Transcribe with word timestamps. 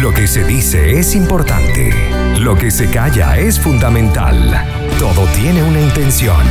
Lo 0.00 0.12
que 0.14 0.28
se 0.28 0.44
dice 0.44 0.92
es 1.00 1.16
importante. 1.16 1.92
Lo 2.38 2.54
que 2.54 2.70
se 2.70 2.88
calla 2.88 3.36
es 3.36 3.58
fundamental. 3.58 4.64
Todo 4.96 5.26
tiene 5.34 5.60
una 5.64 5.80
intención. 5.80 6.46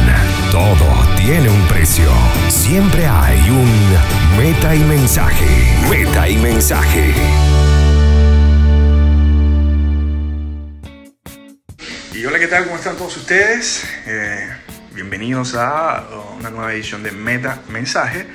Todo 0.51 1.15
tiene 1.15 1.47
un 1.47 1.67
precio. 1.69 2.09
Siempre 2.49 3.05
hay 3.05 3.39
un 3.49 4.37
meta 4.37 4.75
y 4.75 4.79
mensaje. 4.79 5.45
Meta 5.89 6.27
y 6.27 6.35
mensaje. 6.35 7.13
Y 12.13 12.25
hola, 12.25 12.39
¿qué 12.39 12.47
tal? 12.47 12.65
¿Cómo 12.65 12.75
están 12.75 12.97
todos 12.97 13.15
ustedes? 13.15 13.85
Eh, 14.07 14.45
bienvenidos 14.93 15.55
a 15.55 16.05
una 16.37 16.49
nueva 16.49 16.73
edición 16.73 17.01
de 17.01 17.11
Meta 17.11 17.61
Mensaje. 17.69 18.27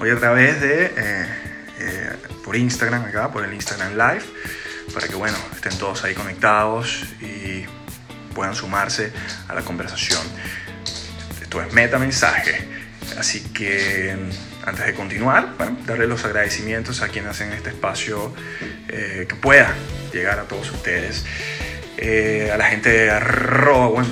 Hoy 0.00 0.10
a 0.10 0.16
través 0.16 0.60
de, 0.60 0.92
eh, 0.96 1.45
eh, 1.78 2.16
por 2.44 2.56
Instagram 2.56 3.04
acá, 3.04 3.30
por 3.30 3.44
el 3.44 3.52
Instagram 3.54 3.92
Live, 3.92 4.24
para 4.94 5.08
que, 5.08 5.14
bueno, 5.14 5.36
estén 5.54 5.76
todos 5.78 6.04
ahí 6.04 6.14
conectados 6.14 7.04
y 7.20 7.64
puedan 8.34 8.54
sumarse 8.54 9.12
a 9.48 9.54
la 9.54 9.62
conversación. 9.62 10.22
Esto 11.40 11.62
es 11.62 11.72
Meta 11.72 11.98
Mensaje. 11.98 12.76
Así 13.18 13.40
que 13.52 14.16
antes 14.64 14.86
de 14.86 14.94
continuar, 14.94 15.54
bueno, 15.56 15.78
darle 15.86 16.06
los 16.06 16.24
agradecimientos 16.24 17.02
a 17.02 17.08
quienes 17.08 17.30
hacen 17.30 17.52
este 17.52 17.70
espacio 17.70 18.34
que 18.88 19.34
pueda 19.40 19.72
llegar 20.12 20.38
a 20.38 20.44
todos 20.44 20.70
ustedes. 20.70 21.24
Eh, 21.98 22.50
a 22.52 22.58
la 22.58 22.66
gente 22.66 22.90
de 22.90 23.10
arroba 23.10 24.02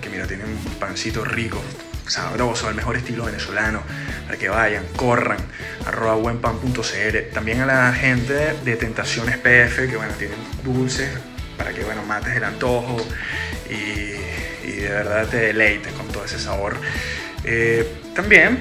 que 0.00 0.08
mira, 0.10 0.26
tienen 0.26 0.48
un 0.48 0.74
pancito 0.80 1.24
rico, 1.24 1.62
sabroso, 2.06 2.66
al 2.66 2.74
mejor 2.74 2.96
estilo 2.96 3.26
venezolano, 3.26 3.82
para 4.26 4.38
que 4.38 4.48
vayan, 4.48 4.84
corran, 4.96 5.38
arroba 5.86 6.14
buenpan.cl. 6.14 7.32
También 7.32 7.60
a 7.60 7.66
la 7.66 7.92
gente 7.92 8.54
de 8.64 8.76
Tentaciones 8.76 9.36
PF, 9.38 9.88
que 9.88 9.96
bueno, 9.96 10.12
tienen 10.14 10.38
dulces, 10.62 11.10
para 11.56 11.72
que 11.72 11.84
bueno, 11.84 12.02
mates 12.04 12.36
el 12.36 12.44
antojo 12.44 12.96
y, 13.70 14.14
de 14.64 14.90
verdad 14.90 15.26
te 15.28 15.38
deleites 15.38 15.92
con 15.92 16.08
todo 16.08 16.24
ese 16.24 16.38
sabor. 16.38 16.76
Eh, 17.44 17.86
también 18.14 18.58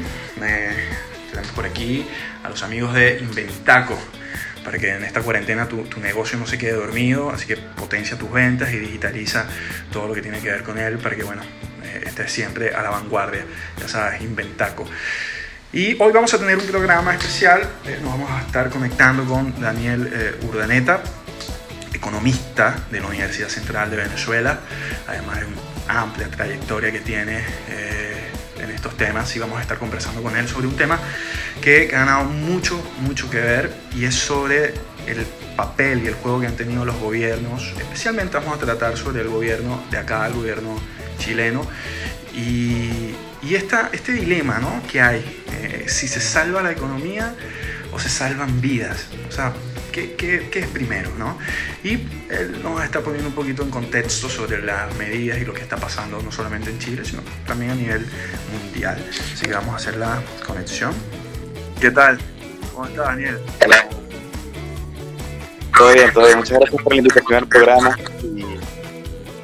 tenemos 1.29 1.51
por 1.53 1.65
aquí 1.65 2.07
a 2.43 2.49
los 2.49 2.63
amigos 2.63 2.93
de 2.93 3.19
Inventaco 3.19 3.97
para 4.63 4.77
que 4.77 4.89
en 4.89 5.03
esta 5.03 5.21
cuarentena 5.21 5.67
tu, 5.67 5.85
negocio 5.99 6.37
no 6.39 6.47
se 6.47 6.57
quede 6.57 6.73
dormido, 6.73 7.29
así 7.29 7.45
que 7.45 7.57
potencia 7.57 8.17
tus 8.17 8.31
ventas 8.31 8.71
y 8.71 8.77
digitaliza 8.77 9.45
todo 9.91 10.07
lo 10.07 10.13
que 10.13 10.21
tiene 10.21 10.39
que 10.39 10.49
ver 10.49 10.63
con 10.63 10.77
él 10.77 10.97
para 10.99 11.15
que, 11.15 11.23
bueno, 11.23 11.41
eh, 11.83 12.03
estés 12.05 12.31
siempre 12.31 12.73
a 12.73 12.81
la 12.81 12.89
vanguardia, 12.89 13.45
ya 13.79 13.87
sabes, 13.87 14.21
Inventaco. 14.21 14.85
Y 15.73 15.99
hoy 15.99 16.13
vamos 16.13 16.31
a 16.35 16.37
tener 16.37 16.55
un 16.55 16.67
programa 16.67 17.15
especial, 17.15 17.67
eh, 17.87 17.97
nos 17.99 18.11
vamos 18.11 18.29
a 18.29 18.41
estar 18.41 18.69
conectando 18.69 19.25
con 19.25 19.59
Daniel 19.59 20.07
eh, 20.13 20.39
Urdaneta, 20.43 21.01
economista 21.91 22.75
de 22.91 22.99
la 22.99 23.07
Universidad 23.07 23.47
Central 23.47 23.89
de 23.89 23.97
Venezuela, 23.97 24.59
además 25.07 25.39
de 25.39 25.47
una 25.47 26.01
amplia 26.01 26.29
trayectoria 26.29 26.91
que 26.91 26.99
tiene 26.99 27.43
en 28.59 28.69
estos 28.69 28.95
temas 28.97 29.35
y 29.35 29.39
vamos 29.39 29.57
a 29.57 29.63
estar 29.63 29.79
conversando 29.79 30.21
con 30.21 30.37
él 30.37 30.47
sobre 30.47 30.67
un 30.67 30.75
tema 30.75 30.99
que 31.59 31.87
ha 31.87 31.99
ganado 31.99 32.25
mucho, 32.25 32.79
mucho 32.99 33.27
que 33.31 33.39
ver 33.39 33.73
y 33.95 34.05
es 34.05 34.13
sobre 34.13 34.75
el 35.07 35.25
papel 35.55 36.03
y 36.03 36.07
el 36.07 36.13
juego 36.13 36.39
que 36.39 36.45
han 36.45 36.55
tenido 36.55 36.85
los 36.85 36.99
gobiernos, 36.99 37.73
especialmente 37.79 38.37
vamos 38.37 38.57
a 38.57 38.59
tratar 38.59 38.95
sobre 38.95 39.23
el 39.23 39.29
gobierno 39.29 39.83
de 39.89 39.97
acá, 39.97 40.27
el 40.27 40.33
gobierno 40.33 40.79
chileno, 41.17 41.65
y, 42.35 43.15
y 43.43 43.55
esta, 43.55 43.89
este 43.91 44.13
dilema 44.13 44.59
¿no? 44.59 44.81
que 44.89 45.01
hay, 45.01 45.43
eh, 45.53 45.85
si 45.87 46.07
se 46.07 46.21
salva 46.21 46.61
la 46.61 46.71
economía 46.71 47.35
o 47.91 47.99
se 47.99 48.09
salvan 48.09 48.61
vidas, 48.61 49.07
o 49.27 49.31
sea, 49.31 49.53
¿qué, 49.91 50.15
qué, 50.15 50.49
qué 50.49 50.59
es 50.59 50.67
primero? 50.67 51.11
¿no? 51.17 51.37
Y 51.83 52.07
él 52.29 52.61
nos 52.63 52.81
está 52.83 53.01
poniendo 53.01 53.29
un 53.29 53.35
poquito 53.35 53.63
en 53.63 53.69
contexto 53.69 54.29
sobre 54.29 54.61
las 54.61 54.95
medidas 54.95 55.37
y 55.39 55.45
lo 55.45 55.53
que 55.53 55.61
está 55.61 55.75
pasando 55.75 56.21
no 56.21 56.31
solamente 56.31 56.69
en 56.69 56.79
Chile, 56.79 57.03
sino 57.03 57.21
también 57.45 57.71
a 57.71 57.75
nivel 57.75 58.05
mundial. 58.51 59.03
Así 59.09 59.45
que 59.45 59.53
vamos 59.53 59.73
a 59.73 59.77
hacer 59.77 59.97
la 59.97 60.21
conexión. 60.45 60.93
¿Qué 61.81 61.91
tal? 61.91 62.17
¿Cómo 62.73 62.87
está 62.87 63.03
Daniel? 63.03 63.39
Hola. 63.65 63.89
Todo 65.77 65.93
bien, 65.93 66.13
todo 66.13 66.25
bien. 66.25 66.37
Muchas 66.37 66.59
gracias 66.59 66.81
por 66.81 66.93
la 66.93 66.97
invitación 66.97 67.37
al 67.39 67.47
programa 67.47 67.97
y 68.21 68.45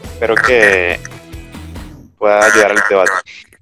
espero 0.05 0.35
que 0.35 0.99
pueda 2.17 2.45
ayudar 2.45 2.71
al 2.71 2.83
debate. 2.89 3.11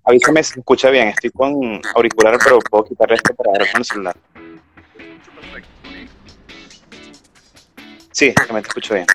Avísame 0.07 0.41
si 0.41 0.53
se 0.53 0.59
escucha 0.61 0.89
bien. 0.89 1.09
Estoy 1.09 1.29
con 1.31 1.81
auriculares, 1.95 2.39
pero 2.43 2.59
puedo 2.59 2.85
quitarle 2.85 3.15
este 3.15 3.33
para 3.33 3.51
ver 3.51 3.71
con 3.71 3.81
el 3.81 3.85
celular. 3.85 4.15
Sí, 8.11 8.33
también 8.33 8.63
te 8.63 8.69
escucho 8.69 8.93
bien. 8.95 9.05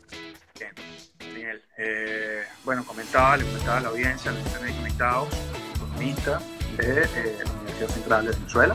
Bien, 0.59 0.73
Daniel. 1.19 1.63
Eh, 1.79 2.43
bueno, 2.65 2.85
comentaba, 2.85 3.37
le 3.37 3.45
comentaba 3.45 3.79
a 3.79 3.81
la 3.81 3.89
audiencia, 3.89 4.31
los 4.31 4.43
que 4.43 4.49
están 4.49 4.77
conectados, 4.77 5.29
economista 5.75 6.41
de 6.77 7.03
eh, 7.03 7.39
la 7.45 7.53
Universidad 7.53 7.89
Central 7.89 8.27
de 8.27 8.33
Venezuela 8.33 8.75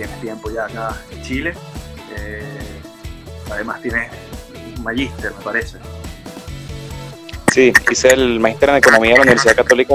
tienes 0.00 0.20
tiempo 0.22 0.50
ya 0.50 0.64
acá 0.64 0.96
en 1.10 1.22
Chile. 1.22 1.54
Eh, 2.16 2.80
además 3.50 3.82
tienes 3.82 4.10
un 4.76 4.82
magíster, 4.82 5.32
me 5.36 5.44
parece. 5.44 5.78
Sí, 7.52 7.72
hice 7.90 8.12
el 8.12 8.40
magíster 8.40 8.70
en 8.70 8.76
Economía 8.76 9.10
de 9.10 9.16
la 9.16 9.22
Universidad 9.22 9.56
Católica 9.56 9.94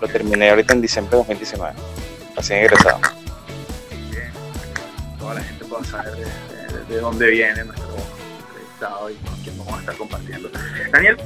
Lo 0.00 0.08
terminé 0.08 0.50
ahorita 0.50 0.74
en 0.74 0.80
diciembre 0.80 1.12
de 1.12 1.18
2019, 1.18 1.72
recién 2.36 2.58
egresado. 2.60 3.00
Bien, 4.10 4.32
toda 5.18 5.34
la 5.34 5.40
gente 5.42 5.64
pueda 5.64 5.84
saber 5.84 6.14
de, 6.88 6.96
dónde 7.00 7.30
viene 7.30 7.64
nuestro 7.64 7.94
entrevistado 8.48 9.10
y 9.10 9.14
con 9.14 9.42
quién 9.42 9.58
vamos 9.58 9.74
a 9.74 9.80
estar 9.80 9.96
compartiendo. 9.96 10.50
Daniel, 10.90 11.16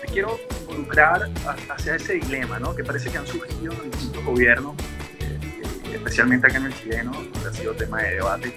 te 0.00 0.06
quiero 0.08 0.38
involucrar 0.68 1.30
hacia 1.68 1.96
ese 1.96 2.14
dilema, 2.14 2.58
¿no? 2.58 2.74
Que 2.74 2.82
parece 2.82 3.10
que 3.10 3.18
han 3.18 3.26
surgido 3.26 3.72
en 3.72 3.90
distintos 3.90 4.24
gobiernos 4.24 4.74
especialmente 6.12 6.46
acá 6.46 6.58
en 6.58 6.66
el 6.66 6.74
chileno, 6.74 7.12
ha 7.48 7.52
sido 7.52 7.72
tema 7.74 8.02
de 8.02 8.16
debate 8.16 8.52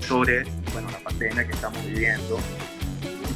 sobre 0.00 0.44
bueno, 0.72 0.90
la 0.90 0.98
pandemia 0.98 1.46
que 1.46 1.52
estamos 1.52 1.84
viviendo. 1.84 2.38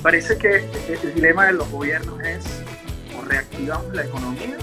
Parece 0.03 0.39
que 0.39 0.65
el 0.89 1.15
dilema 1.15 1.47
de 1.47 1.53
los 1.53 1.71
gobiernos 1.71 2.21
es 2.23 2.45
o 3.19 3.23
reactivamos 3.23 3.95
la 3.95 4.05
economía 4.05 4.57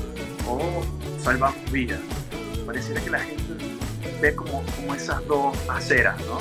o 0.47 0.83
salvamos 1.21 1.71
vidas. 1.71 1.99
Pareciera 2.65 3.01
que 3.01 3.09
la 3.11 3.19
gente 3.19 3.53
ve 4.19 4.35
como, 4.35 4.63
como 4.75 4.95
esas 4.95 5.25
dos 5.27 5.55
aceras, 5.69 6.17
¿no? 6.25 6.39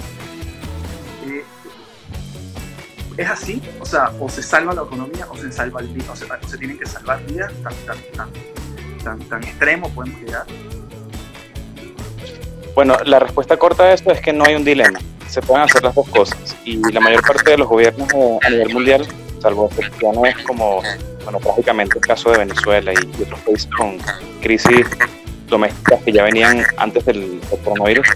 Eh, 1.30 1.44
¿Es 3.18 3.28
así? 3.28 3.62
O 3.80 3.84
sea, 3.84 4.12
o 4.18 4.28
se 4.30 4.42
salva 4.42 4.72
la 4.72 4.82
economía 4.82 5.26
o 5.30 5.36
se 5.36 5.52
salva 5.52 5.80
el 5.80 5.88
o 6.10 6.16
se, 6.16 6.24
o 6.24 6.48
se 6.48 6.56
tienen 6.58 6.78
que 6.78 6.86
salvar 6.86 7.22
vidas 7.26 7.52
tan, 7.62 7.74
tan, 7.86 7.98
tan, 8.16 8.30
tan, 9.04 9.18
tan 9.28 9.44
extremo 9.44 9.90
podemos 9.90 10.20
llegar. 10.20 10.46
Bueno, 12.74 12.96
la 13.04 13.18
respuesta 13.18 13.58
corta 13.58 13.84
a 13.84 13.92
esto 13.92 14.10
es 14.10 14.20
que 14.20 14.32
no 14.32 14.44
hay 14.44 14.54
un 14.54 14.64
dilema. 14.64 14.98
Se 15.28 15.40
pueden 15.42 15.64
hacer 15.64 15.82
las 15.82 15.94
dos 15.94 16.08
cosas. 16.08 16.56
Y 16.64 16.76
la 16.92 17.00
mayor 17.00 17.22
parte 17.22 17.50
de 17.50 17.58
los 17.58 17.68
gobiernos 17.68 18.08
a 18.42 18.50
nivel 18.50 18.72
mundial, 18.72 19.06
salvo 19.40 19.66
excepciones 19.66 20.36
como, 20.44 20.82
bueno, 21.24 21.38
prácticamente 21.40 21.98
el 21.98 22.04
caso 22.04 22.30
de 22.30 22.38
Venezuela 22.38 22.92
y, 22.92 23.22
otros 23.22 23.40
países 23.40 23.68
con 23.76 23.98
crisis 24.40 24.86
domésticas 25.48 26.02
que 26.02 26.12
ya 26.12 26.24
venían 26.24 26.64
antes 26.76 27.04
del, 27.04 27.40
coronavirus, 27.64 28.06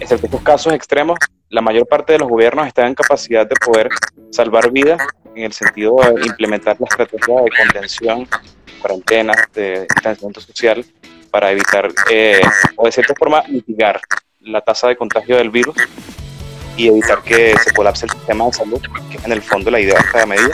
excepto 0.00 0.26
estos 0.26 0.42
casos 0.42 0.72
extremos, 0.72 1.18
la 1.50 1.60
mayor 1.60 1.86
parte 1.86 2.14
de 2.14 2.18
los 2.18 2.28
gobiernos 2.28 2.66
están 2.66 2.88
en 2.88 2.94
capacidad 2.94 3.46
de 3.46 3.54
poder 3.56 3.88
salvar 4.30 4.70
vidas 4.70 5.00
en 5.34 5.44
el 5.44 5.52
sentido 5.52 5.96
de 5.96 6.26
implementar 6.26 6.76
la 6.80 6.86
estrategia 6.86 7.34
de 7.42 7.50
contención, 7.62 8.28
cuarentena, 8.80 9.34
de 9.54 9.86
distanciamiento 9.94 10.40
social 10.40 10.84
para 11.30 11.50
evitar 11.50 11.88
eh, 12.10 12.40
o 12.76 12.86
de 12.86 12.92
cierta 12.92 13.14
forma 13.14 13.42
mitigar 13.48 14.00
la 14.40 14.60
tasa 14.60 14.88
de 14.88 14.96
contagio 14.96 15.36
del 15.36 15.50
virus 15.50 15.76
y 16.76 16.88
evitar 16.88 17.22
que 17.22 17.54
se 17.62 17.72
colapse 17.72 18.06
el 18.06 18.12
sistema 18.12 18.46
de 18.46 18.52
salud, 18.52 18.80
que 19.10 19.16
es 19.16 19.24
en 19.24 19.32
el 19.32 19.42
fondo 19.42 19.70
la 19.70 19.80
idea 19.80 19.94
de 19.94 20.00
esta 20.00 20.26
medida. 20.26 20.52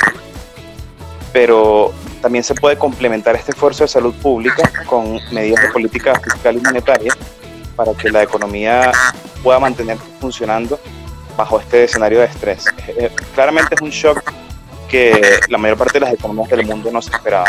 Pero 1.32 1.93
también 2.20 2.44
se 2.44 2.55
puede 2.55 2.76
complementar 2.76 3.37
este 3.37 3.52
esfuerzo 3.52 3.84
de 3.84 3.88
salud 3.88 4.14
pública 4.14 4.70
con 4.87 5.19
medidas 5.32 5.62
de 5.62 5.69
política 5.70 6.19
fiscal 6.20 6.56
y 6.56 6.61
monetaria 6.61 7.12
para 7.76 7.94
que 7.94 8.11
la 8.11 8.22
economía 8.22 8.93
pueda 9.43 9.58
mantenerse 9.58 10.05
funcionando 10.20 10.78
bajo 11.37 11.61
este 11.61 11.84
escenario 11.84 12.19
de 12.19 12.26
estrés. 12.26 12.67
Eh, 12.88 13.11
claramente 13.34 13.75
es 13.75 13.81
un 13.81 13.90
shock 13.90 14.32
que 14.88 15.40
la 15.49 15.56
mayor 15.56 15.78
parte 15.78 15.94
de 15.94 16.06
las 16.06 16.14
economías 16.14 16.50
del 16.50 16.67
mundo 16.67 16.90
no 16.93 17.00
se 17.00 17.11
esperaba. 17.11 17.49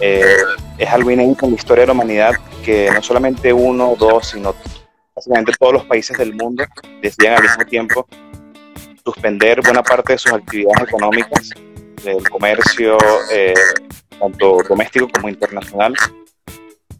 Eh, 0.00 0.36
es 0.78 0.88
algo 0.88 1.10
inédito 1.10 1.44
en 1.44 1.52
la 1.52 1.56
historia 1.56 1.82
de 1.82 1.88
la 1.88 1.92
humanidad 1.92 2.32
que 2.64 2.90
no 2.90 3.02
solamente 3.02 3.52
uno, 3.52 3.94
dos, 3.98 4.28
sino 4.28 4.54
básicamente 5.20 5.52
todos 5.58 5.74
los 5.74 5.84
países 5.84 6.16
del 6.16 6.34
mundo 6.34 6.64
decían 7.02 7.34
al 7.34 7.42
mismo 7.42 7.64
tiempo 7.66 8.06
suspender 9.04 9.60
buena 9.60 9.82
parte 9.82 10.14
de 10.14 10.18
sus 10.18 10.32
actividades 10.32 10.88
económicas, 10.88 11.50
del 12.02 12.26
comercio, 12.30 12.96
eh, 13.30 13.52
tanto 14.18 14.62
doméstico 14.66 15.08
como 15.08 15.28
internacional. 15.28 15.94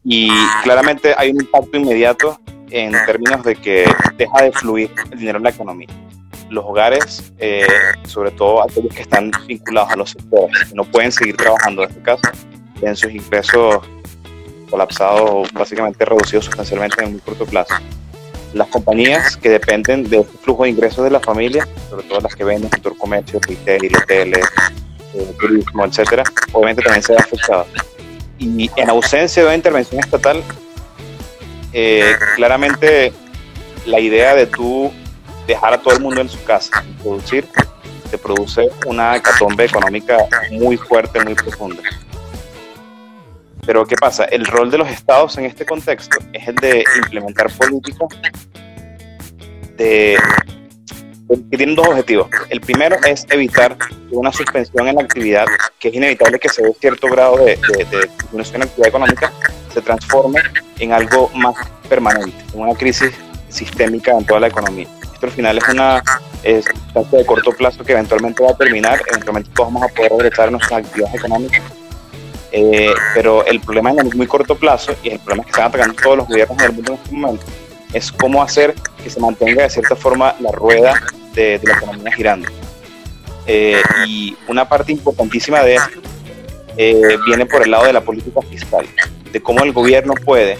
Y 0.05 0.31
claramente 0.63 1.15
hay 1.17 1.31
un 1.31 1.41
impacto 1.41 1.79
inmediato 1.79 2.39
en 2.71 2.93
términos 3.07 3.43
de 3.43 3.57
que 3.57 3.91
deja 4.17 4.43
de 4.43 4.53
fluir 4.53 4.91
el 5.13 5.19
dinero 5.19 5.39
en 5.39 5.45
la 5.45 5.51
economía. 5.51 5.89
los 6.51 6.65
hogares, 6.65 7.33
eh, 7.39 7.65
sobre 8.09 8.33
todo 8.33 8.65
aquellos 8.65 8.93
que 8.93 9.03
están 9.03 9.31
vinculados 9.47 9.93
a 9.93 9.97
los 9.97 10.11
sectores, 10.11 10.65
que 10.69 10.75
no 10.75 10.83
pueden 10.83 11.13
seguir 11.13 11.37
trabajando 11.37 11.85
en 11.85 11.91
este 11.91 12.03
caso, 12.03 12.23
ven 12.83 12.97
sus 12.97 13.13
ingresos 13.13 13.79
colapsados, 14.69 15.53
básicamente 15.53 16.05
reducidos 16.05 16.47
sustancialmente 16.47 17.05
en 17.05 17.13
muy 17.13 17.21
corto 17.21 17.47
plazo. 17.47 17.75
Las 18.53 18.69
compañías 18.69 19.37
que 19.37 19.49
dependen 19.49 20.05
del 20.05 20.21
este 20.21 20.39
flujo 20.39 20.65
de 20.65 20.71
ingresos 20.71 21.05
de 21.05 21.11
la 21.11 21.21
familia, 21.21 21.67
sobre 21.89 22.07
todo 22.07 22.21
las 22.21 22.35
que 22.35 22.45
venden 22.45 22.71
sector 22.71 22.97
comercio, 22.97 23.39
retail, 23.47 23.97
hoteles, 23.97 24.47
eh, 25.15 25.35
turismo, 25.39 25.85
etcétera, 25.85 26.25
obviamente 26.53 26.83
también 26.83 27.03
se 27.03 27.13
ven 27.13 27.23
afectadas. 27.23 27.67
Y 28.39 28.71
en 28.77 28.91
ausencia 28.91 29.43
de 29.43 29.49
una 29.49 29.57
intervención 29.57 30.01
estatal, 30.01 30.43
eh, 31.73 32.17
claramente 32.37 33.13
la 33.87 34.01
idea 34.01 34.35
de 34.35 34.47
tú 34.47 34.91
dejar 35.47 35.75
a 35.75 35.79
todo 35.79 35.95
el 35.95 36.01
mundo 36.01 36.21
en 36.21 36.29
su 36.29 36.43
casa 36.45 36.85
producir, 37.03 37.47
te 38.11 38.19
produce 38.19 38.69
una 38.87 39.17
hecatombe 39.17 39.65
económica 39.65 40.17
muy 40.51 40.77
fuerte, 40.77 41.23
muy 41.25 41.35
profunda. 41.35 41.83
Pero 43.67 43.87
¿qué 43.87 43.97
pasa? 43.97 44.25
El 44.25 44.47
rol 44.47 44.71
de 44.71 44.79
los 44.79 44.89
estados 44.89 45.37
en 45.39 45.45
este 45.45 45.65
contexto 45.65 46.19
es 46.33 46.49
el 46.49 46.55
de 46.57 46.85
implementar 46.97 47.51
políticas 47.53 48.09
de, 49.77 50.19
que 51.51 51.57
tienen 51.57 51.77
dos 51.77 51.87
objetivos. 51.89 52.29
El 52.49 52.61
primero 52.61 52.97
es 53.07 53.27
evitar 53.31 53.77
una 54.11 54.33
suspensión 54.33 54.89
en 54.89 54.97
la 54.97 55.03
actividad, 55.03 55.47
que 55.79 55.89
es 55.89 55.95
inevitable 55.95 56.39
que 56.39 56.49
se 56.49 56.63
dé 56.63 56.73
cierto 56.81 57.09
grado 57.09 57.37
de, 57.39 57.57
de, 57.57 58.09
disminución 58.19 58.57
en 58.57 58.61
la 58.61 58.65
actividad 58.67 58.89
económica, 58.89 59.33
se 59.73 59.81
transforme 59.81 60.41
en 60.79 60.93
algo 60.93 61.31
más 61.35 61.55
permanente, 61.89 62.37
en 62.53 62.61
una 62.61 62.75
crisis 62.75 63.13
sistémica 63.49 64.13
en 64.13 64.25
toda 64.25 64.41
la 64.41 64.49
economía. 64.49 64.89
Esto 65.13 65.27
al 65.27 65.33
final 65.33 65.59
es 65.59 65.69
una 65.69 66.03
es 66.43 66.65
de 67.13 67.27
corto 67.27 67.53
plazo 67.53 67.85
que 67.85 67.93
eventualmente 67.93 68.43
va 68.43 68.51
a 68.51 68.57
terminar, 68.57 69.01
eventualmente 69.09 69.51
vamos 69.55 69.83
a 69.83 69.89
poder 69.89 70.13
regresar 70.13 70.49
a 70.49 70.51
nuestras 70.53 70.85
actividades 70.85 71.15
económicas 71.15 71.63
eh, 72.53 72.93
pero 73.15 73.45
el 73.45 73.61
problema 73.61 73.91
en 73.91 74.01
el 74.01 74.15
muy 74.15 74.27
corto 74.27 74.55
plazo, 74.55 74.95
y 75.03 75.11
el 75.11 75.19
problema 75.19 75.45
que 75.45 75.51
están 75.51 75.67
atacando 75.67 75.95
todos 76.03 76.17
los 76.19 76.29
gobiernos 76.29 76.59
del 76.59 76.73
mundo 76.73 76.93
en 76.93 76.99
este 76.99 77.15
momento, 77.15 77.47
es 77.93 78.13
cómo 78.13 78.43
hacer 78.43 78.75
que 79.03 79.11
se 79.11 79.21
mantenga 79.21 79.65
de 79.65 79.71
cierta 79.71 79.97
forma 79.97 80.35
la 80.41 80.53
rueda 80.53 80.95
de, 81.35 81.61
la 81.63 81.75
economía 81.75 82.13
girando. 82.13 82.49
Eh, 83.47 83.83
y 84.07 84.37
una 84.49 84.69
parte 84.69 84.93
importantísima 84.93 85.63
de 85.63 85.77
esto 85.77 86.01
eh, 86.77 87.19
viene 87.27 87.47
por 87.47 87.63
el 87.63 87.71
lado 87.71 87.87
de 87.87 87.93
la 87.93 88.01
política 88.01 88.41
fiscal, 88.43 88.87
de 89.33 89.43
cómo 89.43 89.63
el 89.65 89.73
gobierno 89.73 90.15
puede 90.15 90.57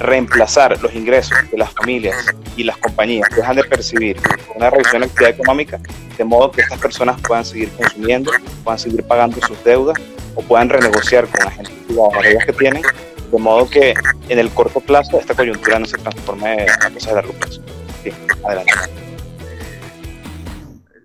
reemplazar 0.00 0.80
los 0.82 0.94
ingresos 0.94 1.36
de 1.50 1.58
las 1.58 1.72
familias 1.72 2.16
y 2.56 2.64
las 2.64 2.76
compañías 2.78 3.28
dejan 3.36 3.56
de 3.56 3.64
percibir 3.64 4.16
una 4.54 4.70
reducción 4.70 5.00
de 5.02 5.06
la 5.06 5.12
actividad 5.12 5.34
económica, 5.34 5.80
de 6.16 6.24
modo 6.24 6.50
que 6.50 6.62
estas 6.62 6.78
personas 6.78 7.20
puedan 7.20 7.44
seguir 7.44 7.70
consumiendo, 7.72 8.32
puedan 8.64 8.78
seguir 8.78 9.04
pagando 9.04 9.40
sus 9.46 9.62
deudas 9.62 9.96
o 10.34 10.42
puedan 10.42 10.68
renegociar 10.68 11.26
con 11.28 11.46
agentes 11.46 11.74
privados 11.86 12.14
las 12.14 12.22
deudas 12.24 12.46
que 12.46 12.52
tienen, 12.54 12.82
de 13.30 13.38
modo 13.38 13.68
que 13.68 13.94
en 14.28 14.38
el 14.38 14.50
corto 14.50 14.80
plazo 14.80 15.18
esta 15.20 15.34
coyuntura 15.34 15.78
no 15.78 15.86
se 15.86 15.98
transforme 15.98 16.64
en 16.64 16.94
cosa 16.94 17.10
de 17.10 17.14
largo 17.14 17.32
plazo. 17.34 17.62
Sí, 18.02 18.12
adelante. 18.44 18.72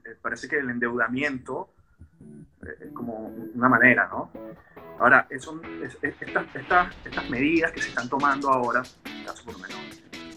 Eh, 0.06 0.16
parece 0.22 0.48
que 0.48 0.58
el 0.58 0.70
endeudamiento 0.70 1.70
eh, 2.66 2.86
es 2.86 2.94
como 2.94 3.32
una 3.54 3.70
manera, 3.70 4.08
¿no? 4.08 4.32
Ahora, 5.00 5.28
eso, 5.30 5.60
estas, 6.02 7.30
medidas 7.30 7.72
que 7.72 7.82
se 7.82 7.90
están 7.90 8.08
tomando 8.08 8.50
ahora, 8.50 8.84
en 9.06 9.18
el 9.18 9.26
caso 9.26 9.44
por 9.44 9.54
lo 9.54 9.60
menos 9.60 9.78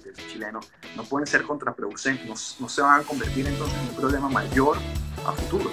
del 0.05 0.29
chileno, 0.29 0.61
no 0.97 1.05
pueden 1.05 1.27
ser 1.27 1.43
contraproducentes, 1.43 2.27
no, 2.27 2.35
no 2.65 2.69
se 2.69 2.83
van 2.83 3.01
a 3.01 3.05
convertir 3.05 3.47
entonces 3.47 3.79
en 3.81 3.89
un 3.89 3.95
problema 3.95 4.29
mayor 4.29 4.77
a 5.25 5.33
futuro. 5.33 5.71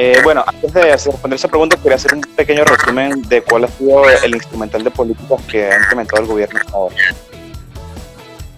Eh, 0.00 0.20
bueno, 0.22 0.44
antes 0.46 0.72
de 0.72 0.92
responder 0.92 1.36
esa 1.36 1.48
pregunta, 1.48 1.76
quería 1.76 1.96
hacer 1.96 2.14
un 2.14 2.20
pequeño 2.20 2.64
resumen 2.64 3.20
de 3.22 3.42
cuál 3.42 3.64
ha 3.64 3.68
sido 3.68 4.08
el 4.08 4.32
instrumental 4.32 4.84
de 4.84 4.92
políticas 4.92 5.42
que 5.46 5.66
ha 5.66 5.76
implementado 5.76 6.22
el 6.22 6.28
gobierno 6.28 6.60
ahora. 6.72 6.94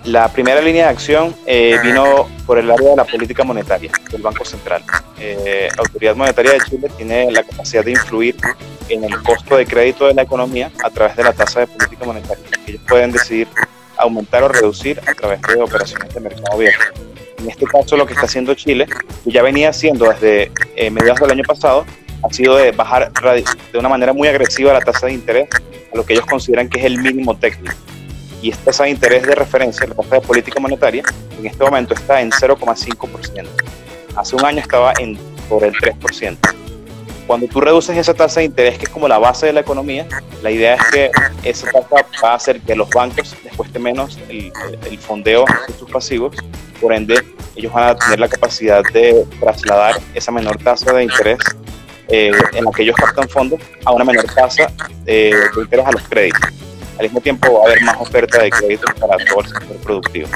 La 0.05 0.29
primera 0.29 0.61
línea 0.61 0.87
de 0.87 0.91
acción 0.91 1.37
eh, 1.47 1.77
vino 1.83 2.29
por 2.47 2.59
el 2.59 2.71
área 2.71 2.91
de 2.91 2.97
la 2.97 3.05
política 3.05 3.45
monetaria 3.45 3.91
del 4.11 4.23
Banco 4.23 4.45
Central. 4.45 4.83
Eh, 5.19 5.69
la 5.77 5.83
Autoridad 5.83 6.17
Monetaria 6.17 6.53
de 6.53 6.61
Chile 6.61 6.89
tiene 6.97 7.31
la 7.31 7.43
capacidad 7.43 7.85
de 7.85 7.91
influir 7.93 8.35
en 8.89 9.05
el 9.05 9.23
costo 9.23 9.57
de 9.57 9.67
crédito 9.67 10.07
de 10.07 10.15
la 10.15 10.23
economía 10.23 10.71
a 10.83 10.91
través 10.91 11.17
de 11.17 11.25
la 11.25 11.33
tasa 11.33 11.61
de 11.61 11.67
política 11.67 12.05
monetaria. 12.07 12.45
Ellos 12.67 12.81
pueden 12.89 13.13
decidir 13.13 13.49
aumentar 13.97 14.43
o 14.43 14.49
reducir 14.49 15.01
a 15.07 15.15
través 15.15 15.43
de 15.43 15.63
operaciones 15.63 16.15
de 16.15 16.21
mercado 16.21 16.55
abierto 16.55 17.11
en 17.41 17.51
este 17.51 17.67
caso 17.67 17.97
lo 17.97 18.07
que 18.07 18.13
está 18.13 18.27
haciendo 18.27 18.55
Chile, 18.55 18.87
que 19.25 19.31
ya 19.31 19.43
venía 19.43 19.71
haciendo 19.71 20.11
desde 20.11 20.53
eh, 20.77 20.91
mediados 20.91 21.21
del 21.21 21.33
año 21.33 21.45
pasado, 21.45 21.85
ha 22.23 22.33
sido 22.33 22.57
de 22.57 22.73
bajar 22.73 23.11
de 23.13 23.79
una 23.79 23.89
manera 23.89 24.13
muy 24.13 24.29
agresiva 24.29 24.73
la 24.73 24.81
tasa 24.81 25.07
de 25.07 25.15
interés 25.15 25.49
a 25.93 25.97
lo 25.97 26.05
que 26.05 26.13
ellos 26.13 26.27
consideran 26.27 26.69
que 26.69 26.79
es 26.79 26.85
el 26.85 26.99
mínimo 26.99 27.37
técnico. 27.37 27.75
Y 28.43 28.51
esta 28.51 28.67
tasa 28.67 28.85
de 28.85 28.91
interés 28.91 29.27
de 29.27 29.35
referencia, 29.35 29.87
la 29.87 29.95
tasa 29.95 30.15
de 30.17 30.21
política 30.23 30.61
monetaria, 30.61 31.03
en 31.39 31.47
este 31.47 31.63
momento 31.63 31.95
está 31.95 32.21
en 32.21 32.31
0,5%. 32.31 33.47
Hace 34.17 34.37
un 34.37 34.45
año 34.45 34.61
estaba 34.61 34.93
en 34.99 35.19
por 35.49 35.65
el 35.65 35.75
3%. 35.75 36.39
Cuando 37.27 37.47
tú 37.47 37.61
reduces 37.61 37.97
esa 37.97 38.15
tasa 38.15 38.41
de 38.41 38.47
interés, 38.47 38.79
que 38.79 38.85
es 38.85 38.89
como 38.89 39.07
la 39.07 39.19
base 39.19 39.47
de 39.47 39.53
la 39.53 39.61
economía, 39.61 40.07
la 40.43 40.51
idea 40.51 40.75
es 40.75 40.83
que 40.91 41.11
esa 41.45 41.71
tasa 41.71 42.07
va 42.25 42.33
a 42.33 42.35
hacer 42.35 42.61
que 42.61 42.75
los 42.75 42.89
bancos 42.91 43.37
les 43.45 43.55
cueste 43.55 43.79
menos 43.79 44.19
el, 44.29 44.53
fondeo 44.99 45.45
de 45.69 45.75
sus 45.75 45.91
pasivos 45.91 46.37
por 46.81 46.93
ende 46.93 47.23
ellos 47.57 47.73
van 47.73 47.91
a 47.91 47.95
tener 47.95 48.21
la 48.21 48.29
capacidad 48.29 48.83
de 48.93 49.27
trasladar 49.39 50.01
esa 50.15 50.33
menor 50.33 50.57
tasa 50.59 50.93
de 50.93 51.05
interés 51.05 51.39
eh, 52.09 52.33
en 52.53 52.65
la 52.65 52.71
que 52.73 52.83
ellos 52.83 52.97
captan 52.97 53.29
fondos 53.29 53.61
a 53.85 53.93
una 53.93 54.05
menor 54.05 54.25
tasa 54.25 54.73
de 55.05 55.35
interés 55.57 55.87
a 55.87 55.93
los 55.93 56.03
créditos. 56.03 56.41
Al 57.01 57.05
mismo 57.07 57.23
tiempo 57.23 57.51
va 57.55 57.61
a 57.61 57.67
haber 57.71 57.83
más 57.83 57.97
oferta 57.99 58.43
de 58.43 58.51
créditos 58.51 58.93
para 59.01 59.17
todo 59.25 59.41
el 59.41 59.47
sector 59.47 59.77
productivo. 59.79 60.29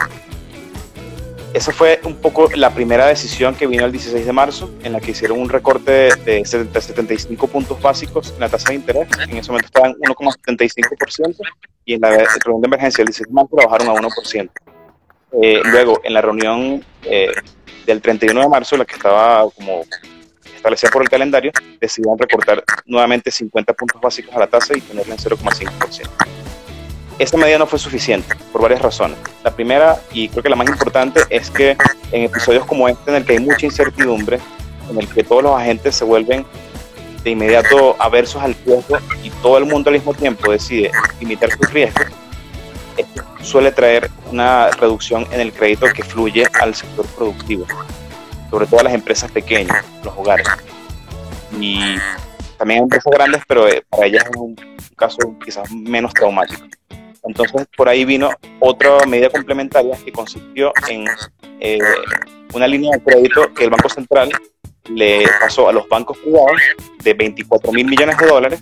Esa 1.53 1.73
fue 1.73 2.01
un 2.05 2.17
poco 2.17 2.49
la 2.57 2.71
primera 2.71 3.07
decisión 3.07 3.55
que 3.55 3.67
vino 3.67 3.85
el 3.85 3.93
16 3.93 4.25
de 4.25 4.33
marzo, 4.33 4.71
en 4.83 4.95
la 4.95 5.01
que 5.01 5.11
hicieron 5.11 5.39
un 5.41 5.51
recorte 5.51 6.09
de 6.25 6.43
75 6.47 7.49
puntos 7.49 7.83
básicos 7.83 8.33
en 8.33 8.41
la 8.41 8.49
tasa 8.49 8.71
de 8.71 8.77
interés. 8.77 9.07
En 9.29 9.37
ese 9.37 9.51
momento 9.51 9.67
estaban 9.67 9.93
1,75% 9.93 11.37
y 11.85 11.93
en 11.93 12.01
la 12.01 12.09
reunión 12.43 12.63
de 12.63 12.67
emergencia 12.67 13.05
del 13.05 13.09
16 13.09 13.29
de 13.29 13.35
marzo 13.35 13.57
la 13.59 13.67
bajaron 13.67 13.89
a 13.89 14.01
1%. 14.01 14.51
Eh, 15.43 15.61
luego, 15.65 16.01
en 16.03 16.15
la 16.15 16.23
reunión 16.23 16.83
eh, 17.03 17.29
del 17.85 18.01
31 18.01 18.41
de 18.41 18.49
marzo, 18.49 18.79
la 18.79 18.87
que 18.87 18.95
estaba 18.95 19.51
como 19.51 19.85
establecida 20.65 20.91
por 20.91 21.03
el 21.03 21.09
calendario, 21.11 21.53
decidieron 21.79 22.19
recortar 22.19 22.65
nuevamente 22.87 23.31
50 23.31 23.75
puntos 23.75 24.01
básicos 24.01 24.35
a 24.35 24.39
la 24.39 24.47
tasa 24.47 24.77
y 24.77 24.81
ponerla 24.81 25.15
en 25.15 25.21
0,5%. 25.21 26.09
Esta 27.19 27.37
medida 27.37 27.59
no 27.59 27.67
fue 27.67 27.79
suficiente 27.79 28.35
por 28.51 28.63
varias 28.63 28.81
razones. 28.81 29.19
La 29.45 29.55
primera, 29.55 30.01
y 30.13 30.29
creo 30.29 30.43
que 30.43 30.49
la 30.49 30.57
más 30.57 30.69
importante, 30.69 31.21
es 31.29 31.51
que 31.51 31.77
en 32.11 32.23
episodios 32.23 32.65
como 32.65 32.89
este, 32.89 33.11
en 33.11 33.17
el 33.17 33.25
que 33.25 33.35
hay 33.35 33.41
mucha 33.41 33.67
incertidumbre, 33.67 34.41
en 34.91 34.99
el 34.99 35.07
que 35.09 35.23
todos 35.23 35.43
los 35.43 35.57
agentes 35.57 35.95
se 35.97 36.05
vuelven 36.05 36.47
de 37.23 37.31
inmediato 37.31 37.97
aversos 37.99 38.43
al 38.43 38.55
riesgo 38.67 38.99
y 39.23 39.31
todo 39.43 39.59
el 39.59 39.67
mundo 39.67 39.91
al 39.91 39.97
mismo 39.97 40.15
tiempo 40.15 40.51
decide 40.51 40.91
limitar 41.21 41.51
sus 41.51 41.71
riesgos, 41.73 42.07
esto 42.97 43.23
suele 43.43 43.71
traer 43.71 44.11
una 44.31 44.71
reducción 44.71 45.27
en 45.31 45.41
el 45.41 45.53
crédito 45.53 45.87
que 45.95 46.03
fluye 46.03 46.47
al 46.61 46.75
sector 46.75 47.07
productivo, 47.17 47.67
sobre 48.55 48.67
todo 48.69 48.79
a 48.79 48.85
las 48.85 48.95
empresas 48.95 49.29
pequeñas, 49.33 49.85
los 50.05 50.17
hogares. 50.17 50.47
Y 51.59 51.97
también 52.57 52.85
empresas 52.85 53.13
grandes, 53.13 53.43
pero 53.49 53.67
eh, 53.67 53.83
para 53.91 54.07
ellas 54.07 54.25
es 54.31 54.37
un 54.37 54.55
caso 54.97 55.19
quizás 55.45 55.69
menos 55.73 56.15
traumático. 56.15 56.63
Entonces, 57.25 57.67
por 57.77 57.89
ahí 57.89 58.05
vino 58.05 58.31
otra 58.61 59.05
medida 59.09 59.29
complementaria 59.29 59.97
que 60.05 60.13
consistió 60.13 60.73
en 60.89 61.05
eh, 61.59 61.81
una 62.55 62.69
línea 62.69 62.93
de 62.93 63.03
crédito 63.03 63.53
que 63.55 63.65
el 63.65 63.71
Banco 63.71 63.89
Central 63.89 64.31
le 64.89 65.25
pasó 65.41 65.69
a 65.69 65.73
los 65.73 65.89
bancos 65.89 66.17
privados 66.19 66.61
de 67.03 67.13
24 67.13 67.73
mil 67.73 67.87
millones 67.89 68.17
de 68.19 68.27
dólares 68.27 68.61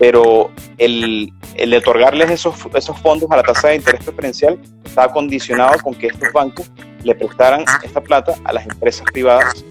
pero 0.00 0.50
el, 0.78 1.30
el 1.56 1.74
otorgarles 1.74 2.30
esos, 2.30 2.54
esos 2.74 2.98
fondos 3.00 3.30
a 3.30 3.36
la 3.36 3.42
tasa 3.42 3.68
de 3.68 3.76
interés 3.76 4.02
preferencial 4.02 4.58
estaba 4.82 5.12
condicionado 5.12 5.78
con 5.82 5.94
que 5.94 6.06
estos 6.06 6.32
bancos 6.32 6.70
le 7.02 7.14
prestaran 7.14 7.64
esta 7.82 8.00
plata 8.00 8.34
a 8.44 8.52
las 8.52 8.64
empresas 8.64 9.04
privadas 9.12 9.64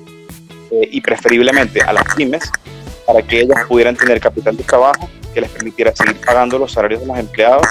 eh, 0.72 0.90
y 0.92 1.02
preferiblemente 1.02 1.82
a 1.82 1.94
las 1.94 2.04
pymes 2.16 2.52
para 3.06 3.22
que 3.22 3.42
ellas 3.42 3.66
pudieran 3.68 3.96
tener 3.96 4.20
capital 4.20 4.56
de 4.56 4.64
trabajo 4.64 5.10
que 5.34 5.42
les 5.42 5.50
permitiera 5.50 5.96
seguir 5.96 6.20
pagando 6.22 6.58
los 6.58 6.72
salarios 6.72 7.02
de 7.02 7.08
los 7.08 7.18
empleados 7.18 7.68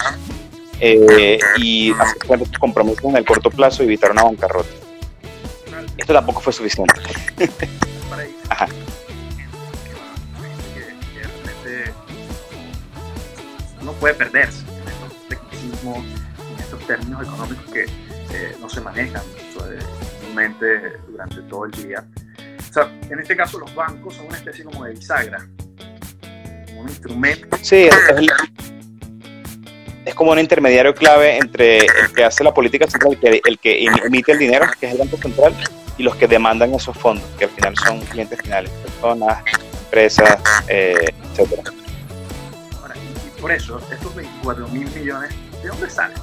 eh, 0.80 1.38
y 1.56 1.92
hacer 1.92 2.18
compromisos 2.58 3.04
en 3.04 3.16
el 3.16 3.24
corto 3.24 3.50
plazo 3.50 3.82
y 3.82 3.86
evitar 3.86 4.12
una 4.12 4.24
bancarrota. 4.24 4.68
Esto 5.96 6.12
tampoco 6.12 6.40
fue 6.40 6.52
suficiente. 6.52 6.94
Ajá. 8.48 8.68
puede 13.98 14.14
perderse 14.14 14.60
en 14.60 14.88
estos 14.88 15.28
tecnicismos, 15.28 15.98
en 15.98 16.60
estos 16.60 16.86
términos 16.86 17.22
económicos 17.22 17.72
que 17.72 17.86
eh, 18.32 18.56
no 18.60 18.68
se 18.68 18.80
manejan 18.80 19.22
eh, 20.62 20.92
durante 21.08 21.42
todo 21.42 21.64
el 21.64 21.70
día. 21.72 22.04
O 22.68 22.72
sea, 22.72 22.90
en 23.10 23.18
este 23.18 23.36
caso 23.36 23.58
los 23.58 23.74
bancos 23.74 24.14
son 24.14 24.26
una 24.26 24.36
especie 24.36 24.64
como 24.64 24.84
de 24.84 24.92
bisagra, 24.92 25.46
un 26.76 26.88
instrumento. 26.88 27.56
Sí, 27.62 27.88
es, 30.04 30.14
como 30.14 30.32
un 30.32 30.38
intermediario 30.38 30.94
clave 30.94 31.36
entre 31.36 31.78
el 31.78 32.12
que 32.14 32.24
hace 32.24 32.44
la 32.44 32.54
política 32.54 32.86
central, 32.88 33.18
el 33.20 33.20
que, 33.20 33.40
el 33.44 33.58
que 33.58 33.86
emite 34.06 34.32
el 34.32 34.38
dinero, 34.38 34.66
que 34.78 34.86
es 34.86 34.92
el 34.92 34.98
Banco 34.98 35.16
Central, 35.16 35.54
y 35.98 36.02
los 36.02 36.16
que 36.16 36.26
demandan 36.26 36.74
esos 36.74 36.96
fondos, 36.96 37.26
que 37.38 37.44
al 37.44 37.50
final 37.50 37.76
son 37.76 38.00
clientes 38.00 38.40
finales, 38.40 38.70
personas, 38.70 39.42
empresas, 39.84 40.38
eh, 40.68 41.12
etc. 41.34 41.68
y 43.36 43.40
por 43.40 43.52
eso, 43.52 43.80
estos 43.92 44.14
24 44.14 44.68
mil 44.68 44.88
millones, 44.90 45.30
¿de 45.62 45.68
dónde 45.68 45.90
salen? 45.90 46.16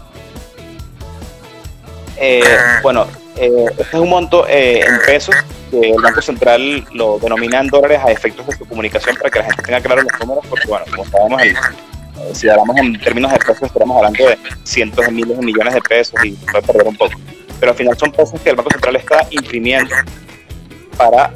Eh, 2.18 2.42
bueno, 2.82 3.08
eh, 3.38 3.66
este 3.72 3.84
es 3.84 3.94
un 3.94 4.10
monto 4.10 4.48
eh, 4.48 4.80
en 4.80 4.98
pesos 5.06 5.36
que 5.70 5.92
el 5.92 6.02
Banco 6.02 6.22
Central 6.22 6.86
lo 6.94 7.20
denomina 7.20 7.60
en 7.60 7.68
dólares 7.68 8.00
a 8.04 8.12
efectos 8.12 8.48
de 8.48 8.56
su 8.56 8.66
comunicación 8.66 9.16
para 9.18 9.30
que 9.30 9.40
la 9.40 9.46
gente 9.46 9.64
tenga 9.64 9.82
claro 9.82 10.02
los 10.04 10.20
números, 10.20 10.46
porque, 10.50 10.68
bueno, 10.68 10.86
como 10.92 11.06
sabemos, 11.06 11.42
eh, 11.44 11.56
si 12.34 12.48
hablamos 12.48 12.78
en 12.78 13.00
términos 13.00 13.32
de 13.32 13.40
pesos, 13.40 13.64
estaremos 13.64 13.98
hablando 13.98 14.26
de 14.26 14.38
cientos 14.64 15.06
de 15.06 15.12
miles 15.12 15.38
de 15.38 15.46
millones 15.46 15.74
de 15.74 15.82
pesos 15.82 16.24
y 16.24 16.32
puede 16.32 16.62
perder 16.62 16.88
un 16.88 16.96
poco. 16.96 17.20
Pero 17.60 17.72
al 17.72 17.78
final 17.78 17.98
son 17.98 18.12
pesos 18.12 18.40
que 18.42 18.50
el 18.52 18.56
Banco 18.56 18.72
Central 18.72 18.96
está 18.96 19.28
imprimiendo 19.32 19.94
para 20.98 21.32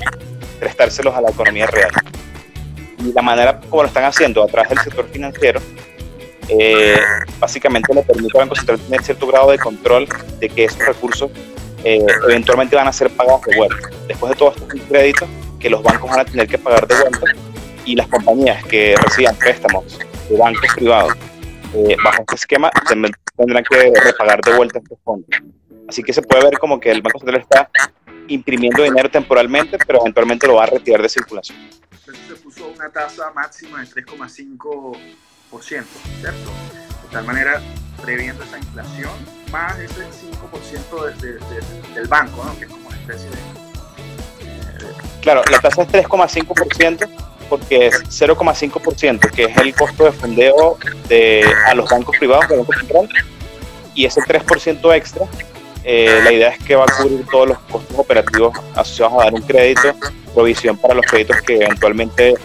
prestárselos 0.59 1.13
a 1.15 1.21
la 1.21 1.31
economía 1.31 1.67
real. 1.67 1.91
Y 2.99 3.11
la 3.11 3.21
manera 3.21 3.59
como 3.69 3.83
lo 3.83 3.87
están 3.87 4.05
haciendo 4.05 4.43
a 4.43 4.47
través 4.47 4.69
del 4.69 4.79
sector 4.79 5.07
financiero 5.11 5.61
eh, 6.49 6.99
básicamente 7.39 7.93
le 7.93 8.03
permite 8.03 8.37
al 8.37 8.45
Banco 8.45 8.55
Central 8.55 8.79
tener 8.79 9.03
cierto 9.03 9.27
grado 9.27 9.51
de 9.51 9.59
control 9.59 10.07
de 10.39 10.49
que 10.49 10.65
esos 10.65 10.85
recursos 10.85 11.31
eh, 11.83 12.05
eventualmente 12.27 12.75
van 12.75 12.87
a 12.87 12.93
ser 12.93 13.09
pagados 13.11 13.41
de 13.43 13.55
vuelta. 13.55 13.89
Después 14.07 14.31
de 14.31 14.35
todos 14.35 14.55
estos 14.57 14.81
créditos 14.87 15.29
que 15.59 15.69
los 15.69 15.83
bancos 15.83 16.09
van 16.09 16.21
a 16.21 16.25
tener 16.25 16.47
que 16.47 16.57
pagar 16.57 16.87
de 16.87 16.95
vuelta 16.95 17.25
y 17.85 17.95
las 17.95 18.07
compañías 18.07 18.63
que 18.65 18.95
reciban 19.01 19.35
préstamos 19.35 19.99
de 20.29 20.37
bancos 20.37 20.67
privados 20.75 21.13
eh, 21.73 21.95
bajo 22.03 22.21
este 22.21 22.35
esquema 22.35 22.71
tendrán 22.87 23.63
que 23.63 23.93
repagar 24.03 24.41
de 24.41 24.55
vuelta 24.55 24.79
estos 24.79 24.97
fondos. 25.03 25.29
Así 25.87 26.03
que 26.03 26.13
se 26.13 26.21
puede 26.21 26.43
ver 26.43 26.57
como 26.59 26.79
que 26.79 26.91
el 26.91 27.01
Banco 27.01 27.19
Central 27.19 27.41
está 27.41 27.69
imprimiendo 28.27 28.83
dinero 28.83 29.09
temporalmente, 29.09 29.77
pero 29.85 30.01
eventualmente 30.01 30.47
lo 30.47 30.55
va 30.55 30.63
a 30.63 30.67
retirar 30.67 31.01
de 31.01 31.09
circulación. 31.09 31.57
Entonces 31.91 32.17
se 32.27 32.35
puso 32.35 32.67
una 32.67 32.89
tasa 32.89 33.31
máxima 33.31 33.81
de 33.81 33.87
3,5 33.87 34.97
¿cierto? 35.61 36.51
De 37.03 37.09
tal 37.11 37.25
manera, 37.25 37.61
previendo 38.01 38.43
esa 38.43 38.57
inflación, 38.57 39.11
más 39.51 39.77
ese 39.79 40.05
5% 40.05 41.15
del 41.95 42.07
banco, 42.07 42.43
¿no? 42.45 42.57
Que 42.57 42.65
es 42.65 42.71
como 42.71 42.87
una 42.87 42.97
especie 42.97 43.29
de... 43.29 43.37
Claro, 45.21 45.43
la 45.51 45.59
tasa 45.59 45.81
es 45.83 45.89
3,5% 45.89 47.09
porque 47.49 47.87
es 47.87 48.03
0,5%, 48.09 49.31
que 49.31 49.45
es 49.45 49.57
el 49.57 49.73
costo 49.73 50.05
de 50.05 50.11
fondeo 50.11 50.77
de, 51.07 51.43
a 51.65 51.73
los 51.73 51.89
bancos 51.89 52.15
privados 52.17 52.47
del 52.47 52.59
Banco 52.59 52.73
Central, 52.73 53.09
y 53.95 54.05
ese 54.05 54.21
3% 54.21 54.95
extra, 54.95 55.25
eh, 55.83 56.21
la 56.23 56.31
idea 56.31 56.49
es 56.49 56.63
que 56.63 56.75
va 56.75 56.85
a 56.85 57.01
cubrir 57.01 57.25
todos 57.25 57.49
los 57.49 57.59
costos 57.59 57.97
operativos 57.97 58.55
asociados 58.75 59.13
a 59.13 59.25
dar 59.25 59.33
un 59.33 59.41
crédito, 59.41 59.95
provisión 60.33 60.77
para 60.77 60.93
los 60.93 61.05
créditos 61.07 61.41
que 61.41 61.55
eventualmente 61.55 62.35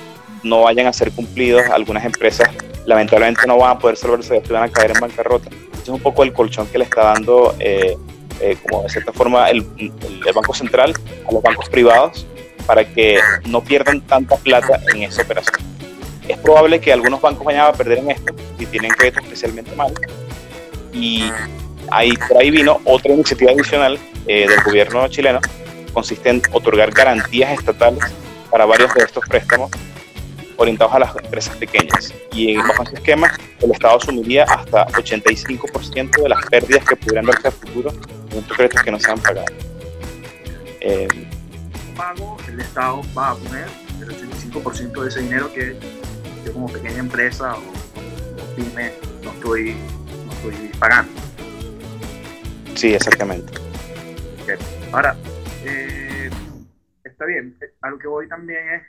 no 0.44 0.62
vayan 0.62 0.86
a 0.86 0.92
ser 0.92 1.10
cumplidos. 1.10 1.62
Algunas 1.70 2.04
empresas 2.04 2.48
lamentablemente 2.86 3.46
no 3.46 3.58
van 3.58 3.76
a 3.76 3.78
poder 3.78 3.96
salvarse 3.96 4.34
de 4.34 4.38
esto 4.38 4.52
y 4.52 4.54
van 4.54 4.64
a 4.64 4.72
caer 4.72 4.92
en 4.92 5.00
bancarrota. 5.00 5.50
es 5.82 5.88
un 5.88 6.00
poco 6.00 6.22
el 6.22 6.32
colchón 6.32 6.66
que 6.68 6.78
le 6.78 6.84
está 6.84 7.04
dando, 7.04 7.54
eh, 7.58 7.96
eh, 8.40 8.56
como 8.62 8.82
de 8.82 8.88
cierta 8.90 9.12
forma, 9.12 9.50
el, 9.50 9.62
Banco 10.34 10.54
Central 10.54 10.94
a 11.28 11.32
los 11.32 11.42
bancos 11.42 11.68
privados 11.68 12.26
para 12.66 12.84
que 12.84 13.18
no 13.46 13.62
pierdan 13.62 14.00
tanta 14.00 14.36
plata 14.36 14.80
en 14.94 15.02
esa 15.02 15.22
operación. 15.22 15.60
Es 16.26 16.38
probable 16.38 16.80
que 16.80 16.92
algunos 16.92 17.20
bancos 17.20 17.44
vayan 17.44 17.66
a 17.66 17.72
perder 17.72 17.98
en 17.98 18.10
esto 18.10 18.34
si 18.58 18.66
tienen 18.66 18.90
crédito 18.92 19.20
especialmente 19.20 19.74
mal. 19.76 19.92
Y 20.92 21.30
ahí, 21.90 22.12
por 22.28 22.38
ahí 22.38 22.50
vino 22.50 22.80
otra 22.84 23.12
iniciativa 23.12 23.52
adicional 23.52 23.98
eh, 24.26 24.48
del 24.48 24.62
gobierno 24.62 25.06
chileno, 25.08 25.40
consiste 25.92 26.30
en 26.30 26.42
otorgar 26.52 26.90
garantías 26.90 27.52
estatales 27.52 28.04
para 28.50 28.64
varios 28.64 28.94
de 28.94 29.04
estos 29.04 29.24
préstamos 29.28 29.70
orientados 30.56 30.94
a 30.94 30.98
las 31.00 31.16
empresas 31.16 31.56
pequeñas. 31.56 32.12
Y 32.32 32.56
bajo 32.56 32.82
ese 32.82 32.94
esquema, 32.94 33.32
el 33.60 33.70
Estado 33.70 33.96
asumiría 33.96 34.44
hasta 34.44 34.86
85% 34.86 36.22
de 36.22 36.28
las 36.28 36.44
pérdidas 36.46 36.84
que 36.84 36.96
pudieran 36.96 37.26
darse 37.26 37.48
a 37.48 37.50
futuro 37.50 37.90
en 38.30 38.38
estos 38.38 38.56
créditos 38.56 38.82
que 38.82 38.90
no 38.90 39.00
se 39.00 39.10
han 39.10 39.18
pagado. 39.20 39.46
Eh, 40.80 41.08
pago, 41.96 42.36
el 42.48 42.60
Estado 42.60 43.02
va 43.16 43.30
a 43.30 43.34
poner 43.36 43.66
el 44.00 44.08
85% 44.52 45.02
de 45.02 45.08
ese 45.08 45.20
dinero 45.20 45.52
que 45.52 45.76
yo 46.44 46.52
como 46.52 46.66
pequeña 46.68 46.98
empresa 46.98 47.54
o, 47.56 48.54
pyme 48.56 48.92
no 49.22 49.30
estoy, 49.32 49.76
no 50.26 50.32
estoy 50.32 50.68
pagando. 50.78 51.12
Sí, 52.74 52.94
exactamente. 52.94 53.52
Ahora, 54.92 55.16
eh, 55.64 56.03
está 57.24 57.26
bien. 57.26 57.56
Eh, 57.60 57.72
a 57.80 57.90
lo 57.90 57.98
que 57.98 58.08
voy 58.08 58.28
también 58.28 58.68
es, 58.70 58.82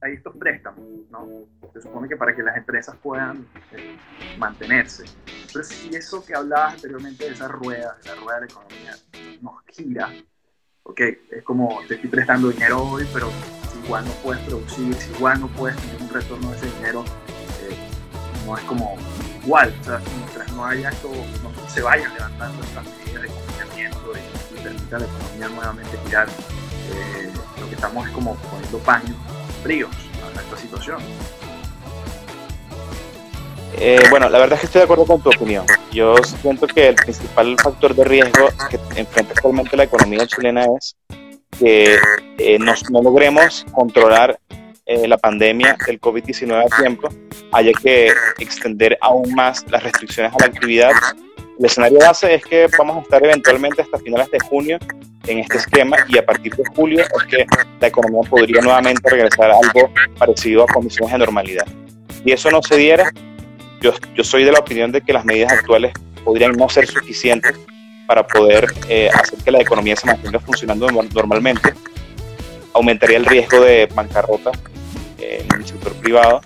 hay 0.00 0.14
estos 0.14 0.36
préstamos, 0.36 0.84
¿no? 1.10 1.46
Se 1.72 1.80
supone 1.80 2.08
que 2.08 2.16
para 2.16 2.34
que 2.34 2.42
las 2.42 2.56
empresas 2.56 2.96
puedan 3.02 3.46
eh, 3.72 3.96
mantenerse. 4.38 5.04
Pero 5.52 5.64
si 5.64 5.94
eso 5.94 6.24
que 6.24 6.34
hablabas 6.34 6.74
anteriormente 6.74 7.24
de 7.24 7.30
esa 7.32 7.48
rueda, 7.48 7.96
de 8.02 8.08
la 8.10 8.14
rueda 8.16 8.40
de 8.40 8.46
la 8.46 8.52
economía, 8.52 8.94
nos 9.40 9.54
gira, 9.68 10.12
ok, 10.82 11.00
es 11.30 11.42
como 11.44 11.80
te 11.86 11.94
estoy 11.94 12.10
prestando 12.10 12.48
dinero 12.48 12.82
hoy, 12.82 13.06
pero 13.12 13.30
si 13.70 13.78
igual 13.84 14.04
no 14.04 14.12
puedes 14.22 14.42
producir, 14.44 14.94
si 14.94 15.12
igual 15.12 15.40
no 15.40 15.48
puedes 15.48 15.76
tener 15.76 16.02
un 16.02 16.08
retorno 16.08 16.50
de 16.50 16.56
ese 16.56 16.66
dinero, 16.76 17.04
eh, 17.62 17.76
no 18.46 18.56
es 18.56 18.64
como 18.64 18.96
igual. 19.42 19.74
O 19.80 19.84
sea, 19.84 20.00
mientras 20.16 20.52
no 20.52 20.64
haya 20.64 20.90
esto, 20.90 21.10
no 21.42 21.68
se 21.68 21.82
vayan 21.82 22.12
levantando 22.14 22.62
estas 22.62 22.84
medidas 22.84 23.22
de 23.22 23.28
confinamiento 23.28 24.12
y, 24.14 24.58
y 24.58 24.62
permita 24.62 24.96
a 24.96 24.98
la 25.00 25.06
economía 25.06 25.48
nuevamente 25.48 25.98
girar 26.04 26.28
eh, 26.92 27.30
lo 27.60 27.68
que 27.68 27.74
estamos 27.74 28.06
es 28.06 28.12
como 28.12 28.34
poniendo 28.36 28.78
paños 28.78 29.16
fríos 29.62 29.90
a 30.36 30.40
esta 30.40 30.56
situación. 30.56 30.98
Eh, 33.76 34.00
bueno, 34.10 34.28
la 34.28 34.38
verdad 34.38 34.54
es 34.54 34.60
que 34.60 34.66
estoy 34.66 34.80
de 34.80 34.84
acuerdo 34.84 35.06
con 35.06 35.20
tu 35.20 35.30
opinión. 35.30 35.66
Yo 35.92 36.16
siento 36.40 36.66
que 36.66 36.88
el 36.88 36.94
principal 36.94 37.56
factor 37.60 37.94
de 37.94 38.04
riesgo 38.04 38.48
que 38.70 38.78
enfrenta 38.96 39.32
actualmente 39.34 39.76
la 39.76 39.84
economía 39.84 40.26
chilena 40.26 40.64
es 40.78 40.96
que 41.58 41.98
eh, 42.38 42.58
no 42.58 43.02
logremos 43.02 43.64
controlar 43.72 44.38
la 44.86 45.16
pandemia 45.16 45.78
del 45.86 45.98
COVID-19 45.98 46.66
a 46.70 46.76
tiempo, 46.76 47.08
haya 47.52 47.72
que 47.72 48.12
extender 48.38 48.98
aún 49.00 49.34
más 49.34 49.64
las 49.70 49.82
restricciones 49.82 50.30
a 50.34 50.36
la 50.40 50.46
actividad 50.46 50.92
el 51.58 51.64
escenario 51.64 51.98
base 52.00 52.34
es 52.34 52.44
que 52.44 52.68
vamos 52.78 52.98
a 52.98 53.00
estar 53.00 53.24
eventualmente 53.24 53.82
hasta 53.82 53.98
finales 53.98 54.30
de 54.30 54.38
junio 54.40 54.78
en 55.26 55.38
este 55.38 55.58
esquema 55.58 55.96
y 56.08 56.18
a 56.18 56.26
partir 56.26 56.54
de 56.54 56.64
julio 56.74 57.02
es 57.02 57.24
que 57.24 57.46
la 57.80 57.86
economía 57.86 58.28
podría 58.28 58.60
nuevamente 58.60 59.08
regresar 59.08 59.50
a 59.50 59.56
algo 59.56 59.90
parecido 60.18 60.64
a 60.64 60.66
condiciones 60.66 61.12
de 61.12 61.18
normalidad. 61.18 61.66
Si 62.22 62.32
eso 62.32 62.50
no 62.50 62.62
se 62.62 62.76
diera, 62.76 63.10
yo, 63.80 63.92
yo 64.14 64.24
soy 64.24 64.44
de 64.44 64.52
la 64.52 64.58
opinión 64.58 64.92
de 64.92 65.00
que 65.00 65.12
las 65.12 65.24
medidas 65.24 65.52
actuales 65.52 65.92
podrían 66.24 66.52
no 66.52 66.68
ser 66.68 66.86
suficientes 66.86 67.54
para 68.06 68.26
poder 68.26 68.66
eh, 68.88 69.08
hacer 69.12 69.38
que 69.38 69.50
la 69.50 69.60
economía 69.60 69.96
se 69.96 70.06
mantenga 70.06 70.40
funcionando 70.40 70.88
normalmente. 70.88 71.72
Aumentaría 72.74 73.16
el 73.16 73.24
riesgo 73.24 73.60
de 73.60 73.88
bancarrota 73.94 74.50
eh, 75.18 75.44
en 75.48 75.60
el 75.60 75.66
sector 75.66 75.92
privado 75.94 76.40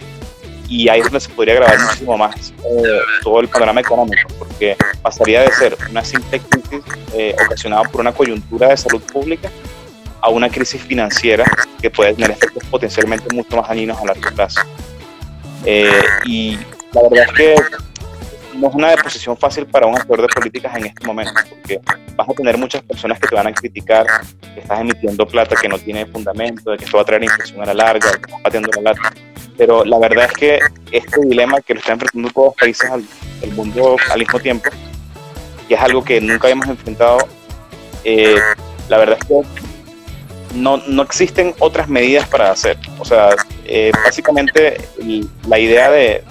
y 0.69 0.89
ahí 0.89 1.01
es 1.01 1.07
donde 1.07 1.21
se 1.21 1.31
podría 1.31 1.55
grabar 1.55 1.81
muchísimo 1.81 2.17
más 2.19 2.53
eh, 2.65 3.01
todo 3.23 3.41
el 3.41 3.49
panorama 3.49 3.81
económico, 3.81 4.29
porque 4.39 4.77
pasaría 5.03 5.43
de 5.43 5.53
ser 5.53 5.77
una 5.91 6.05
simple 6.05 6.41
crisis 6.41 6.83
eh, 7.15 7.35
ocasionada 7.47 7.83
por 7.85 8.03
una 8.03 8.13
coyuntura 8.13 8.69
de 8.69 8.77
salud 8.77 9.01
pública 9.01 9.51
a 10.21 10.29
una 10.29 10.51
crisis 10.51 10.83
financiera 10.83 11.45
que 11.81 11.91
puede 11.91 12.15
tener 12.15 12.33
efectos 12.33 12.63
potencialmente 12.71 13.35
mucho 13.35 13.57
más 13.57 13.69
dañinos 13.69 13.99
a 13.99 14.05
largo 14.05 14.31
plazo. 14.35 14.61
Eh, 15.65 16.03
y 16.25 16.59
la 16.93 17.03
verdad 17.03 17.25
es 17.29 17.33
que 17.33 17.55
no 18.59 18.69
es 18.69 18.75
una 18.75 18.91
deposición 18.91 19.37
fácil 19.37 19.67
para 19.67 19.87
un 19.87 19.97
actor 19.97 20.21
de 20.21 20.29
políticas 20.29 20.77
en 20.77 20.87
este 20.87 21.07
momento, 21.07 21.33
porque 21.49 21.81
vas 22.17 22.29
a 22.29 22.33
tener 22.35 22.59
muchas 22.59 22.83
personas 22.83 23.19
que 23.21 23.29
te 23.29 23.35
van 23.35 23.47
a 23.47 23.53
criticar 23.53 24.07
que 24.55 24.61
estás 24.61 24.81
emitiendo 24.81 25.27
plata 25.27 25.57
que 25.57 25.69
no 25.69 25.79
tiene 25.79 26.07
fundamento, 26.07 26.71
de 26.71 26.79
que 26.79 26.85
esto 26.85 26.97
va 26.97 27.03
a 27.03 27.07
traer 27.07 27.25
inflación 27.25 27.63
a 27.63 27.67
la 27.67 27.75
larga, 27.75 28.11
que 28.11 28.17
estás 28.17 28.41
pateando 28.43 28.71
la 28.77 28.93
lata 28.93 29.13
pero 29.59 29.85
la 29.85 29.99
verdad 29.99 30.27
es 30.27 30.33
que 30.35 30.61
este 30.93 31.21
dilema 31.21 31.61
que 31.61 31.75
lo 31.75 31.81
están 31.81 31.95
enfrentando 31.95 32.31
todos 32.31 32.47
los 32.47 32.55
países 32.55 32.89
del 33.41 33.53
mundo 33.53 33.97
al 34.09 34.19
mismo 34.21 34.39
tiempo, 34.39 34.71
y 35.69 35.75
es 35.75 35.81
algo 35.81 36.03
que 36.03 36.21
nunca 36.21 36.47
habíamos 36.47 36.69
enfrentado, 36.69 37.19
eh, 38.05 38.37
la 38.89 38.99
verdad 38.99 39.19
es 39.21 39.27
que 39.27 39.43
no, 40.55 40.79
no, 40.87 41.03
existen 41.03 41.55
otras 41.59 41.89
medidas 41.89 42.27
para 42.29 42.53
hacer. 42.53 42.79
O 42.99 43.05
sea, 43.05 43.35
eh, 43.67 43.93
básicamente 44.05 44.81
la 45.47 45.59
idea 45.59 45.91
de, 45.91 46.25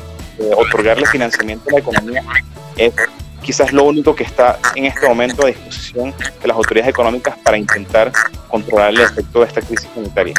otorgarle 0.55 1.05
financiamiento 1.05 1.69
a 1.69 1.73
la 1.73 1.79
economía 1.79 2.23
es 2.77 2.93
quizás 3.41 3.71
lo 3.71 3.85
único 3.85 4.15
que 4.15 4.23
está 4.23 4.59
en 4.75 4.85
este 4.85 5.07
momento 5.07 5.45
a 5.45 5.47
disposición 5.47 6.13
de 6.41 6.47
las 6.47 6.57
autoridades 6.57 6.89
económicas 6.89 7.37
para 7.39 7.57
intentar 7.57 8.11
controlar 8.49 8.89
el 8.89 9.01
efecto 9.01 9.39
de 9.39 9.45
esta 9.45 9.61
crisis 9.61 9.87
sanitaria. 9.93 10.33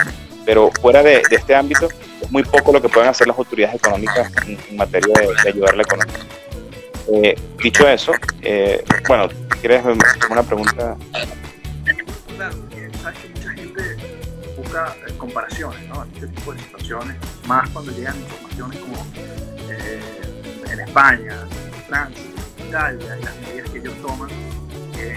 Pero 0.45 0.71
fuera 0.81 1.03
de, 1.03 1.23
este 1.31 1.55
ámbito, 1.55 1.89
es 2.21 2.31
muy 2.31 2.43
poco 2.43 2.73
lo 2.73 2.81
que 2.81 2.89
pueden 2.89 3.09
hacer 3.09 3.27
las 3.27 3.39
autoridades 3.39 3.77
económicas 3.77 4.31
en, 4.47 4.77
materia 4.77 5.15
de, 5.15 5.49
ayudar 5.51 5.75
a 5.75 5.77
la 5.77 5.83
economía. 5.83 6.19
Eh, 7.13 7.35
dicho 7.63 7.89
eso, 7.89 8.13
eh, 8.43 8.85
bueno, 9.07 9.29
¿quieres 9.61 9.83
una 10.31 10.43
pregunta? 10.43 10.97
Claro, 12.37 12.57
sabes 13.03 13.19
que 13.19 13.29
mucha 13.29 13.51
gente 13.51 13.97
busca 14.57 14.97
eh, 15.07 15.13
comparaciones 15.17 15.89
¿no? 15.89 16.05
en 16.05 16.11
este 16.15 16.27
tipo 16.29 16.53
de 16.53 16.59
situaciones, 16.61 17.17
más 17.47 17.69
cuando 17.71 17.93
llegan 17.93 18.17
informaciones 18.19 18.79
como 18.81 18.97
en 19.71 20.81
España, 20.81 21.47
Francia, 21.87 22.25
Italia 22.67 23.19
y 23.19 23.25
las 23.25 23.37
medidas 23.41 23.71
que 23.71 23.79
ellos 23.79 23.95
toman, 24.03 24.29
que 24.93 25.17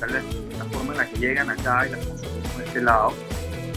tal 0.00 0.12
vez 0.12 0.24
la 0.58 0.64
forma 0.66 0.92
en 0.92 0.98
la 0.98 1.06
que 1.06 1.16
llegan 1.16 1.50
acá 1.50 1.86
y 1.86 1.90
las 1.90 2.06
consumimos 2.06 2.58
de 2.58 2.64
este 2.64 2.82
lado, 2.82 3.12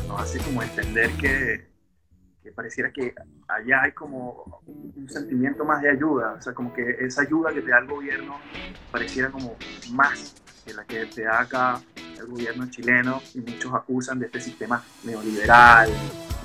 nos 0.08 0.22
hace 0.22 0.40
como 0.40 0.64
entender 0.64 1.12
que, 1.14 1.68
que 2.44 2.52
pareciera 2.52 2.92
que 2.92 3.14
allá 3.48 3.84
hay 3.84 3.92
como 3.92 4.62
un 4.66 5.10
sentimiento 5.10 5.66
más 5.66 5.82
de 5.82 5.92
ayuda, 5.92 6.34
o 6.34 6.42
sea, 6.42 6.54
como 6.54 6.74
que 6.74 6.98
esa 7.00 7.22
ayuda 7.22 7.54
que 7.54 7.62
te 7.62 7.72
da 7.72 7.80
el 7.80 7.88
gobierno 7.88 8.40
pareciera 8.92 9.30
como 9.30 9.56
más 9.92 10.36
que 10.66 10.74
la 10.74 10.84
que 10.86 11.06
te 11.06 11.24
da 11.24 11.42
acá 11.42 11.82
el 12.18 12.28
gobierno 12.28 12.70
chileno 12.70 13.22
y 13.34 13.40
muchos 13.40 13.74
acusan 13.74 14.20
de 14.20 14.26
este 14.26 14.42
sistema 14.42 14.84
neoliberal 15.04 15.90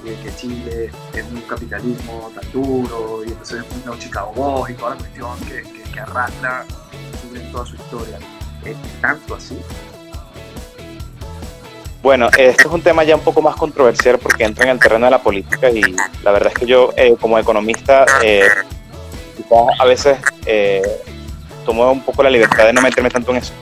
que 0.04 0.36
Chile 0.36 0.90
es 1.14 1.24
un 1.32 1.40
capitalismo 1.42 2.30
tan 2.34 2.52
duro 2.52 3.22
y 3.24 3.28
entonces 3.28 3.64
es 3.64 3.86
un 3.86 3.98
Chicago 3.98 4.66
y 4.68 4.74
toda 4.74 4.90
la 4.90 4.96
cuestión 4.96 5.38
que, 5.40 5.62
que, 5.92 6.00
arrastra 6.00 6.64
en 7.34 7.52
toda 7.52 7.64
su 7.64 7.76
historia. 7.76 8.18
¿Es 8.64 8.76
tanto 9.00 9.34
así? 9.34 9.58
Bueno, 12.02 12.28
esto 12.36 12.68
es 12.68 12.74
un 12.74 12.82
tema 12.82 13.02
ya 13.04 13.16
un 13.16 13.22
poco 13.22 13.40
más 13.40 13.56
controversial 13.56 14.18
porque 14.18 14.44
entra 14.44 14.64
en 14.64 14.72
el 14.72 14.78
terreno 14.78 15.06
de 15.06 15.10
la 15.10 15.22
política 15.22 15.70
y 15.70 15.80
la 16.22 16.32
verdad 16.32 16.52
es 16.52 16.58
que 16.58 16.66
yo 16.66 16.92
eh, 16.96 17.16
como 17.18 17.38
economista 17.38 18.04
eh, 18.22 18.46
a 19.78 19.84
veces 19.86 20.18
eh, 20.44 20.82
tomo 21.64 21.90
un 21.90 22.02
poco 22.02 22.22
la 22.22 22.30
libertad 22.30 22.66
de 22.66 22.74
no 22.74 22.82
meterme 22.82 23.08
tanto 23.08 23.30
en 23.30 23.38
eso. 23.38 23.54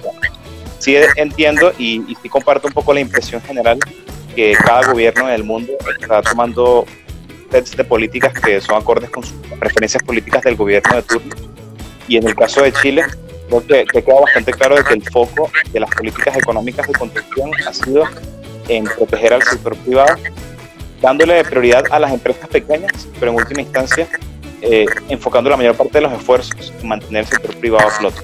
Sí 0.80 0.96
entiendo 1.14 1.72
y, 1.78 2.02
y 2.10 2.16
sí 2.20 2.28
comparto 2.28 2.66
un 2.66 2.72
poco 2.72 2.92
la 2.92 2.98
impresión 2.98 3.40
general 3.42 3.78
que 4.34 4.52
cada 4.52 4.90
gobierno 4.90 5.28
en 5.28 5.34
el 5.34 5.44
mundo 5.44 5.72
está 6.00 6.22
tomando 6.22 6.86
sets 7.50 7.76
de 7.76 7.84
políticas 7.84 8.32
que 8.32 8.60
son 8.60 8.76
acordes 8.76 9.10
con 9.10 9.22
sus 9.22 9.36
preferencias 9.58 10.02
políticas 10.02 10.42
del 10.42 10.56
gobierno 10.56 10.96
de 10.96 11.02
turno. 11.02 11.34
Y 12.08 12.16
en 12.16 12.26
el 12.26 12.34
caso 12.34 12.62
de 12.62 12.72
Chile, 12.72 13.04
creo 13.48 13.66
que, 13.66 13.84
que 13.84 14.02
queda 14.02 14.20
bastante 14.20 14.52
claro 14.52 14.76
de 14.76 14.84
que 14.84 14.94
el 14.94 15.02
foco 15.10 15.50
de 15.72 15.80
las 15.80 15.90
políticas 15.90 16.36
económicas 16.36 16.86
de 16.86 16.94
construcción 16.94 17.50
ha 17.66 17.72
sido 17.72 18.04
en 18.68 18.84
proteger 18.84 19.34
al 19.34 19.42
sector 19.42 19.76
privado, 19.76 20.16
dándole 21.00 21.44
prioridad 21.44 21.84
a 21.90 21.98
las 21.98 22.12
empresas 22.12 22.48
pequeñas, 22.48 23.08
pero 23.18 23.32
en 23.32 23.38
última 23.38 23.62
instancia 23.62 24.08
eh, 24.62 24.86
enfocando 25.08 25.50
la 25.50 25.56
mayor 25.56 25.76
parte 25.76 25.98
de 25.98 26.02
los 26.02 26.12
esfuerzos 26.12 26.72
en 26.80 26.88
mantener 26.88 27.24
el 27.24 27.28
sector 27.28 27.54
privado 27.56 27.88
a 27.88 27.90
flote. 27.90 28.20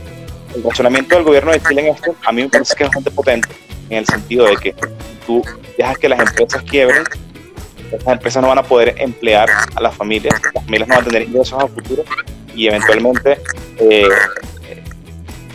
El 0.54 0.62
razonamiento 0.62 1.16
del 1.16 1.24
gobierno 1.24 1.50
de 1.50 1.60
Chile 1.60 1.88
en 1.88 1.94
esto 1.94 2.14
a 2.24 2.32
mí 2.32 2.42
me 2.42 2.48
parece 2.48 2.74
que 2.76 2.84
es 2.84 2.88
bastante 2.88 3.10
potente, 3.10 3.48
en 3.90 3.98
el 3.98 4.06
sentido 4.06 4.46
de 4.46 4.56
que 4.56 4.74
tú 5.26 5.42
dejas 5.76 5.98
que 5.98 6.08
las 6.08 6.20
empresas 6.20 6.62
quiebren, 6.62 7.04
esas 7.92 8.08
empresas 8.08 8.42
no 8.42 8.48
van 8.48 8.58
a 8.58 8.62
poder 8.62 8.94
emplear 8.98 9.48
a 9.74 9.80
las 9.80 9.94
familias, 9.94 10.34
las 10.54 10.64
familias 10.64 10.88
no 10.88 10.94
van 10.94 11.04
a 11.04 11.06
tener 11.06 11.22
ingresos 11.22 11.62
a 11.62 11.66
futuro 11.66 12.04
y 12.54 12.66
eventualmente 12.66 13.38
eh, 13.78 14.08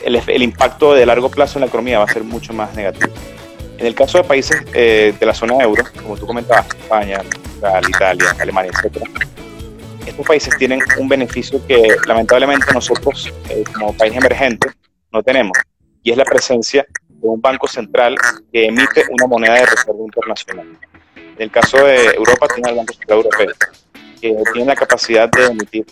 el, 0.03 0.15
el, 0.15 0.43
impacto 0.43 0.93
de 0.93 1.05
largo 1.05 1.29
plazo 1.29 1.59
en 1.59 1.61
la 1.61 1.67
economía 1.67 1.99
va 1.99 2.05
a 2.05 2.13
ser 2.13 2.23
mucho 2.23 2.53
más 2.53 2.73
negativo. 2.75 3.13
En 3.77 3.87
el 3.87 3.95
caso 3.95 4.17
de 4.17 4.23
países 4.23 4.61
eh, 4.73 5.13
de 5.19 5.25
la 5.25 5.33
zona 5.33 5.55
euro, 5.61 5.83
como 6.01 6.15
tú 6.15 6.25
comentabas, 6.25 6.67
España, 6.67 7.21
Italia, 7.87 8.35
Alemania, 8.39 8.71
etc., 8.83 9.03
estos 10.05 10.25
países 10.25 10.55
tienen 10.57 10.79
un 10.97 11.07
beneficio 11.07 11.65
que 11.65 11.95
lamentablemente 12.07 12.71
nosotros, 12.73 13.31
eh, 13.49 13.63
como 13.73 13.93
país 13.93 14.15
emergente, 14.15 14.69
no 15.11 15.23
tenemos, 15.23 15.57
y 16.03 16.11
es 16.11 16.17
la 16.17 16.25
presencia 16.25 16.85
de 17.23 17.29
un 17.29 17.41
banco 17.41 17.67
central 17.67 18.15
que 18.51 18.67
emite 18.67 19.05
una 19.09 19.25
moneda 19.25 19.55
de 19.55 19.65
reserva 19.65 19.99
internacional. 19.99 20.67
En 21.15 21.41
el 21.41 21.49
caso 21.49 21.77
de 21.77 22.05
Europa 22.11 22.47
tiene 22.53 22.69
el 22.69 22.75
Banco 22.75 22.93
Central 22.93 23.17
Europeo, 23.17 23.55
que 24.21 24.35
tiene 24.53 24.67
la 24.67 24.75
capacidad 24.75 25.29
de 25.29 25.45
emitir 25.45 25.85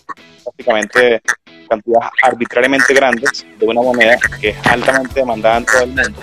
prácticamente 0.44 1.22
cantidades 1.68 2.10
arbitrariamente 2.22 2.94
grandes 2.94 3.46
de 3.58 3.66
una 3.66 3.82
moneda 3.82 4.18
que 4.40 4.50
es 4.50 4.68
altamente 4.68 5.22
demandada 5.22 5.58
en 5.58 5.66
todo 5.66 5.82
el 5.84 5.88
mundo 5.88 6.22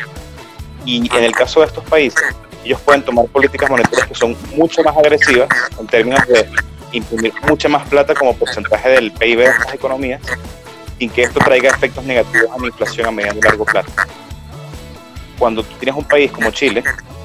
y 0.88 1.14
en 1.14 1.24
el 1.24 1.32
caso 1.32 1.60
de 1.60 1.66
estos 1.66 1.84
países, 1.84 2.22
ellos 2.64 2.80
pueden 2.80 3.02
tomar 3.02 3.26
políticas 3.26 3.68
monetarias 3.68 4.08
que 4.08 4.14
son 4.14 4.34
mucho 4.56 4.82
más 4.82 4.96
agresivas 4.96 5.48
en 5.78 5.86
términos 5.86 6.26
de 6.26 6.48
imprimir 6.92 7.32
mucha 7.46 7.68
más 7.68 7.86
plata 7.88 8.14
como 8.14 8.34
porcentaje 8.34 8.88
del 8.88 9.12
PIB 9.12 9.38
de 9.38 9.44
estas 9.44 9.74
economías, 9.74 10.22
sin 10.98 11.10
que 11.10 11.22
esto 11.22 11.40
traiga 11.40 11.68
efectos 11.68 12.04
negativos 12.04 12.50
a 12.50 12.58
la 12.58 12.66
inflación 12.66 13.06
a 13.06 13.10
mediano 13.10 13.38
y 13.38 13.42
largo 13.42 13.66
plazo. 13.66 13.90
Cuando 15.38 15.62
tú 15.62 15.74
tienes 15.76 15.96
un 15.96 16.04
país 16.04 16.30
como 16.32 16.50
Chile, 16.50 16.82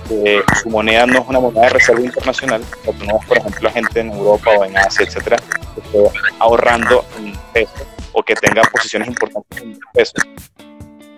que 0.07 0.43
su 0.61 0.69
moneda 0.69 1.05
no 1.05 1.19
es 1.19 1.27
una 1.27 1.39
moneda 1.39 1.63
de 1.63 1.69
reserva 1.69 2.01
internacional, 2.01 2.63
como 2.83 2.97
tenemos 2.99 3.25
por 3.25 3.37
ejemplo 3.37 3.61
la 3.61 3.71
gente 3.71 3.99
en 3.99 4.11
Europa 4.11 4.51
o 4.57 4.65
en 4.65 4.77
Asia, 4.77 5.05
etcétera, 5.05 5.37
que 5.75 5.81
esté 5.81 6.19
ahorrando 6.39 7.05
en 7.17 7.33
pesos 7.53 7.87
o 8.11 8.21
que 8.21 8.35
tenga 8.35 8.61
posiciones 8.63 9.07
importantes 9.07 9.61
en 9.61 9.79
pesos, 9.93 10.23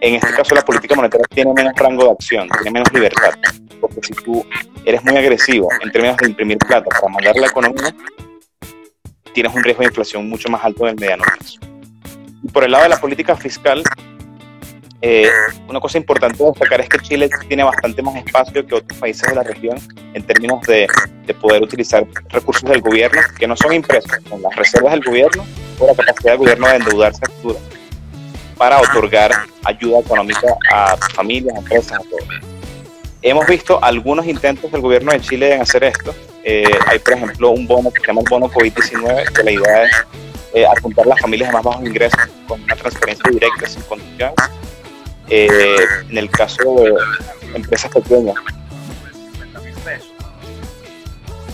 en 0.02 0.16
este 0.16 0.34
caso 0.34 0.54
la 0.56 0.62
política 0.62 0.96
monetaria 0.96 1.26
tiene 1.30 1.54
menos 1.54 1.74
rango 1.76 2.06
de 2.06 2.12
acción, 2.12 2.48
tiene 2.50 2.72
menos 2.72 2.94
libertad, 2.94 3.34
porque 3.82 4.00
si 4.04 4.14
tú 4.14 4.46
eres 4.86 5.04
muy 5.04 5.18
agresivo 5.18 5.68
en 5.82 5.92
términos 5.92 6.18
de 6.18 6.28
imprimir 6.28 6.58
plata 6.60 6.90
para 6.90 7.12
mandar 7.12 7.36
la 7.36 7.48
economía, 7.48 7.96
tienes 9.34 9.54
un 9.54 9.64
riesgo 9.64 9.82
de 9.82 9.88
inflación 9.88 10.30
mucho 10.30 10.48
más 10.50 10.64
alto 10.64 10.86
del 10.86 10.96
mediano 10.96 11.24
plazo. 11.24 11.60
Y 12.44 12.48
por 12.50 12.64
el 12.64 12.72
lado 12.72 12.84
de 12.84 12.90
la 12.90 12.98
política 12.98 13.36
fiscal, 13.36 13.84
eh, 15.02 15.30
una 15.68 15.80
cosa 15.80 15.98
importante 15.98 16.38
de 16.38 16.50
destacar 16.50 16.82
es 16.82 16.90
que 16.90 17.00
Chile 17.00 17.30
tiene 17.48 17.64
bastante 17.64 18.02
más 18.02 18.16
espacio 18.16 18.66
que 18.66 18.76
otros 18.76 19.00
países 19.00 19.28
de 19.30 19.36
la 19.36 19.44
región 19.44 19.78
en 20.14 20.24
términos 20.24 20.62
de, 20.68 20.88
de 21.26 21.34
poder 21.34 21.62
utilizar 21.62 22.06
recursos 22.30 22.70
del 22.70 22.82
gobierno 22.82 23.22
que 23.38 23.48
no 23.48 23.56
son 23.56 23.74
impresos, 23.74 24.12
son 24.30 24.42
las 24.42 24.56
reservas 24.56 24.94
del 24.94 25.04
gobierno 25.04 25.46
o 25.80 25.88
la 25.88 25.94
capacidad 25.94 26.32
del 26.32 26.40
gobierno 26.40 26.68
de 26.68 26.76
endeudarse 26.76 27.22
a 27.24 27.30
futuro 27.30 27.60
para 28.58 28.80
otorgar 28.80 29.32
ayuda 29.66 30.00
económica 30.00 30.56
a 30.72 30.98
familias, 31.14 31.58
empresas, 31.58 32.00
a 32.00 32.04
todos. 32.10 32.24
Hemos 33.22 33.46
visto 33.48 33.84
algunos 33.84 34.26
intentos 34.28 34.72
del 34.72 34.82
gobierno 34.82 35.12
de 35.12 35.20
Chile 35.20 35.56
en 35.56 35.62
hacer 35.62 35.84
esto. 35.84 36.14
Eh, 36.44 36.64
hay, 36.88 37.00
por 37.00 37.14
ejemplo, 37.14 37.50
un 37.52 37.66
bono 37.66 37.92
que 37.92 38.00
se 38.00 38.08
llama 38.08 38.22
el 38.22 38.30
bono 38.30 38.48
COVID-19, 38.50 39.34
que 39.34 39.44
la 39.44 39.52
idea 39.52 39.84
es 39.84 39.92
eh, 40.54 40.66
apuntar 40.66 41.06
a 41.06 41.10
las 41.10 41.20
familias 41.20 41.50
de 41.50 41.54
más 41.54 41.64
bajos 41.64 41.86
ingresos 41.86 42.20
con 42.48 42.62
una 42.62 42.76
transferencia 42.76 43.32
directa 43.32 43.68
sin 43.68 43.82
condiciones. 43.84 44.36
Eh, 45.30 45.78
en 46.10 46.18
el 46.18 46.30
caso 46.30 46.76
de 46.76 47.56
empresas 47.56 47.92
pequeñas. 47.92 48.36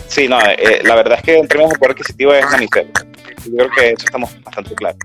Sí, 0.08 0.28
no, 0.28 0.38
la 0.40 0.96
verdad 0.96 1.18
es 1.20 1.24
que 1.24 1.38
en 1.38 1.48
términos 1.48 1.74
de 1.74 1.80
poder 1.80 1.92
adquisitivo 1.92 2.34
es 2.34 2.46
miseria. 2.60 2.92
Yo 3.46 3.56
creo 3.56 3.70
que 3.72 3.90
eso 3.92 4.06
estamos 4.06 4.44
bastante 4.44 4.76
claros. 4.76 5.00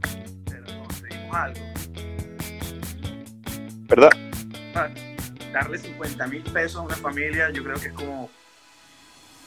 ¿verdad? 3.89 4.11
Darle 5.53 5.79
50 5.79 6.27
mil 6.27 6.43
pesos 6.43 6.77
a 6.77 6.81
una 6.83 6.97
familia, 6.97 7.51
yo 7.51 7.63
creo 7.63 7.77
que 7.77 7.89
es 7.89 7.93
como. 7.93 8.29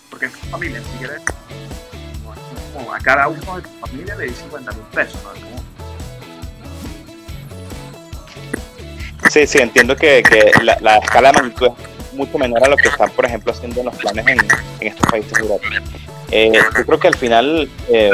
Porque 0.10 0.26
es 0.26 0.32
familia, 0.50 0.82
si 0.82 0.98
quieres. 0.98 1.22
A 2.92 3.00
cada 3.00 3.28
uno 3.28 3.58
de 3.58 3.62
tu 3.62 3.70
familia 3.86 4.16
le 4.16 4.26
di 4.26 4.34
50 4.34 4.72
mil 4.72 4.86
pesos, 4.86 5.22
¿no? 5.24 5.69
Sí, 9.30 9.48
sí, 9.48 9.60
entiendo 9.60 9.96
que, 9.96 10.24
la, 10.62 10.98
escala 10.98 11.32
de 11.32 11.38
magnitud 11.38 11.68
es 11.68 12.14
mucho 12.14 12.38
menor 12.38 12.64
a 12.64 12.70
lo 12.70 12.78
que 12.78 12.90
están, 12.90 13.10
por 13.12 13.26
ejemplo, 13.26 13.52
haciendo 13.52 13.84
los 13.84 13.96
planes 13.96 14.26
en, 14.28 14.40
estos 14.88 15.10
países. 15.10 15.34
Eh, 16.32 16.52
yo 16.54 16.86
creo 16.86 17.00
que 17.00 17.08
al 17.08 17.16
final 17.16 17.70
eh, 17.90 18.12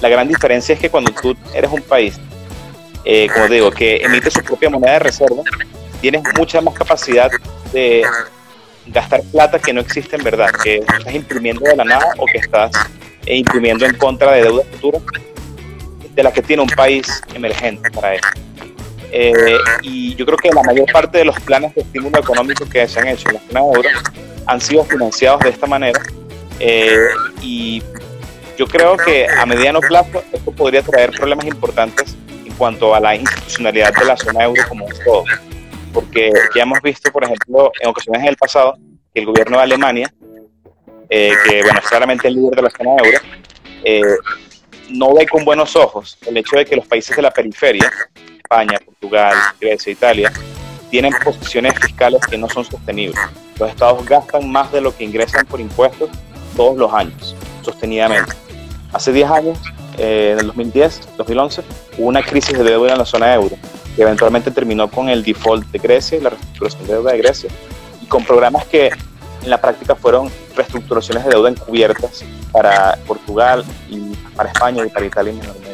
la 0.00 0.08
gran 0.08 0.28
diferencia 0.28 0.74
es 0.74 0.80
que 0.80 0.90
cuando 0.90 1.12
tú 1.12 1.36
eres 1.54 1.70
un 1.70 1.82
país 1.82 2.18
eh, 3.10 3.28
como 3.32 3.48
digo, 3.48 3.70
que 3.70 3.96
emite 3.96 4.30
su 4.30 4.42
propia 4.42 4.68
moneda 4.68 4.92
de 4.92 4.98
reserva, 4.98 5.42
tienes 6.00 6.22
mucha 6.36 6.60
más 6.60 6.74
capacidad 6.74 7.30
de 7.72 8.04
gastar 8.86 9.22
plata 9.32 9.58
que 9.58 9.72
no 9.72 9.80
existe 9.80 10.16
en 10.16 10.24
verdad, 10.24 10.50
que 10.62 10.76
estás 10.76 11.14
imprimiendo 11.14 11.62
de 11.62 11.74
la 11.74 11.84
nada 11.84 12.06
o 12.18 12.26
que 12.26 12.36
estás 12.36 12.70
eh, 13.24 13.36
imprimiendo 13.36 13.86
en 13.86 13.94
contra 13.96 14.32
de 14.32 14.42
deuda 14.42 14.62
futura 14.72 15.00
de 16.14 16.22
la 16.22 16.32
que 16.32 16.42
tiene 16.42 16.62
un 16.62 16.68
país 16.68 17.22
emergente 17.32 17.90
para 17.90 18.16
eso. 18.16 18.28
Eh, 19.10 19.56
y 19.82 20.14
yo 20.16 20.26
creo 20.26 20.36
que 20.36 20.50
la 20.50 20.62
mayor 20.62 20.90
parte 20.92 21.18
de 21.18 21.24
los 21.24 21.38
planes 21.40 21.74
de 21.74 21.80
estímulo 21.82 22.18
económico 22.18 22.68
que 22.68 22.86
se 22.86 23.00
han 23.00 23.08
hecho 23.08 23.28
en 23.28 23.34
la 23.34 23.40
zona 23.40 23.60
de 23.60 23.66
euro 23.66 23.88
han 24.46 24.60
sido 24.60 24.84
financiados 24.84 25.40
de 25.40 25.50
esta 25.50 25.66
manera. 25.66 26.00
y 27.40 27.82
yo 28.56 28.66
creo 28.66 28.96
que 28.96 29.28
a 29.28 29.46
mediano 29.46 29.80
plazo 29.80 30.22
esto 30.32 30.50
podría 30.50 30.82
traer 30.82 31.12
problemas 31.12 31.46
importantes 31.46 32.16
cuanto 32.58 32.94
a 32.94 33.00
la 33.00 33.14
institucionalidad 33.14 33.94
de 33.94 34.04
la 34.04 34.16
zona 34.16 34.44
euro 34.44 34.62
como 34.68 34.84
un 34.84 34.92
todo. 35.04 35.24
Porque 35.94 36.30
ya 36.54 36.62
hemos 36.62 36.82
visto, 36.82 37.10
por 37.10 37.24
ejemplo, 37.24 37.72
en 37.80 37.88
ocasiones 37.88 38.22
en 38.22 38.28
el 38.28 38.36
pasado, 38.36 38.76
que 39.14 39.20
el 39.20 39.26
gobierno 39.26 39.56
de 39.56 39.62
Alemania, 39.62 40.12
eh, 41.08 41.32
que 41.48 41.62
bueno, 41.62 41.78
es 41.78 41.88
claramente 41.88 42.28
el 42.28 42.34
líder 42.34 42.56
de 42.56 42.62
la 42.62 42.70
zona 42.70 42.90
euro, 43.02 43.18
eh, 43.84 44.16
no 44.90 45.14
ve 45.14 45.26
con 45.26 45.44
buenos 45.44 45.76
ojos 45.76 46.18
el 46.26 46.36
hecho 46.36 46.56
de 46.56 46.66
que 46.66 46.76
los 46.76 46.86
países 46.86 47.14
de 47.16 47.22
la 47.22 47.30
periferia, 47.30 47.90
España, 48.48 48.78
Portugal, 48.82 49.34
Grecia, 49.60 49.92
Italia, 49.92 50.32
tienen 50.90 51.12
posiciones 51.22 51.78
fiscales 51.78 52.22
que 52.26 52.38
no 52.38 52.48
son 52.48 52.64
sostenibles. 52.64 53.20
Los 53.58 53.68
estados 53.68 54.06
gastan 54.06 54.50
más 54.50 54.72
de 54.72 54.80
lo 54.80 54.96
que 54.96 55.04
ingresan 55.04 55.44
por 55.44 55.60
impuestos 55.60 56.08
todos 56.56 56.78
los 56.78 56.90
años, 56.94 57.36
sostenidamente. 57.60 58.32
Hace 58.90 59.12
10 59.12 59.30
años, 59.30 59.58
eh, 59.98 60.30
en 60.32 60.38
el 60.38 60.46
2010, 60.46 61.16
2011, 61.18 61.62
hubo 61.98 62.08
una 62.08 62.22
crisis 62.22 62.56
de 62.56 62.64
deuda 62.64 62.92
en 62.92 62.98
la 62.98 63.04
zona 63.04 63.34
euro, 63.34 63.54
que 63.94 64.00
eventualmente 64.00 64.50
terminó 64.50 64.88
con 64.90 65.10
el 65.10 65.22
default 65.22 65.66
de 65.70 65.78
Grecia 65.78 66.16
y 66.16 66.22
la 66.22 66.30
reestructuración 66.30 66.86
de 66.86 66.92
deuda 66.94 67.12
de 67.12 67.18
Grecia, 67.18 67.50
y 68.02 68.06
con 68.06 68.24
programas 68.24 68.64
que 68.64 68.86
en 69.42 69.50
la 69.50 69.60
práctica 69.60 69.94
fueron 69.94 70.30
reestructuraciones 70.56 71.22
de 71.24 71.30
deuda 71.30 71.50
encubiertas 71.50 72.24
para 72.50 72.98
Portugal 73.06 73.62
y 73.90 74.14
para 74.34 74.48
España 74.48 74.86
y 74.86 74.88
para 74.88 75.04
Italia 75.04 75.32
en. 75.32 75.67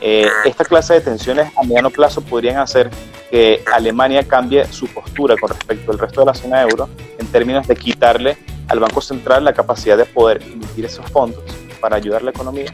Eh, 0.00 0.28
esta 0.44 0.64
clase 0.64 0.94
de 0.94 1.00
tensiones 1.02 1.52
a 1.56 1.62
mediano 1.62 1.90
plazo 1.90 2.22
podrían 2.22 2.56
hacer 2.58 2.90
que 3.30 3.62
Alemania 3.72 4.26
cambie 4.26 4.64
su 4.66 4.86
postura 4.88 5.36
con 5.38 5.50
respecto 5.50 5.92
al 5.92 5.98
resto 5.98 6.20
de 6.20 6.26
la 6.26 6.34
zona 6.34 6.62
euro 6.62 6.88
en 7.18 7.26
términos 7.26 7.66
de 7.68 7.76
quitarle 7.76 8.38
al 8.68 8.80
Banco 8.80 9.00
Central 9.00 9.44
la 9.44 9.52
capacidad 9.52 9.96
de 9.96 10.06
poder 10.06 10.42
emitir 10.42 10.86
esos 10.86 11.04
fondos 11.10 11.42
para 11.80 11.96
ayudar 11.96 12.22
a 12.22 12.24
la 12.24 12.30
economía 12.30 12.72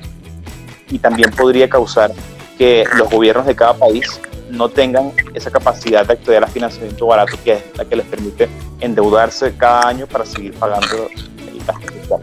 y 0.88 0.98
también 0.98 1.30
podría 1.30 1.68
causar 1.68 2.12
que 2.56 2.84
los 2.96 3.10
gobiernos 3.10 3.46
de 3.46 3.56
cada 3.56 3.74
país 3.74 4.20
no 4.50 4.68
tengan 4.68 5.12
esa 5.34 5.50
capacidad 5.50 6.06
de 6.06 6.12
acceder 6.12 6.44
a 6.44 6.46
financiamiento 6.46 7.06
barato 7.06 7.36
que 7.44 7.54
es 7.54 7.62
la 7.76 7.84
que 7.84 7.96
les 7.96 8.06
permite 8.06 8.48
endeudarse 8.80 9.56
cada 9.56 9.88
año 9.88 10.06
para 10.06 10.24
seguir 10.24 10.54
pagando 10.54 11.08
el 11.16 11.64
gasto 11.66 11.92
fiscal. 11.92 12.20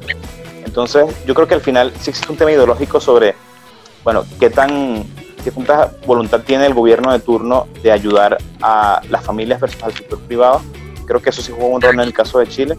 Entonces, 0.66 1.06
yo 1.26 1.36
creo 1.36 1.48
que 1.48 1.54
al 1.54 1.62
final 1.62 1.92
sí 2.00 2.10
existe 2.10 2.32
un 2.32 2.38
tema 2.38 2.52
ideológico 2.52 3.00
sobre, 3.00 3.36
bueno, 4.04 4.26
qué 4.39 4.50
tan 4.50 5.06
qué 5.44 5.52
tanta 5.52 5.92
voluntad 6.06 6.42
tiene 6.42 6.66
el 6.66 6.74
gobierno 6.74 7.12
de 7.12 7.20
turno 7.20 7.68
de 7.82 7.92
ayudar 7.92 8.38
a 8.62 9.02
las 9.10 9.24
familias 9.24 9.60
versus 9.60 9.84
al 9.84 9.94
sector 9.94 10.20
privado. 10.20 10.62
Creo 11.06 11.22
que 11.22 11.30
eso 11.30 11.42
sí 11.42 11.52
jugó 11.52 11.68
un 11.68 11.82
rol 11.82 11.96
en 11.96 12.00
el 12.00 12.13
caso 12.13 12.39
de 12.39 12.48
Chile, 12.48 12.78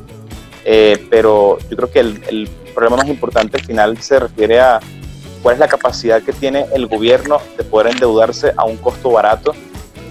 eh, 0.65 1.07
pero 1.11 1.59
yo 1.69 1.77
creo 1.77 1.91
que 1.91 2.01
el, 2.01 2.23
el, 2.29 2.51
problema 2.75 2.97
más 2.97 3.07
importante 3.07 3.57
al 3.57 3.65
final 3.65 3.99
se 3.99 4.19
refiere 4.19 4.59
a 4.59 4.81
cuál 5.43 5.55
es 5.55 5.61
la 5.61 5.69
capacidad 5.69 6.21
que 6.21 6.33
tiene 6.33 6.67
el 6.75 6.89
gobierno 6.89 7.39
de 7.57 7.63
poder 7.63 7.93
endeudarse 7.93 8.53
a 8.57 8.65
un 8.65 8.79
costo 8.79 9.13
barato 9.13 9.55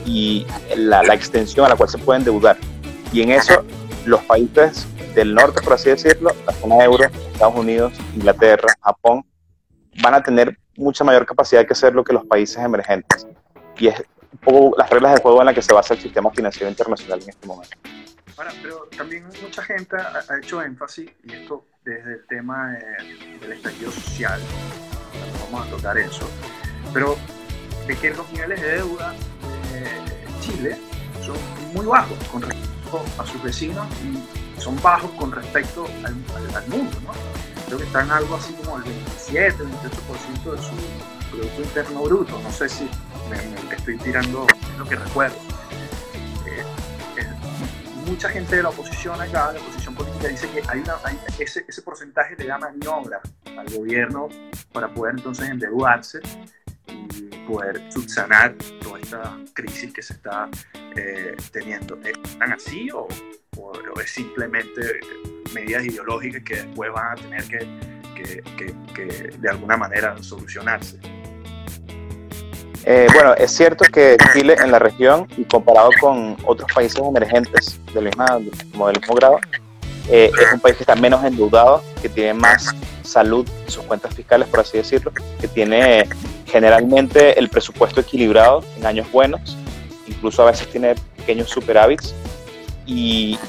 y 0.05 0.45
la, 0.77 1.03
la 1.03 1.13
extensión 1.13 1.65
a 1.65 1.69
la 1.69 1.75
cual 1.75 1.89
se 1.89 1.97
puede 1.97 2.19
endeudar. 2.19 2.55
Y 3.11 3.21
en 3.21 3.31
eso 3.31 3.65
los 4.05 4.21
países 4.21 4.87
del 5.13 5.33
norte, 5.33 5.61
por 5.61 5.73
así 5.73 5.89
decirlo, 5.89 6.31
la 6.45 6.53
zona 6.53 6.83
euro, 6.85 7.03
Estados 7.33 7.55
Unidos, 7.55 7.91
Inglaterra, 8.15 8.67
Japón, 8.81 9.25
van 10.01 10.13
a 10.13 10.23
tener 10.23 10.57
mucha 10.75 11.03
mayor 11.03 11.25
capacidad 11.25 11.65
que 11.65 11.73
hacerlo 11.73 12.03
que 12.03 12.13
los 12.13 12.25
países 12.25 12.57
emergentes. 12.57 13.27
Y 13.77 13.87
es 13.87 14.03
un 14.31 14.39
poco 14.39 14.77
las 14.77 14.89
reglas 14.89 15.15
de 15.15 15.21
juego 15.21 15.39
en 15.41 15.45
las 15.45 15.55
que 15.55 15.61
se 15.61 15.73
basa 15.73 15.93
el 15.93 16.01
sistema 16.01 16.31
financiero 16.31 16.69
internacional 16.69 17.21
en 17.21 17.29
este 17.29 17.47
momento. 17.47 17.77
Ahora, 18.37 18.51
pero 18.61 18.89
también 18.97 19.25
mucha 19.41 19.61
gente 19.61 19.95
ha, 19.95 20.37
hecho 20.37 20.61
énfasis, 20.61 21.11
y 21.23 21.33
esto 21.33 21.65
desde 21.85 22.13
el 22.13 22.25
tema 22.27 22.75
eh, 22.75 23.37
del 23.39 23.51
estallido 23.51 23.91
social, 23.91 24.41
vamos 25.51 25.67
a 25.67 25.69
tocar 25.69 25.97
eso, 25.99 26.27
pero 26.93 27.15
de 27.85 27.95
que 27.95 28.09
los 28.11 28.31
niveles 28.31 28.59
de 28.61 28.77
deuda 28.77 29.13
de 29.71 30.41
Chile 30.41 30.77
son 31.21 31.35
muy 31.73 31.85
bajos 31.85 32.17
con 32.31 32.41
respecto 32.41 33.03
a 33.19 33.25
sus 33.25 33.43
vecinos 33.43 33.85
y 34.01 34.59
son 34.59 34.81
bajos 34.81 35.11
con 35.11 35.31
respecto 35.31 35.85
al, 36.03 36.15
al, 36.35 36.55
al 36.55 36.67
mundo, 36.69 36.97
¿no? 37.03 37.52
Creo 37.73 37.79
que 37.79 37.85
están 37.85 38.11
algo 38.11 38.35
así 38.35 38.53
como 38.53 38.77
el 38.77 38.83
27, 38.83 39.63
28% 39.63 40.51
de 40.51 40.61
su 40.61 41.31
Producto 41.31 41.61
Interno 41.63 42.03
Bruto. 42.03 42.39
No 42.41 42.51
sé 42.51 42.69
si 42.69 42.87
me, 43.29 43.75
estoy 43.75 43.97
tirando, 43.97 44.45
lo 44.77 44.85
que 44.85 44.95
recuerdo. 44.95 45.35
Eh, 46.45 46.63
eh, 47.17 47.27
mucha 48.05 48.29
gente 48.29 48.57
de 48.57 48.63
la 48.63 48.69
oposición 48.69 49.19
acá, 49.19 49.51
la 49.53 49.59
oposición 49.59 49.95
política, 49.95 50.27
dice 50.27 50.47
que 50.49 50.61
hay 50.67 50.83
ese, 51.39 51.65
ese 51.67 51.81
porcentaje 51.81 52.35
le 52.37 52.45
da 52.45 52.59
maniobra 52.59 53.21
al 53.57 53.67
gobierno 53.75 54.29
para 54.71 54.93
poder 54.93 55.15
entonces 55.17 55.49
endeudarse 55.49 56.19
y 56.87 57.47
poder 57.47 57.91
subsanar 57.91 58.53
toda 58.83 58.99
esta 58.99 59.37
crisis 59.53 59.91
que 59.91 60.03
se 60.03 60.13
está 60.13 60.47
eh, 60.95 61.35
teniendo. 61.51 61.99
¿Están 62.03 62.53
así 62.53 62.89
o 62.91 63.07
es 63.99 64.11
simplemente 64.11 64.99
medidas 65.53 65.85
ideológicas 65.85 66.43
que 66.43 66.55
después 66.55 66.91
van 66.93 67.11
a 67.11 67.15
tener 67.15 67.43
que, 67.43 67.59
que, 68.15 68.43
que, 68.57 68.73
que 68.93 69.37
de 69.37 69.49
alguna 69.49 69.77
manera 69.77 70.15
solucionarse. 70.21 70.99
Eh, 72.85 73.07
bueno, 73.13 73.33
es 73.35 73.51
cierto 73.51 73.85
que 73.85 74.17
Chile 74.33 74.55
en 74.61 74.71
la 74.71 74.79
región 74.79 75.27
y 75.37 75.45
comparado 75.45 75.89
con 76.01 76.35
otros 76.43 76.69
países 76.73 76.99
emergentes 76.99 77.79
del 77.93 78.05
mismo, 78.05 78.87
del 78.87 78.99
mismo 78.99 79.15
grado, 79.15 79.39
eh, 80.09 80.29
es 80.37 80.53
un 80.53 80.59
país 80.59 80.75
que 80.75 80.83
está 80.83 80.95
menos 80.95 81.23
endeudado, 81.23 81.81
que 82.01 82.09
tiene 82.09 82.33
más 82.33 82.75
salud 83.03 83.47
en 83.65 83.71
sus 83.71 83.83
cuentas 83.85 84.13
fiscales, 84.13 84.49
por 84.49 84.59
así 84.59 84.77
decirlo, 84.77 85.13
que 85.39 85.47
tiene 85.47 86.09
generalmente 86.45 87.39
el 87.39 87.47
presupuesto 87.47 88.01
equilibrado 88.01 88.63
en 88.77 88.85
años 88.85 89.09
buenos, 89.11 89.57
incluso 90.05 90.43
a 90.43 90.51
veces 90.51 90.69
tiene 90.69 90.95
pequeños 91.15 91.49
superávits 91.49 92.13
y 92.85 93.39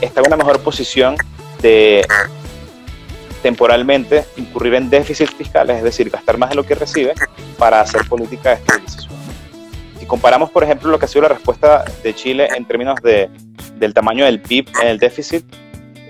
está 0.00 0.20
en 0.20 0.26
una 0.26 0.36
mejor 0.36 0.60
posición 0.60 1.16
de 1.64 2.06
temporalmente 3.42 4.26
incurrir 4.36 4.74
en 4.74 4.90
déficits 4.90 5.32
fiscales, 5.34 5.78
es 5.78 5.82
decir, 5.82 6.10
gastar 6.10 6.36
más 6.36 6.50
de 6.50 6.56
lo 6.56 6.64
que 6.64 6.74
recibe 6.74 7.14
para 7.58 7.80
hacer 7.80 8.02
política 8.06 8.50
de 8.50 8.56
estabilización. 8.56 9.12
Si 9.98 10.04
comparamos, 10.04 10.50
por 10.50 10.62
ejemplo, 10.62 10.90
lo 10.90 10.98
que 10.98 11.06
ha 11.06 11.08
sido 11.08 11.22
la 11.22 11.28
respuesta 11.28 11.84
de 12.02 12.14
Chile 12.14 12.48
en 12.54 12.66
términos 12.66 13.00
de, 13.02 13.30
del 13.76 13.94
tamaño 13.94 14.26
del 14.26 14.40
PIB 14.40 14.68
en 14.82 14.88
el 14.88 14.98
déficit, 14.98 15.44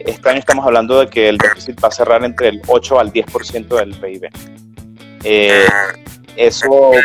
este 0.00 0.28
año 0.28 0.40
estamos 0.40 0.66
hablando 0.66 0.98
de 0.98 1.08
que 1.08 1.28
el 1.28 1.38
déficit 1.38 1.82
va 1.82 1.88
a 1.88 1.92
cerrar 1.92 2.24
entre 2.24 2.48
el 2.48 2.60
8 2.66 2.98
al 2.98 3.12
10% 3.12 3.68
del 3.76 3.94
PIB. 3.94 4.28
Eh, 5.22 5.66
eso 6.36 6.92
es 6.94 7.04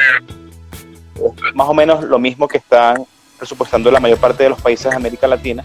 más 1.53 1.69
o 1.69 1.73
menos 1.73 2.03
lo 2.03 2.17
mismo 2.17 2.47
que 2.47 2.57
están 2.57 3.05
presupuestando 3.37 3.91
la 3.91 3.99
mayor 3.99 4.17
parte 4.17 4.43
de 4.43 4.49
los 4.49 4.61
países 4.61 4.89
de 4.89 4.95
América 4.97 5.27
Latina, 5.27 5.63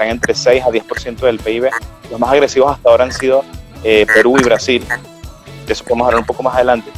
están 0.00 0.10
entre 0.10 0.34
6 0.34 0.62
a 0.64 0.68
10% 0.68 1.20
del 1.20 1.38
PIB. 1.38 1.68
Los 2.10 2.18
más 2.18 2.30
agresivos 2.30 2.72
hasta 2.72 2.88
ahora 2.88 3.04
han 3.04 3.12
sido 3.12 3.44
eh, 3.84 4.06
Perú 4.12 4.36
y 4.38 4.42
Brasil. 4.42 4.84
De 5.66 5.72
eso 5.72 5.84
podemos 5.84 6.06
hablar 6.06 6.20
un 6.20 6.26
poco 6.26 6.42
más 6.42 6.54
adelante. 6.54 6.90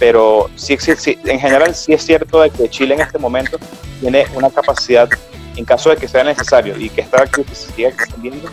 Pero 0.00 0.50
sí, 0.56 0.76
sí, 0.78 0.94
sí, 0.96 1.18
en 1.24 1.38
general 1.38 1.74
sí 1.74 1.92
es 1.92 2.04
cierto 2.04 2.40
de 2.40 2.50
que 2.50 2.68
Chile 2.68 2.94
en 2.94 3.00
este 3.00 3.18
momento 3.18 3.58
tiene 4.00 4.26
una 4.34 4.50
capacidad, 4.50 5.08
en 5.56 5.64
caso 5.64 5.90
de 5.90 5.96
que 5.96 6.06
sea 6.06 6.22
necesario 6.22 6.78
y 6.78 6.88
que 6.88 7.00
esta 7.00 7.26
crisis 7.26 7.58
se 7.58 7.72
siga 7.72 7.88
extendiendo, 7.88 8.48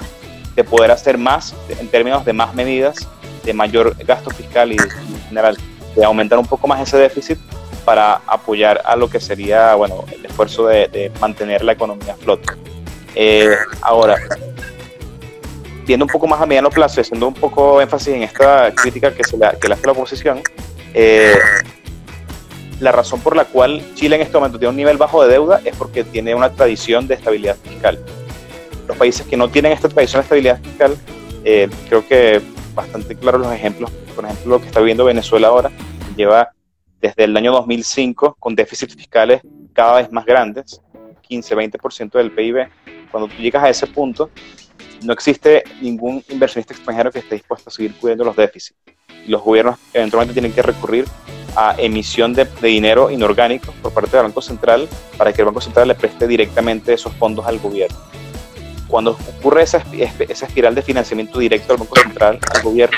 de 0.55 0.63
poder 0.63 0.91
hacer 0.91 1.17
más 1.17 1.53
en 1.79 1.87
términos 1.87 2.25
de 2.25 2.33
más 2.33 2.55
medidas, 2.55 3.07
de 3.43 3.53
mayor 3.53 3.95
gasto 4.05 4.31
fiscal 4.31 4.71
y, 4.71 4.75
y 4.75 5.13
en 5.13 5.21
general, 5.27 5.57
de 5.95 6.03
aumentar 6.03 6.39
un 6.39 6.47
poco 6.47 6.67
más 6.67 6.81
ese 6.81 6.97
déficit 6.97 7.37
para 7.83 8.21
apoyar 8.25 8.81
a 8.85 8.95
lo 8.95 9.07
que 9.07 9.19
sería 9.19 9.75
bueno, 9.75 10.03
el 10.11 10.25
esfuerzo 10.25 10.65
de, 10.65 10.87
de 10.87 11.11
mantener 11.19 11.63
la 11.63 11.73
economía 11.73 12.13
a 12.13 12.15
flote. 12.15 12.74
Eh, 13.15 13.55
ahora, 13.81 14.17
viendo 15.85 16.05
un 16.05 16.11
poco 16.11 16.27
más 16.27 16.41
a 16.41 16.45
mediano 16.45 16.69
plazo, 16.69 17.01
haciendo 17.01 17.27
un 17.27 17.33
poco 17.33 17.81
énfasis 17.81 18.13
en 18.13 18.23
esta 18.23 18.73
crítica 18.73 19.13
que, 19.13 19.23
se 19.23 19.37
la, 19.37 19.53
que 19.53 19.67
le 19.67 19.75
hace 19.75 19.85
la 19.85 19.93
oposición, 19.93 20.41
eh, 20.93 21.35
la 22.79 22.91
razón 22.91 23.21
por 23.21 23.35
la 23.35 23.45
cual 23.45 23.81
Chile 23.95 24.17
en 24.17 24.21
este 24.21 24.33
momento 24.37 24.59
tiene 24.59 24.69
un 24.69 24.75
nivel 24.75 24.97
bajo 24.97 25.23
de 25.23 25.31
deuda 25.31 25.61
es 25.63 25.75
porque 25.75 26.03
tiene 26.03 26.35
una 26.35 26.51
tradición 26.51 27.07
de 27.07 27.15
estabilidad 27.15 27.55
fiscal. 27.57 27.99
Los 28.87 28.97
países 28.97 29.25
que 29.25 29.37
no 29.37 29.49
tienen 29.49 29.71
esta 29.71 29.89
tradición 29.89 30.19
de 30.19 30.23
estabilidad 30.23 30.61
fiscal, 30.61 30.97
eh, 31.43 31.69
creo 31.87 32.05
que 32.07 32.41
bastante 32.73 33.15
claros 33.15 33.41
los 33.41 33.53
ejemplos, 33.53 33.89
por 34.15 34.25
ejemplo, 34.25 34.57
lo 34.57 34.59
que 34.59 34.67
está 34.67 34.79
viviendo 34.79 35.05
Venezuela 35.05 35.47
ahora, 35.47 35.71
lleva 36.15 36.49
desde 36.99 37.23
el 37.23 37.37
año 37.37 37.51
2005 37.53 38.35
con 38.39 38.55
déficits 38.55 38.95
fiscales 38.95 39.41
cada 39.73 39.97
vez 39.97 40.11
más 40.11 40.25
grandes, 40.25 40.81
15-20% 41.29 42.11
del 42.13 42.31
PIB. 42.31 42.67
Cuando 43.15 43.33
tú 43.33 43.41
llegas 43.41 43.63
a 43.63 43.69
ese 43.69 43.87
punto, 43.87 44.29
no 45.03 45.13
existe 45.13 45.63
ningún 45.79 46.21
inversionista 46.27 46.73
extranjero 46.73 47.13
que 47.13 47.19
esté 47.19 47.35
dispuesto 47.35 47.69
a 47.69 47.71
seguir 47.71 47.95
cubriendo 47.95 48.25
los 48.25 48.35
déficits. 48.35 48.77
Los 49.25 49.41
gobiernos 49.41 49.77
eventualmente 49.93 50.33
tienen 50.33 50.51
que 50.51 50.61
recurrir 50.61 51.05
a 51.55 51.75
emisión 51.77 52.33
de, 52.33 52.45
dinero 52.61 53.09
inorgánico 53.09 53.73
por 53.81 53.93
parte 53.93 54.17
del 54.17 54.25
Banco 54.25 54.41
Central 54.41 54.89
para 55.17 55.31
que 55.31 55.43
el 55.43 55.45
Banco 55.45 55.61
Central 55.61 55.87
le 55.87 55.95
preste 55.95 56.27
directamente 56.27 56.91
esos 56.91 57.13
fondos 57.13 57.45
al 57.45 57.57
gobierno. 57.59 57.97
Cuando 58.89 59.11
ocurre 59.11 59.63
esa, 59.63 59.81
esa 60.27 60.45
espiral 60.45 60.75
de 60.75 60.81
financiamiento 60.81 61.39
directo 61.39 61.71
al 61.71 61.79
Banco 61.79 61.95
Central, 61.95 62.37
al 62.53 62.63
gobierno, 62.63 62.97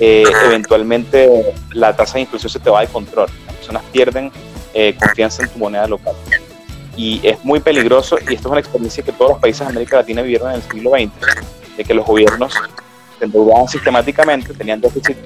eh, 0.00 0.24
eventualmente 0.44 1.54
la 1.72 1.96
tasa 1.96 2.18
de 2.18 2.20
inflación 2.20 2.50
se 2.50 2.60
te 2.60 2.68
va 2.68 2.82
de 2.82 2.88
control. 2.88 3.30
personas 3.46 3.84
pierden 3.90 4.30
eh, 4.74 4.94
confianza 5.00 5.44
en 5.44 5.48
tu 5.48 5.58
moneda 5.58 5.86
local. 5.86 6.14
Y 6.98 7.20
es 7.22 7.42
muy 7.44 7.60
peligroso, 7.60 8.18
y 8.28 8.34
esto 8.34 8.48
es 8.48 8.52
una 8.52 8.60
experiencia 8.60 9.04
que 9.04 9.12
todos 9.12 9.30
los 9.30 9.40
países 9.40 9.60
de 9.60 9.66
América 9.66 9.98
Latina 9.98 10.20
vivieron 10.20 10.50
en 10.50 10.56
el 10.56 10.62
siglo 10.62 10.90
XX, 10.90 11.12
de 11.76 11.84
que 11.84 11.94
los 11.94 12.04
gobiernos 12.04 12.52
se 13.18 13.24
endeudaban 13.24 13.68
sistemáticamente, 13.68 14.52
tenían 14.52 14.80
déficit 14.80 15.16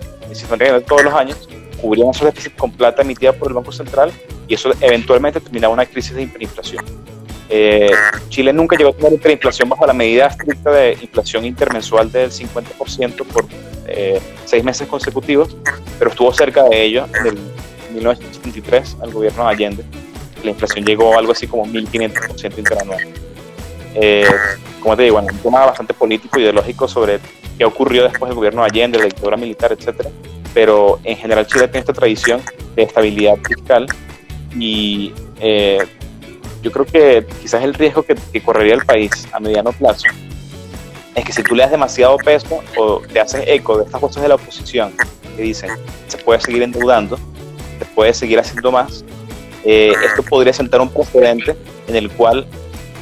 todos 0.87 1.05
los 1.05 1.15
años, 1.15 1.49
cubrían 1.81 2.11
esos 2.11 2.27
déficits 2.27 2.57
con 2.57 2.71
plata 2.71 3.03
emitida 3.03 3.33
por 3.33 3.49
el 3.49 3.55
Banco 3.55 3.73
Central 3.73 4.13
y 4.49 4.55
eso 4.55 4.71
eventualmente 4.81 5.41
terminaba 5.41 5.73
una 5.75 5.87
crisis 5.87 6.15
de 6.15 6.23
hiperinflación. 6.23 6.85
Eh, 7.49 7.91
Chile 8.29 8.53
nunca 8.53 8.77
llegó 8.77 8.91
a 8.91 8.93
tener 8.95 9.15
hiperinflación 9.15 9.69
bajo 9.69 9.87
la 9.87 9.93
medida 9.93 10.27
estricta 10.27 10.71
de 10.71 10.97
inflación 11.01 11.45
intermensual 11.45 12.11
del 12.11 12.31
50% 12.31 13.25
por 13.27 13.47
eh, 13.87 14.21
seis 14.45 14.65
meses 14.65 14.89
consecutivos, 14.89 15.57
pero 15.99 16.11
estuvo 16.11 16.33
cerca 16.33 16.65
de 16.65 16.83
ello 16.83 17.07
en 17.21 17.27
el 17.27 17.39
1973 17.95 18.97
al 19.03 19.11
gobierno 19.11 19.45
de 19.45 19.51
Allende. 19.51 19.85
La 20.43 20.51
inflación 20.51 20.85
llegó 20.85 21.15
a 21.15 21.19
algo 21.19 21.33
así 21.33 21.47
como 21.47 21.65
1.500% 21.67 22.59
interanual. 22.59 23.01
Eh, 23.95 24.27
como 24.81 24.97
te 24.97 25.05
digo, 25.05 25.17
bueno, 25.17 25.29
un 25.33 25.39
tema 25.39 25.65
bastante 25.67 25.95
político, 25.95 26.41
ideológico 26.41 26.89
sobre 26.89 27.21
qué 27.59 27.65
ocurrió 27.65 28.05
después 28.05 28.29
del 28.29 28.37
gobierno 28.37 28.63
de 28.63 28.69
Allende, 28.69 28.99
la 28.99 29.05
dictadura 29.05 29.37
militar, 29.37 29.73
etcétera. 29.73 30.11
Pero 30.55 30.99
en 31.05 31.17
general 31.17 31.47
Chile 31.47 31.69
tiene 31.69 31.81
esta 31.81 31.93
tradición 31.93 32.41
de 32.75 32.83
estabilidad 32.83 33.37
fiscal 33.47 33.87
y 34.59 35.13
eh, 35.41 35.79
yo 36.63 36.71
creo 36.71 36.87
que 36.87 37.27
quizás 37.41 37.63
el 37.65 37.75
riesgo 37.75 38.03
que, 38.03 38.15
correría 38.41 38.75
el 38.75 38.85
país 38.85 39.27
a 39.33 39.41
mediano 39.41 39.73
plazo 39.73 40.07
es 41.15 41.25
que 41.25 41.33
si 41.33 41.43
tú 41.43 41.55
le 41.55 41.63
das 41.63 41.71
demasiado 41.71 42.17
peso 42.17 42.63
o 42.77 43.01
te 43.01 43.21
haces 43.21 43.45
eco 43.47 43.79
de 43.79 43.85
estas 43.85 44.01
voces 44.01 44.23
de 44.23 44.29
la 44.29 44.37
oposición 44.37 44.93
que 45.37 45.43
dicen 45.43 45.71
se 46.09 46.19
puede 46.19 46.41
seguir 46.41 46.63
endeudando, 46.63 47.19
se 47.79 47.85
puede 47.95 48.15
seguir 48.15 48.39
haciendo 48.39 48.73
más, 48.73 49.05
eh, 49.65 49.93
esto 50.05 50.23
podría 50.23 50.53
sentar 50.53 50.81
un 50.81 50.91
precedente 50.91 51.57
en 51.87 51.97
el 51.97 52.11
cual 52.11 52.47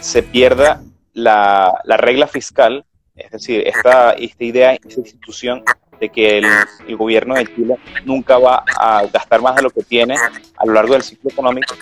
se 0.00 0.22
pierda 0.22 0.82
la, 1.12 1.80
la 1.84 1.96
regla 1.96 2.26
fiscal, 2.26 2.84
es 3.16 3.30
decir, 3.30 3.66
esta, 3.66 4.14
idea, 4.18 4.74
esta 4.74 5.00
institución 5.00 5.62
de 6.00 6.08
que 6.08 6.38
el, 6.38 6.96
gobierno 6.96 7.34
de 7.34 7.46
Chile 7.46 7.76
nunca 8.04 8.38
va 8.38 8.64
a 8.78 9.04
gastar 9.06 9.42
más 9.42 9.56
de 9.56 9.62
lo 9.62 9.70
que 9.70 9.82
tiene 9.82 10.16
a 10.56 10.66
lo 10.66 10.72
largo 10.72 10.94
del 10.94 11.02
ciclo 11.02 11.30
económico, 11.30 11.74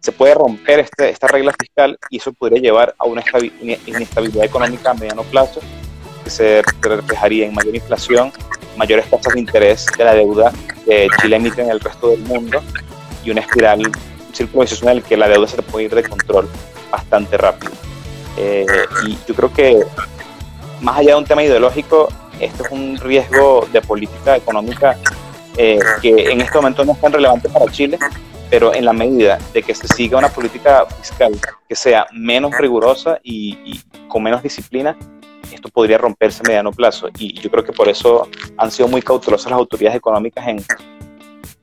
se 0.00 0.12
puede 0.12 0.34
romper 0.34 0.80
este, 0.80 1.10
esta 1.10 1.26
regla 1.26 1.52
fiscal 1.58 1.98
y 2.08 2.16
eso 2.16 2.32
podría 2.32 2.60
llevar 2.60 2.94
a 2.98 3.04
una 3.04 3.22
inestabilidad 3.86 4.44
económica 4.44 4.90
a 4.90 4.94
mediano 4.94 5.22
plazo 5.24 5.60
que 6.24 6.30
se 6.30 6.62
reflejaría 6.80 7.46
en 7.46 7.54
mayor 7.54 7.74
inflación, 7.74 8.32
mayores 8.76 9.10
tasas 9.10 9.34
de 9.34 9.40
interés 9.40 9.86
de 9.96 10.04
la 10.04 10.14
deuda 10.14 10.52
que 10.84 11.08
Chile 11.20 11.36
emite 11.36 11.62
en 11.62 11.70
el 11.70 11.80
resto 11.80 12.10
del 12.10 12.20
mundo 12.20 12.62
y 13.24 13.30
una 13.30 13.40
espiral, 13.40 13.82
círculo 14.32 14.62
vicioso 14.62 14.84
en 14.88 14.96
el 14.98 15.02
que 15.02 15.16
la 15.16 15.28
deuda 15.28 15.46
se 15.46 15.62
puede 15.62 15.86
ir 15.86 15.94
de 15.94 16.02
control 16.02 16.48
bastante 16.90 17.36
rápido. 17.36 17.72
Eh, 18.36 18.66
y 19.06 19.18
yo 19.26 19.34
creo 19.34 19.52
que 19.52 19.84
más 20.80 20.98
allá 20.98 21.10
de 21.10 21.16
un 21.16 21.24
tema 21.24 21.42
ideológico, 21.42 22.08
esto 22.40 22.64
es 22.64 22.70
un 22.70 22.96
riesgo 22.98 23.66
de 23.72 23.80
política 23.80 24.36
económica 24.36 24.96
eh, 25.56 25.80
que 26.00 26.30
en 26.30 26.40
este 26.40 26.56
momento 26.56 26.84
no 26.84 26.92
es 26.92 27.00
tan 27.00 27.12
relevante 27.12 27.48
para 27.48 27.66
Chile, 27.66 27.98
pero 28.48 28.72
en 28.72 28.84
la 28.84 28.92
medida 28.92 29.38
de 29.52 29.62
que 29.62 29.74
se 29.74 29.88
siga 29.88 30.18
una 30.18 30.28
política 30.28 30.86
fiscal 30.86 31.32
que 31.68 31.74
sea 31.74 32.06
menos 32.12 32.56
rigurosa 32.56 33.18
y, 33.22 33.80
con 34.08 34.22
menos 34.22 34.42
disciplina, 34.42 34.96
esto 35.52 35.68
podría 35.68 35.98
romperse 35.98 36.42
a 36.44 36.48
mediano 36.48 36.70
plazo. 36.70 37.08
Y 37.18 37.32
yo 37.40 37.50
creo 37.50 37.64
que 37.64 37.72
por 37.72 37.88
eso 37.88 38.28
han 38.56 38.70
sido 38.70 38.88
muy 38.88 39.02
cautelosas 39.02 39.50
las 39.50 39.58
autoridades 39.58 39.96
económicas 39.96 40.46
en 40.46 40.64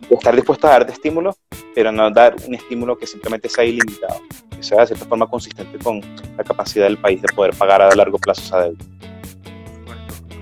estar 0.10 0.36
dispuestas 0.36 0.70
a 0.70 0.74
dar 0.74 0.86
de 0.86 0.94
estímulo, 0.94 1.36
pero 1.74 1.92
no 1.92 2.10
dar 2.12 2.36
un 2.48 2.56
estímulo 2.56 2.98
que 2.98 3.08
simplemente 3.08 3.50
sea 3.50 3.64
ilimitado, 3.64 4.22
que 4.56 4.64
sea 4.64 4.82
de 4.82 4.88
cierta 4.88 5.06
forma 5.06 5.28
consistente 5.28 5.78
con 5.80 6.02
la 6.38 6.44
capacidad 6.44 6.86
del 6.86 6.98
país 6.98 7.22
de 7.22 7.28
poder 7.34 7.56
pagar 7.56 7.82
a 7.82 7.94
largo 7.96 8.18
plazo 8.18 8.42
esa 8.42 8.62
deuda. 8.62 8.86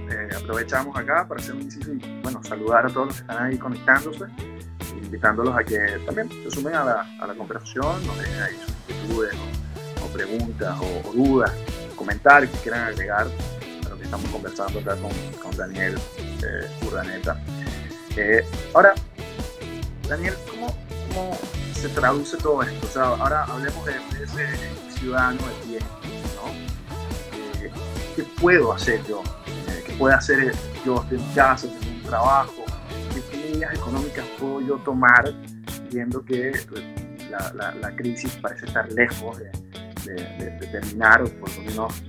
Eh, 0.10 0.30
aprovechamos 0.36 0.95
acá 0.97 1.26
para 1.28 1.41
hacer 1.41 1.56
un 1.56 1.62
inciso 1.62 1.91
y 1.93 1.99
bueno, 2.21 2.43
saludar 2.43 2.86
a 2.86 2.89
todos 2.89 3.08
los 3.08 3.15
que 3.15 3.21
están 3.21 3.45
ahí 3.45 3.58
conectándose, 3.58 4.26
invitándolos 5.02 5.56
a 5.56 5.63
que 5.63 5.80
también 6.06 6.30
se 6.30 6.52
sumen 6.52 6.76
a 6.76 6.84
la, 6.84 7.17
a 7.19 7.28
la 7.28 7.34
conversación, 7.34 8.06
nos 8.06 8.19
dejen 8.19 8.41
ahí 8.41 8.56
sus 8.65 8.76
inquietudes 8.95 9.34
o, 10.04 10.08
preguntas 10.08 10.78
o, 10.80 11.13
dudas, 11.13 11.52
comentarios 11.95 12.52
que 12.52 12.58
quieran 12.60 12.84
agregar 12.84 13.28
a 13.86 13.89
lo 13.89 13.97
que 13.97 14.04
estamos 14.04 14.30
conversando 14.30 14.80
acá 14.80 14.95
con, 14.97 15.12
con 15.41 15.56
Daniel 15.58 15.95
eh, 16.43 16.86
Urdaneta. 16.86 17.39
Eh, 18.15 18.45
ahora, 18.76 18.93
Daniel, 20.13 20.36
¿cómo, 20.47 20.67
¿cómo, 21.08 21.38
se 21.73 21.89
traduce 21.89 22.38
todo 22.38 22.62
esto? 22.62 22.86
O 22.86 22.89
sea, 22.91 23.04
ahora 23.04 23.45
hablemos 23.45 23.84
de, 23.84 23.93
ese 24.23 24.47
ciudadano 24.95 25.41
de 25.41 25.54
pie, 25.65 25.80
¿no? 26.36 27.65
Eh, 27.65 27.71
¿Qué 28.15 28.23
puedo 28.39 28.73
hacer 28.73 29.04
yo? 29.08 29.23
Eh, 29.47 29.84
¿Qué 29.88 29.93
puedo 29.93 30.15
hacer 30.15 30.54
yo 30.86 31.04
en 31.10 31.34
casa, 31.34 31.65
en 31.65 31.95
un 31.95 32.04
trabajo? 32.04 32.63
¿Qué 33.32 33.38
medidas 33.38 33.73
económicas 33.73 34.23
puedo 34.39 34.62
yo 34.62 34.76
tomar 34.86 35.34
viendo 35.91 36.23
que 36.23 36.52
pues, 36.69 36.84
la, 37.32 37.73
la, 37.73 37.95
crisis 37.95 38.36
parece 38.36 38.67
estar 38.67 38.91
lejos 38.91 39.39
de, 39.39 39.49
terminar 40.71 41.23
o 41.23 41.30
por 41.39 41.49
lo 41.56 41.62
menos 41.63 42.04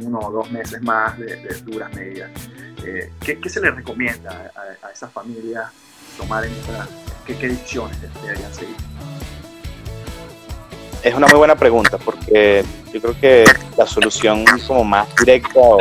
uno 0.00 0.18
o 0.18 0.32
dos 0.32 0.50
meses 0.50 0.82
más 0.82 1.16
de, 1.16 1.36
duras 1.64 1.94
medidas? 1.94 2.32
Eh, 2.84 3.12
¿qué, 3.20 3.38
¿qué, 3.38 3.48
se 3.48 3.60
le 3.60 3.70
recomienda 3.70 4.50
a, 4.82 4.90
esas 4.90 5.12
familias 5.12 5.70
tomar 6.16 6.44
en 6.44 6.52
esta, 6.52 6.88
qué, 7.34 7.48
decisiones 7.48 7.96
deberían 8.22 8.54
seguir? 8.54 8.76
Es 11.02 11.14
una 11.14 11.26
muy 11.28 11.36
buena 11.36 11.54
pregunta 11.54 11.96
porque 11.98 12.64
yo 12.92 13.00
creo 13.00 13.20
que 13.20 13.44
la 13.76 13.86
solución 13.86 14.44
como 14.66 14.84
más 14.84 15.08
directa 15.20 15.60
o 15.60 15.78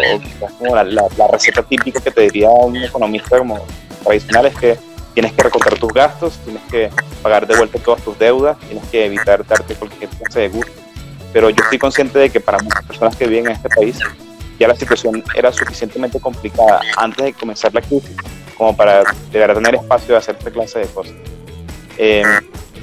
la, 0.62 0.84
la, 0.84 1.28
receta 1.32 1.64
típica 1.64 2.00
que 2.00 2.12
te 2.12 2.22
diría 2.22 2.50
un 2.50 2.78
economista 2.78 3.40
como 3.40 3.66
tradicional 4.04 4.46
es 4.46 4.56
que 4.56 4.78
tienes 5.16 5.34
que 5.34 5.42
recortar 5.42 5.80
tus 5.80 5.92
gastos, 5.92 6.38
tienes 6.46 6.62
que 6.70 6.92
pagar 7.24 7.48
de 7.48 7.58
vuelta 7.58 7.80
todas 7.80 8.04
tus 8.04 8.18
deudas, 8.20 8.58
tienes 8.60 8.86
que 8.90 9.06
evitar 9.06 9.46
darte 9.46 9.74
cualquier 9.74 10.10
clase 10.12 10.42
de 10.42 10.50
gusto. 10.50 10.72
Pero 11.34 11.50
yo 11.50 11.64
estoy 11.64 11.80
consciente 11.80 12.20
de 12.20 12.30
que 12.30 12.40
para 12.40 12.60
muchas 12.60 12.86
personas 12.86 13.16
que 13.16 13.26
viven 13.26 13.48
en 13.48 13.54
este 13.54 13.70
país 13.70 14.00
ya 14.60 14.68
la 14.68 14.76
situación 14.76 15.24
era 15.36 15.52
suficientemente 15.52 16.20
complicada 16.20 16.82
antes 16.98 17.26
de 17.26 17.34
comenzar 17.34 17.74
la 17.74 17.82
crisis 17.82 18.16
como 18.58 18.76
para 18.76 19.04
de 19.32 19.40
verdad 19.40 19.56
tener 19.56 19.76
espacio 19.76 20.14
de 20.14 20.18
hacer 20.18 20.36
esta 20.38 20.52
clase 20.52 20.80
de 20.80 20.88
cosas. 20.88 21.14
Eh, 21.98 22.24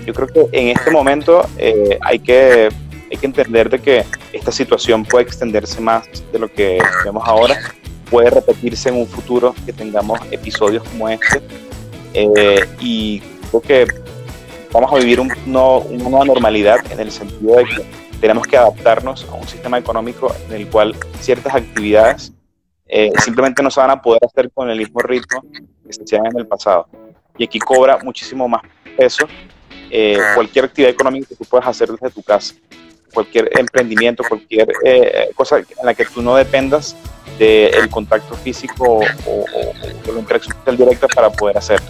yo 0.04 0.12
creo 0.12 0.26
que 0.28 0.58
en 0.58 0.76
este 0.76 0.90
momento 0.90 1.46
eh, 1.56 1.98
hay, 2.02 2.18
que, 2.18 2.68
hay 3.10 3.16
que 3.16 3.26
entender 3.26 3.70
de 3.70 3.78
que 3.78 4.04
esta 4.32 4.52
situación 4.52 5.04
puede 5.04 5.24
extenderse 5.24 5.80
más 5.80 6.06
de 6.32 6.38
lo 6.38 6.52
que 6.52 6.78
vemos 7.04 7.22
ahora, 7.26 7.58
puede 8.10 8.30
repetirse 8.30 8.88
en 8.88 8.96
un 8.96 9.06
futuro 9.06 9.54
que 9.64 9.72
tengamos 9.72 10.20
episodios 10.30 10.82
como 10.84 11.08
este 11.08 11.40
eh, 12.12 12.64
y 12.80 13.20
creo 13.50 13.62
que 13.62 13.86
vamos 14.72 14.92
a 14.92 14.96
vivir 14.96 15.20
un, 15.20 15.32
una 15.46 16.08
nueva 16.10 16.24
normalidad 16.24 16.78
en 16.90 17.00
el 17.00 17.10
sentido 17.10 17.56
de 17.56 17.64
que 17.64 17.84
tenemos 18.20 18.46
que 18.46 18.56
adaptarnos 18.56 19.26
a 19.30 19.34
un 19.34 19.46
sistema 19.46 19.78
económico 19.78 20.34
en 20.48 20.54
el 20.54 20.68
cual 20.68 20.94
ciertas 21.20 21.54
actividades 21.54 22.32
simplemente 23.24 23.62
no 23.62 23.70
se 23.70 23.80
van 23.80 23.90
a 23.90 24.00
poder 24.00 24.20
hacer 24.24 24.50
con 24.52 24.70
el 24.70 24.78
mismo 24.78 25.00
ritmo 25.00 25.42
que 25.84 25.92
se 25.92 26.02
hacían 26.02 26.26
en 26.26 26.38
el 26.38 26.46
pasado. 26.46 26.86
Y 27.36 27.44
aquí 27.44 27.58
cobra 27.58 27.98
muchísimo 28.04 28.46
más 28.48 28.62
eso, 28.98 29.26
eh, 29.90 30.18
cualquier 30.34 30.64
actividad 30.64 30.90
económica 30.90 31.28
que 31.28 31.36
tú 31.36 31.44
puedas 31.44 31.68
hacer 31.68 31.88
desde 31.88 32.10
tu 32.10 32.22
casa, 32.22 32.54
cualquier 33.12 33.48
emprendimiento, 33.58 34.24
cualquier 34.28 34.68
eh, 34.84 35.30
cosa 35.36 35.58
en 35.58 35.66
la 35.86 35.94
que 35.94 36.04
tú 36.04 36.20
no 36.20 36.34
dependas 36.34 36.96
del 37.38 37.88
contacto 37.90 38.34
físico 38.34 39.00
o, 39.26 39.44
de 40.04 40.12
la 40.12 40.18
interacción 40.18 40.76
directa 40.76 41.06
para 41.08 41.30
poder 41.30 41.58
hacerlo. 41.58 41.86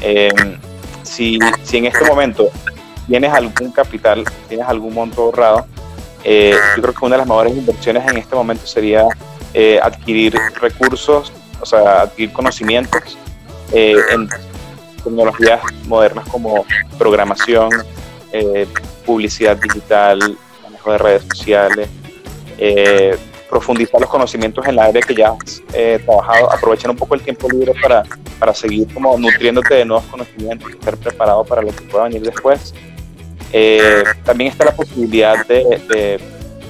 Em, 0.00 0.58
si, 1.02 1.38
si, 1.62 1.76
en 1.76 1.86
este 1.86 2.04
momento 2.04 2.50
tienes 3.06 3.32
algún 3.32 3.70
capital, 3.70 4.24
tienes 4.48 4.66
algún 4.66 4.94
monto 4.94 5.22
ahorrado, 5.22 5.66
eh, 6.24 6.56
yo 6.76 6.82
creo 6.82 6.94
que 6.94 7.04
una 7.04 7.14
de 7.14 7.18
las 7.18 7.28
mejores 7.28 7.56
inversiones 7.56 8.10
en 8.10 8.18
este 8.18 8.34
momento 8.34 8.66
sería 8.66 9.06
adquirir 9.82 10.34
recursos, 10.60 11.32
o 11.60 11.66
sea, 11.66 12.02
adquirir 12.02 12.32
conocimientos 12.32 13.16
en 13.72 14.28
tecnologías 15.02 15.60
modernas 15.86 16.28
como 16.28 16.64
programación, 16.98 17.70
eh, 18.32 18.66
publicidad 19.04 19.56
digital, 19.56 20.36
manejo 20.62 20.92
de 20.92 20.98
redes 20.98 21.24
sociales, 21.24 21.88
eh, 22.58 23.16
profundizar 23.48 24.00
los 24.00 24.08
conocimientos 24.08 24.64
en 24.66 24.76
la 24.76 24.84
área 24.84 25.02
que 25.02 25.14
ya 25.14 25.30
has 25.30 25.62
eh, 25.72 26.00
trabajado, 26.04 26.52
aprovechar 26.52 26.90
un 26.90 26.96
poco 26.96 27.14
el 27.14 27.22
tiempo 27.22 27.48
libre 27.50 27.72
para, 27.82 28.04
para 28.38 28.54
seguir 28.54 28.92
como 28.94 29.18
nutriéndote 29.18 29.74
de 29.74 29.84
nuevos 29.84 30.04
conocimientos 30.06 30.70
estar 30.70 30.96
preparado 30.96 31.44
para 31.44 31.62
lo 31.62 31.68
que 31.68 31.82
pueda 31.82 32.04
venir 32.04 32.22
después. 32.22 32.72
también 34.24 34.52
está 34.52 34.64
la 34.66 34.76
posibilidad 34.76 35.44
de, 35.46 35.64
de, 35.88 36.20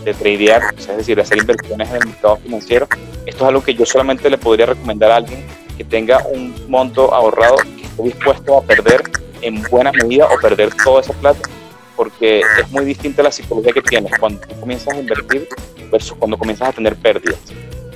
de 0.04 0.14
tradear, 0.14 0.74
es 0.78 0.96
decir, 0.96 1.20
hacer 1.20 1.38
inversiones 1.38 1.90
en 1.90 1.96
el 1.96 2.06
mercado 2.06 2.36
financiero. 2.36 2.88
Esto 3.26 3.44
es 3.44 3.48
algo 3.48 3.62
que 3.62 3.74
yo 3.74 3.84
solamente 3.84 4.30
le 4.30 4.38
podría 4.38 4.66
recomendar 4.66 5.10
a 5.10 5.16
alguien 5.16 5.44
que 5.76 5.84
tenga 5.84 6.24
un 6.32 6.54
monto 6.68 7.12
ahorrado 7.14 7.56
dispuesto 8.02 8.58
a 8.58 8.62
perder 8.62 9.02
en 9.42 9.62
buena 9.70 9.92
medida 9.92 10.26
o 10.26 10.40
perder 10.40 10.70
toda 10.84 11.00
esa 11.00 11.12
plata, 11.14 11.48
porque 11.96 12.40
es 12.40 12.70
muy 12.70 12.84
distinta 12.84 13.22
la 13.22 13.32
psicología 13.32 13.72
que 13.72 13.82
tienes 13.82 14.12
cuando 14.18 14.40
comienzas 14.60 14.94
a 14.94 15.00
invertir 15.00 15.48
versus 15.90 16.16
cuando 16.18 16.38
comienzas 16.38 16.68
a 16.68 16.72
tener 16.72 16.96
pérdidas. 16.96 17.40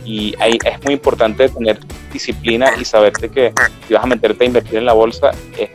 Y 0.05 0.35
ahí 0.39 0.59
es 0.65 0.83
muy 0.85 0.95
importante 0.95 1.49
tener 1.49 1.79
disciplina 2.13 2.73
y 2.79 2.85
saberte 2.85 3.29
que 3.29 3.53
si 3.87 3.95
vas 3.95 4.05
a 4.05 4.07
meterte 4.07 4.45
a 4.45 4.47
invertir 4.47 4.79
en 4.79 4.85
la 4.85 4.93
bolsa, 4.93 5.31
es 5.59 5.71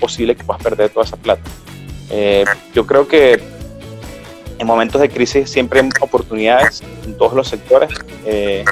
posible 0.00 0.34
que 0.34 0.44
puedas 0.44 0.62
perder 0.62 0.90
toda 0.90 1.04
esa 1.04 1.16
plata. 1.16 1.42
Eh, 2.10 2.44
yo 2.74 2.86
creo 2.86 3.06
que 3.06 3.40
en 4.58 4.66
momentos 4.66 5.00
de 5.00 5.08
crisis 5.08 5.50
siempre 5.50 5.80
hay 5.80 5.88
oportunidades 6.00 6.82
en 7.04 7.16
todos 7.16 7.34
los 7.34 7.48
sectores 7.48 7.90
eh, 8.26 8.64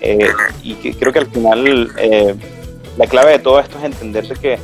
eh, 0.00 0.28
y 0.62 0.74
creo 0.94 1.12
que 1.12 1.18
al 1.18 1.26
final 1.26 1.90
la 2.96 3.06
clave 3.06 3.32
de 3.32 3.38
todo 3.38 3.60
esto 3.60 3.78
es 3.78 3.84
entender 3.84 4.26
que 4.38 4.58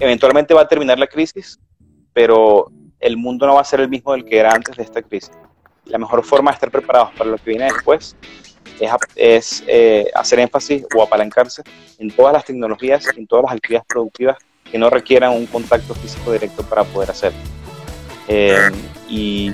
eventualmente 0.00 0.54
va 0.54 0.62
a 0.62 0.68
terminar 0.68 0.98
la 0.98 1.06
crisis, 1.06 1.58
pero 2.12 2.70
el 2.98 3.16
mundo 3.16 3.46
no 3.46 3.54
va 3.54 3.60
a 3.60 3.64
ser 3.64 3.80
el 3.80 3.88
mismo 3.88 4.12
del 4.12 4.24
que 4.24 4.38
era 4.38 4.52
antes 4.52 4.76
de 4.76 4.82
esta 4.82 5.02
crisis. 5.02 5.32
La 5.84 5.98
mejor 5.98 6.24
forma 6.24 6.50
de 6.50 6.54
estar 6.54 6.70
preparados 6.70 7.10
para 7.12 7.30
lo 7.30 7.36
que 7.36 7.50
viene 7.50 7.64
después 7.64 8.16
es, 9.16 9.64
hacer 10.14 10.38
énfasis 10.38 10.84
o 10.94 11.02
apalancarse 11.02 11.62
en 11.98 12.10
todas 12.10 12.32
las 12.32 12.44
tecnologías, 12.44 13.06
en 13.16 13.26
todas 13.26 13.44
las 13.44 13.54
actividades 13.54 13.86
productivas 13.86 14.38
que 14.70 14.78
no 14.78 14.88
requieran 14.88 15.32
un 15.32 15.46
contacto 15.46 15.94
físico 15.94 16.32
directo 16.32 16.62
para 16.62 16.84
poder 16.84 17.10
hacer. 17.10 17.32
Eh, 18.28 18.70
y 19.08 19.52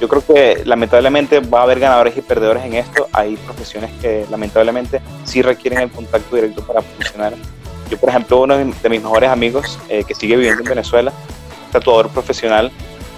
yo 0.00 0.08
creo 0.08 0.24
que 0.24 0.62
lamentablemente 0.64 1.40
va 1.40 1.60
a 1.60 1.62
haber 1.64 1.78
ganadores 1.78 2.16
y 2.16 2.22
perdedores 2.22 2.64
en 2.64 2.74
esto. 2.74 3.06
Hay 3.12 3.36
profesiones 3.36 3.90
que 4.00 4.26
lamentablemente 4.30 5.00
sí 5.24 5.42
requieren 5.42 5.80
el 5.80 5.90
contacto 5.90 6.34
directo 6.34 6.62
para 6.62 6.80
funcionar. 6.80 7.34
Yo, 7.90 7.98
por 7.98 8.08
ejemplo, 8.08 8.40
uno 8.40 8.56
de 8.56 8.64
mis 8.64 8.82
mejores 9.02 9.28
amigos 9.28 9.78
eh, 9.88 10.04
que 10.04 10.14
sigue 10.14 10.36
viviendo 10.36 10.62
en 10.62 10.68
Venezuela, 10.68 11.12
tatuador 11.70 12.08
profesional, 12.08 12.72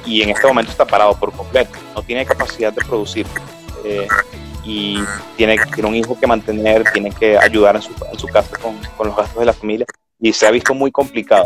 y 0.05 0.23
en 0.23 0.31
este 0.31 0.47
momento 0.47 0.73
está 0.73 0.85
parado 0.85 1.15
por 1.15 1.33
completo. 1.33 1.79
No 1.95 2.03
tiene 2.03 2.27
capacidad 2.27 2.73
de 2.73 2.85
producir. 2.85 3.27
Eh, 3.85 4.09
y 4.65 4.99
tiene, 5.37 5.57
tiene 5.75 5.89
un 5.89 5.95
hijo 5.95 6.19
que 6.19 6.27
mantener, 6.27 6.85
tiene 6.93 7.11
que 7.11 7.39
ayudar 7.39 7.77
en 7.77 7.83
su, 7.83 7.93
en 8.11 8.19
su 8.19 8.27
casa 8.29 8.57
con, 8.57 8.77
con 8.97 9.09
los 9.09 9.17
gastos 9.17 9.39
de 9.39 9.47
la 9.47 9.53
familia 9.53 9.87
y 10.21 10.33
se 10.33 10.47
ha 10.47 10.51
visto 10.51 10.73
muy 10.73 10.91
complicado. 10.91 11.45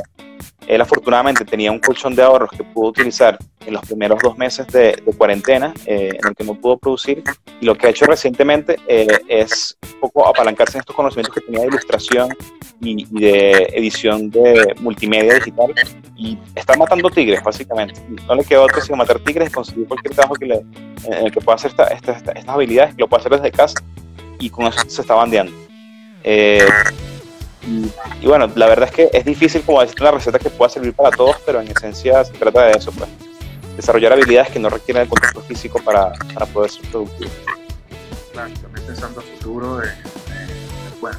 Él 0.66 0.80
afortunadamente 0.80 1.44
tenía 1.44 1.70
un 1.70 1.78
colchón 1.78 2.14
de 2.14 2.22
ahorros 2.22 2.50
que 2.50 2.64
pudo 2.64 2.88
utilizar 2.88 3.38
en 3.64 3.74
los 3.74 3.82
primeros 3.82 4.18
dos 4.22 4.36
meses 4.36 4.66
de, 4.68 5.02
cuarentena, 5.16 5.72
eh, 5.86 6.10
en 6.12 6.28
el 6.28 6.34
que 6.34 6.44
no 6.44 6.54
pudo 6.54 6.78
producir, 6.78 7.22
y 7.60 7.64
lo 7.64 7.74
que 7.74 7.86
ha 7.86 7.90
hecho 7.90 8.04
recientemente 8.06 8.76
eh, 8.86 9.06
es 9.28 9.76
poco 10.00 10.26
apalancarse 10.26 10.78
en 10.78 10.80
estos 10.80 10.94
conocimientos 10.94 11.34
que 11.34 11.40
tenía 11.40 11.60
de 11.62 11.68
ilustración 11.68 12.28
y, 12.80 13.06
de 13.20 13.68
edición 13.74 14.30
de 14.30 14.74
multimedia 14.80 15.34
digital, 15.34 15.74
y 16.16 16.38
está 16.54 16.76
matando 16.76 17.10
tigres, 17.10 17.42
básicamente. 17.42 18.00
No 18.26 18.34
le 18.34 18.44
quedó 18.44 18.62
otro 18.62 18.80
sino 18.80 18.96
matar 18.96 19.18
tigres 19.20 19.50
y 19.50 19.52
conseguir 19.52 19.88
cualquier 19.88 20.14
trabajo 20.14 20.34
que 20.34 20.46
le, 20.46 20.56
en 21.04 21.26
el 21.26 21.32
que 21.32 21.40
pueda 21.40 21.56
hacer 21.56 21.72
estas 21.90 22.48
habilidades, 22.48 22.94
lo 22.98 23.08
pueda 23.08 23.20
hacer 23.20 23.32
desde 23.32 23.50
casa, 23.50 23.80
y 24.38 24.50
con 24.50 24.66
eso 24.66 24.78
se 24.88 25.00
está 25.00 25.14
bandeando. 25.14 25.52
Eh, 26.22 26.58
y, 27.66 28.26
bueno, 28.26 28.50
la 28.54 28.66
verdad 28.66 28.88
es 28.88 28.94
que 28.94 29.10
es 29.12 29.24
difícil 29.24 29.62
como 29.62 29.80
decir 29.80 29.96
una 30.00 30.12
receta 30.12 30.38
que 30.38 30.50
pueda 30.50 30.68
servir 30.68 30.94
para 30.94 31.10
todos, 31.10 31.36
pero 31.44 31.60
en 31.60 31.68
esencia 31.68 32.24
se 32.24 32.32
trata 32.32 32.66
de 32.66 32.72
eso, 32.72 32.92
pues. 32.92 33.08
Desarrollar 33.76 34.12
habilidades 34.12 34.50
que 34.50 34.58
no 34.58 34.70
requieren 34.70 35.02
el 35.02 35.08
contacto 35.08 35.42
físico 35.42 35.78
para, 35.84 36.12
para 36.32 36.46
poder 36.46 36.70
ser 36.70 36.88
productivo. 36.90 37.30
Claro, 38.32 38.50
también 38.62 38.86
pensando 38.86 39.20
a 39.20 39.22
futuro 39.22 39.78
de, 39.78 39.90
bueno, 41.00 41.18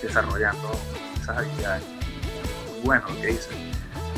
desarrollando 0.00 0.70
esas 1.20 1.36
habilidades. 1.36 1.82
Bueno 2.82 3.02
lo 3.08 3.20
que 3.20 3.26
dice. 3.26 3.50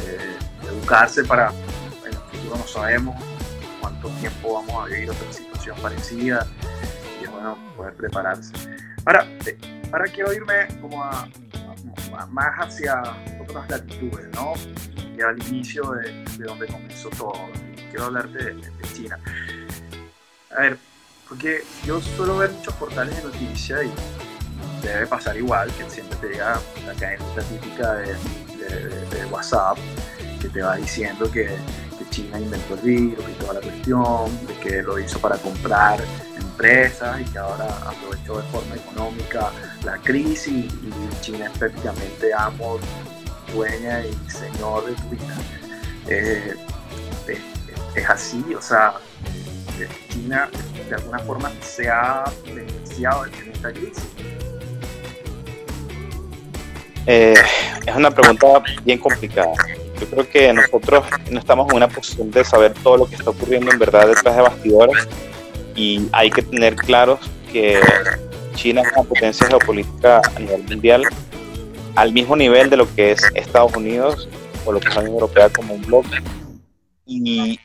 Eh, 0.07 0.37
educarse 0.69 1.25
para, 1.25 1.49
en 1.49 2.13
el 2.13 2.15
futuro 2.15 2.59
no 2.59 2.67
sabemos 2.67 3.17
cuánto 3.81 4.09
tiempo 4.21 4.55
vamos 4.55 4.85
a 4.85 4.87
vivir 4.87 5.11
otra 5.11 5.33
situación 5.33 5.77
parecida 5.83 6.47
y 7.23 7.27
bueno 7.27 7.59
poder 7.77 7.95
prepararse. 7.95 8.53
Ahora, 9.05 9.27
eh, 9.47 9.80
ahora 9.93 10.07
quiero 10.07 10.33
irme 10.33 10.69
como 10.81 11.03
a, 11.03 11.29
más 12.31 12.55
hacia 12.59 13.03
otras 13.41 13.69
latitudes, 13.71 14.29
¿no? 14.35 14.53
Y 15.17 15.23
al 15.23 15.39
inicio 15.49 15.91
de, 15.93 16.13
de 16.39 16.45
donde 16.45 16.67
comenzó 16.67 17.09
todo. 17.11 17.49
Quiero 17.91 18.07
hablarte 18.07 18.55
de, 18.55 18.63
China. 18.95 19.19
A 20.57 20.61
ver, 20.63 20.79
porque 21.29 21.63
yo 21.85 22.01
suelo 22.01 22.39
ver 22.39 22.51
muchos 22.51 22.75
portales 22.75 23.17
de 23.17 23.23
noticias 23.23 23.85
y 23.85 24.87
debe 24.87 25.07
pasar 25.07 25.37
igual, 25.37 25.71
que 25.73 25.89
siempre 25.89 26.17
te 26.19 26.29
llega 26.29 26.61
la 26.87 26.95
cadena 26.95 27.25
típica 27.49 27.95
de, 27.95 28.15
de, 28.15 29.27
WhatsApp 29.31 29.79
que 30.41 30.49
te 30.49 30.63
va 30.63 30.77
diciendo 30.77 31.31
que, 31.31 31.47
que, 31.99 32.09
China 32.11 32.41
inventó 32.41 32.75
el 32.75 32.81
virus 32.81 33.25
y 33.29 33.33
toda 33.35 33.55
la 33.55 33.61
cuestión, 33.61 34.47
de 34.47 34.55
que 34.55 34.83
lo 34.83 34.99
hizo 34.99 35.19
para 35.21 35.37
comprar 35.37 36.01
empresas 36.61 37.21
y 37.21 37.25
que 37.25 37.39
ahora 37.39 37.67
aprovechó 37.87 38.37
de 38.37 38.43
forma 38.49 38.77
económica 38.77 39.51
la 39.85 39.97
crisis 39.99 40.67
y 40.67 41.21
China 41.23 41.47
es 41.47 41.59
prácticamente 41.59 42.35
amo, 42.35 42.79
dueña 43.53 44.05
y 44.05 44.31
señor 44.31 44.87
de 44.87 44.93
Twitter. 45.03 45.37
Eh, 46.09 46.55
es, 47.95 48.09
así, 48.09 48.45
o 48.55 48.61
sea, 48.61 48.95
eh, 49.79 49.89
China 50.11 50.51
de 50.89 50.95
alguna 50.95 51.19
forma 51.21 51.51
se 51.63 51.89
ha 51.89 52.25
beneficiado 52.45 53.25
en 53.27 53.53
esta 53.53 53.73
crisis. 53.73 54.05
Eh, 57.07 57.35
es 57.87 57.97
una 57.97 58.11
pregunta 58.11 58.63
bien 58.85 58.99
complicada. 58.99 59.53
Yo 59.99 60.07
creo 60.07 60.29
que 60.29 60.53
nosotros 60.53 61.05
no 61.31 61.39
estamos 61.39 61.71
en 61.71 61.77
una 61.77 61.89
posición 61.89 62.31
de 62.31 62.45
saber 62.45 62.75
todo 62.83 62.99
lo 62.99 63.07
que 63.07 63.17
está 63.17 63.31
ocurriendo 63.31 63.71
en 63.73 63.79
verdad 63.79 64.09
detrás 64.09 64.37
de 64.37 64.43
bastidores 64.43 65.09
y 65.75 66.09
hay 66.13 66.31
que 66.31 66.43
tener 66.43 66.77
claros 66.77 67.21
que 67.53 67.81
China 68.55 68.83
es 68.83 68.93
una 68.93 69.03
potencia 69.05 69.47
geopolítica 69.47 70.21
a 70.35 70.39
nivel 70.39 70.63
mundial, 70.65 71.05
al 71.97 72.13
mismo 72.13 72.37
nivel 72.37 72.71
de 72.71 72.77
lo 72.77 72.95
que 72.95 73.13
es 73.13 73.23
Estados 73.35 73.75
Unidos 73.77 74.29
o 74.65 74.73
lo 74.73 74.81
que 74.81 74.89
es 74.89 74.95
la 74.95 75.01
Unión 75.01 75.15
Europea 75.15 75.49
como 75.51 75.75
un 75.75 75.83
bloque. 75.83 76.19
Y 77.07 77.59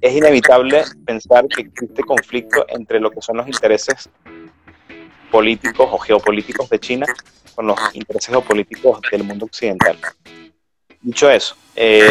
es 0.00 0.14
inevitable 0.14 0.84
pensar 1.04 1.46
que 1.48 1.62
existe 1.62 2.02
conflicto 2.02 2.64
entre 2.68 3.00
lo 3.00 3.10
que 3.10 3.20
son 3.20 3.36
los 3.38 3.46
intereses 3.46 4.08
políticos 5.30 5.88
o 5.90 5.98
geopolíticos 5.98 6.70
de 6.70 6.78
China 6.78 7.06
con 7.54 7.66
los 7.66 7.78
intereses 7.94 8.30
geopolíticos 8.30 9.00
del 9.10 9.24
mundo 9.24 9.46
occidental. 9.46 9.98
Dicho 11.00 11.30
eso, 11.30 11.56
eh, 11.80 12.10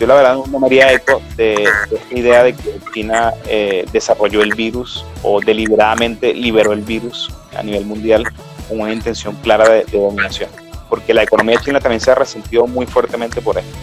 yo 0.00 0.08
la 0.08 0.14
verdad 0.16 0.36
no 0.50 0.58
me 0.58 0.66
haría 0.66 0.92
eco 0.92 1.22
de, 1.36 1.54
esta 1.54 2.18
idea 2.18 2.42
de 2.42 2.52
que 2.52 2.80
China 2.92 3.32
eh, 3.46 3.86
desarrolló 3.92 4.42
el 4.42 4.54
virus 4.54 5.04
o 5.22 5.40
deliberadamente 5.40 6.34
liberó 6.34 6.72
el 6.72 6.80
virus 6.80 7.30
a 7.56 7.62
nivel 7.62 7.86
mundial 7.86 8.24
con 8.68 8.80
una 8.80 8.92
intención 8.92 9.36
clara 9.36 9.68
de, 9.68 9.84
dominación, 9.84 10.50
porque 10.88 11.14
la 11.14 11.22
economía 11.22 11.60
china 11.60 11.78
también 11.78 12.00
se 12.00 12.10
ha 12.10 12.16
resentido 12.16 12.66
muy 12.66 12.86
fuertemente 12.86 13.40
por 13.40 13.56
esto. 13.56 13.76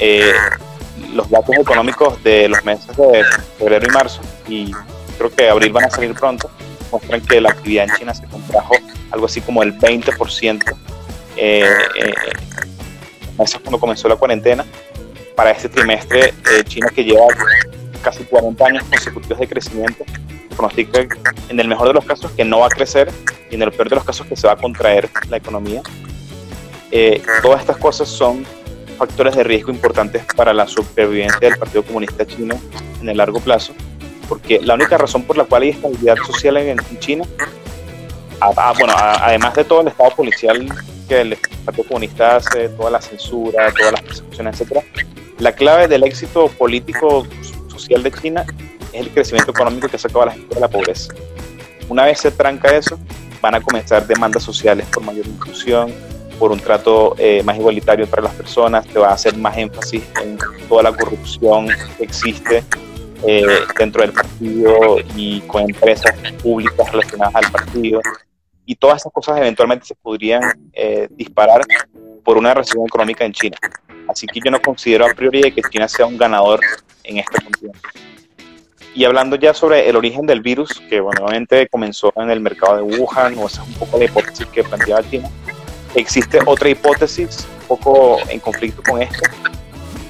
Eh, 0.00 0.32
los 1.14 1.30
datos 1.30 1.54
económicos 1.56 2.20
de 2.24 2.48
los 2.48 2.64
meses 2.64 2.96
de 2.96 3.22
febrero 3.56 3.86
y 3.86 3.90
marzo, 3.90 4.20
y 4.48 4.72
creo 5.16 5.30
que 5.30 5.48
abril 5.48 5.72
van 5.72 5.84
a 5.84 5.90
salir 5.90 6.12
pronto, 6.14 6.50
muestran 6.90 7.20
que 7.20 7.40
la 7.40 7.50
actividad 7.50 7.84
en 7.88 7.94
China 7.94 8.14
se 8.14 8.26
contrajo 8.26 8.74
algo 9.12 9.26
así 9.26 9.40
como 9.40 9.62
el 9.62 9.78
20% 9.78 10.76
eh, 11.36 11.64
meses 13.40 13.60
cuando 13.60 13.80
comenzó 13.80 14.08
la 14.08 14.16
cuarentena. 14.16 14.64
Para 15.34 15.50
este 15.50 15.68
trimestre, 15.68 16.34
eh, 16.52 16.64
China 16.64 16.88
que 16.94 17.02
lleva 17.02 17.26
casi 18.02 18.24
40 18.24 18.64
años 18.66 18.84
consecutivos 18.84 19.38
de 19.38 19.48
crecimiento, 19.48 20.04
pronostica 20.54 21.06
en 21.48 21.60
el 21.60 21.68
mejor 21.68 21.88
de 21.88 21.94
los 21.94 22.04
casos 22.04 22.30
que 22.32 22.44
no 22.44 22.60
va 22.60 22.66
a 22.66 22.68
crecer 22.70 23.10
y 23.50 23.54
en 23.54 23.62
el 23.62 23.72
peor 23.72 23.88
de 23.88 23.96
los 23.96 24.04
casos 24.04 24.26
que 24.26 24.36
se 24.36 24.46
va 24.46 24.54
a 24.54 24.56
contraer 24.56 25.08
la 25.28 25.38
economía. 25.38 25.82
Eh, 26.90 27.22
todas 27.42 27.60
estas 27.60 27.76
cosas 27.76 28.08
son 28.08 28.44
factores 28.98 29.34
de 29.34 29.44
riesgo 29.44 29.70
importantes 29.70 30.24
para 30.36 30.52
la 30.52 30.66
supervivencia 30.66 31.38
del 31.40 31.58
Partido 31.58 31.82
Comunista 31.82 32.26
Chino 32.26 32.54
en 33.00 33.08
el 33.08 33.16
largo 33.16 33.40
plazo, 33.40 33.72
porque 34.28 34.60
la 34.60 34.74
única 34.74 34.98
razón 34.98 35.22
por 35.22 35.38
la 35.38 35.44
cual 35.44 35.62
hay 35.62 35.70
estabilidad 35.70 36.16
social 36.26 36.56
en, 36.58 36.78
China, 36.98 37.24
bueno, 38.78 38.92
además 38.96 39.54
de 39.54 39.64
todo 39.64 39.80
el 39.80 39.88
estado 39.88 40.10
policial 40.10 40.66
que 41.10 41.20
el 41.22 41.36
Partido 41.64 41.88
Comunista 41.88 42.36
hace, 42.36 42.68
toda 42.68 42.88
la 42.92 43.00
censura, 43.00 43.72
todas 43.76 43.92
las 43.92 44.02
persecuciones, 44.02 44.60
etc. 44.60 44.84
La 45.40 45.52
clave 45.52 45.88
del 45.88 46.04
éxito 46.04 46.46
político 46.46 47.26
social 47.66 48.04
de 48.04 48.12
China 48.12 48.46
es 48.92 49.00
el 49.00 49.10
crecimiento 49.10 49.50
económico 49.50 49.88
que 49.88 49.98
saca 49.98 50.22
a 50.22 50.26
la 50.26 50.32
gente 50.32 50.54
de 50.54 50.60
la 50.60 50.68
pobreza. 50.68 51.12
Una 51.88 52.04
vez 52.04 52.20
se 52.20 52.30
tranca 52.30 52.68
eso, 52.76 52.96
van 53.42 53.56
a 53.56 53.60
comenzar 53.60 54.06
demandas 54.06 54.44
sociales 54.44 54.86
por 54.86 55.02
mayor 55.02 55.26
inclusión, 55.26 55.92
por 56.38 56.52
un 56.52 56.60
trato 56.60 57.16
eh, 57.18 57.42
más 57.42 57.56
igualitario 57.56 58.06
para 58.06 58.22
las 58.22 58.34
personas, 58.34 58.86
te 58.86 59.00
va 59.00 59.08
a 59.08 59.14
hacer 59.14 59.36
más 59.36 59.58
énfasis 59.58 60.04
en 60.22 60.38
toda 60.68 60.84
la 60.84 60.92
corrupción 60.92 61.66
que 61.98 62.04
existe 62.04 62.62
eh, 63.26 63.46
dentro 63.76 64.02
del 64.02 64.12
partido 64.12 64.98
y 65.16 65.40
con 65.40 65.62
empresas 65.62 66.14
públicas 66.40 66.92
relacionadas 66.92 67.34
al 67.34 67.50
partido 67.50 68.00
y 68.70 68.76
todas 68.76 68.98
esas 68.98 69.12
cosas 69.12 69.36
eventualmente 69.36 69.84
se 69.84 69.96
podrían 69.96 70.42
eh, 70.72 71.08
disparar 71.10 71.62
por 72.22 72.38
una 72.38 72.54
recesión 72.54 72.86
económica 72.86 73.24
en 73.24 73.32
China. 73.32 73.56
Así 74.08 74.28
que 74.28 74.38
yo 74.38 74.48
no 74.48 74.62
considero 74.62 75.06
a 75.06 75.12
priori 75.12 75.50
que 75.50 75.60
China 75.60 75.88
sea 75.88 76.06
un 76.06 76.16
ganador 76.16 76.60
en 77.02 77.16
esta 77.16 77.42
contienda. 77.42 77.80
Y 78.94 79.02
hablando 79.02 79.34
ya 79.34 79.54
sobre 79.54 79.88
el 79.88 79.96
origen 79.96 80.24
del 80.24 80.40
virus, 80.40 80.80
que 80.88 81.00
bueno, 81.00 81.24
obviamente 81.24 81.66
comenzó 81.66 82.12
en 82.14 82.30
el 82.30 82.38
mercado 82.38 82.76
de 82.76 82.82
Wuhan, 82.82 83.36
o 83.38 83.48
esa 83.48 83.60
es 83.60 83.68
un 83.70 83.74
poco 83.74 83.98
la 83.98 84.04
hipótesis 84.04 84.46
que 84.46 84.62
planteaba 84.62 85.02
China, 85.10 85.28
existe 85.96 86.38
otra 86.46 86.68
hipótesis 86.68 87.48
un 87.62 87.76
poco 87.76 88.18
en 88.28 88.38
conflicto 88.38 88.84
con 88.88 89.02
esta, 89.02 89.32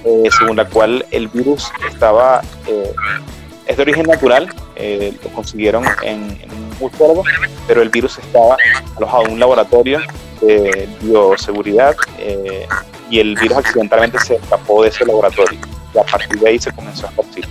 eh, 0.05 0.29
según 0.39 0.59
la 0.59 0.69
cual 0.69 1.07
el 1.13 1.29
virus 1.29 1.73
estaba, 1.91 2.43
eh, 2.67 2.93
es 3.71 3.77
de 3.77 3.83
origen 3.83 4.07
natural, 4.07 4.49
eh, 4.75 5.14
lo 5.23 5.31
consiguieron 5.31 5.85
en, 6.03 6.39
en 6.43 6.51
un 6.51 6.71
murciélago, 6.81 7.23
pero 7.68 7.83
el 7.83 7.89
virus 7.89 8.18
estaba 8.18 8.57
alojado 8.97 9.27
en 9.27 9.33
un 9.35 9.41
laboratorio 9.41 10.01
de 10.41 10.89
bioseguridad 11.01 11.95
y 13.11 13.21
el 13.21 13.37
virus 13.37 13.59
accidentalmente 13.59 14.18
se 14.18 14.37
escapó 14.37 14.83
de 14.83 14.89
ese 14.89 15.05
laboratorio 15.05 15.61
y 15.95 15.99
a 15.99 16.03
partir 16.03 16.41
de 16.41 16.49
ahí 16.49 16.59
se 16.59 16.73
comenzó 16.73 17.07
a 17.07 17.11
esparcir. 17.11 17.47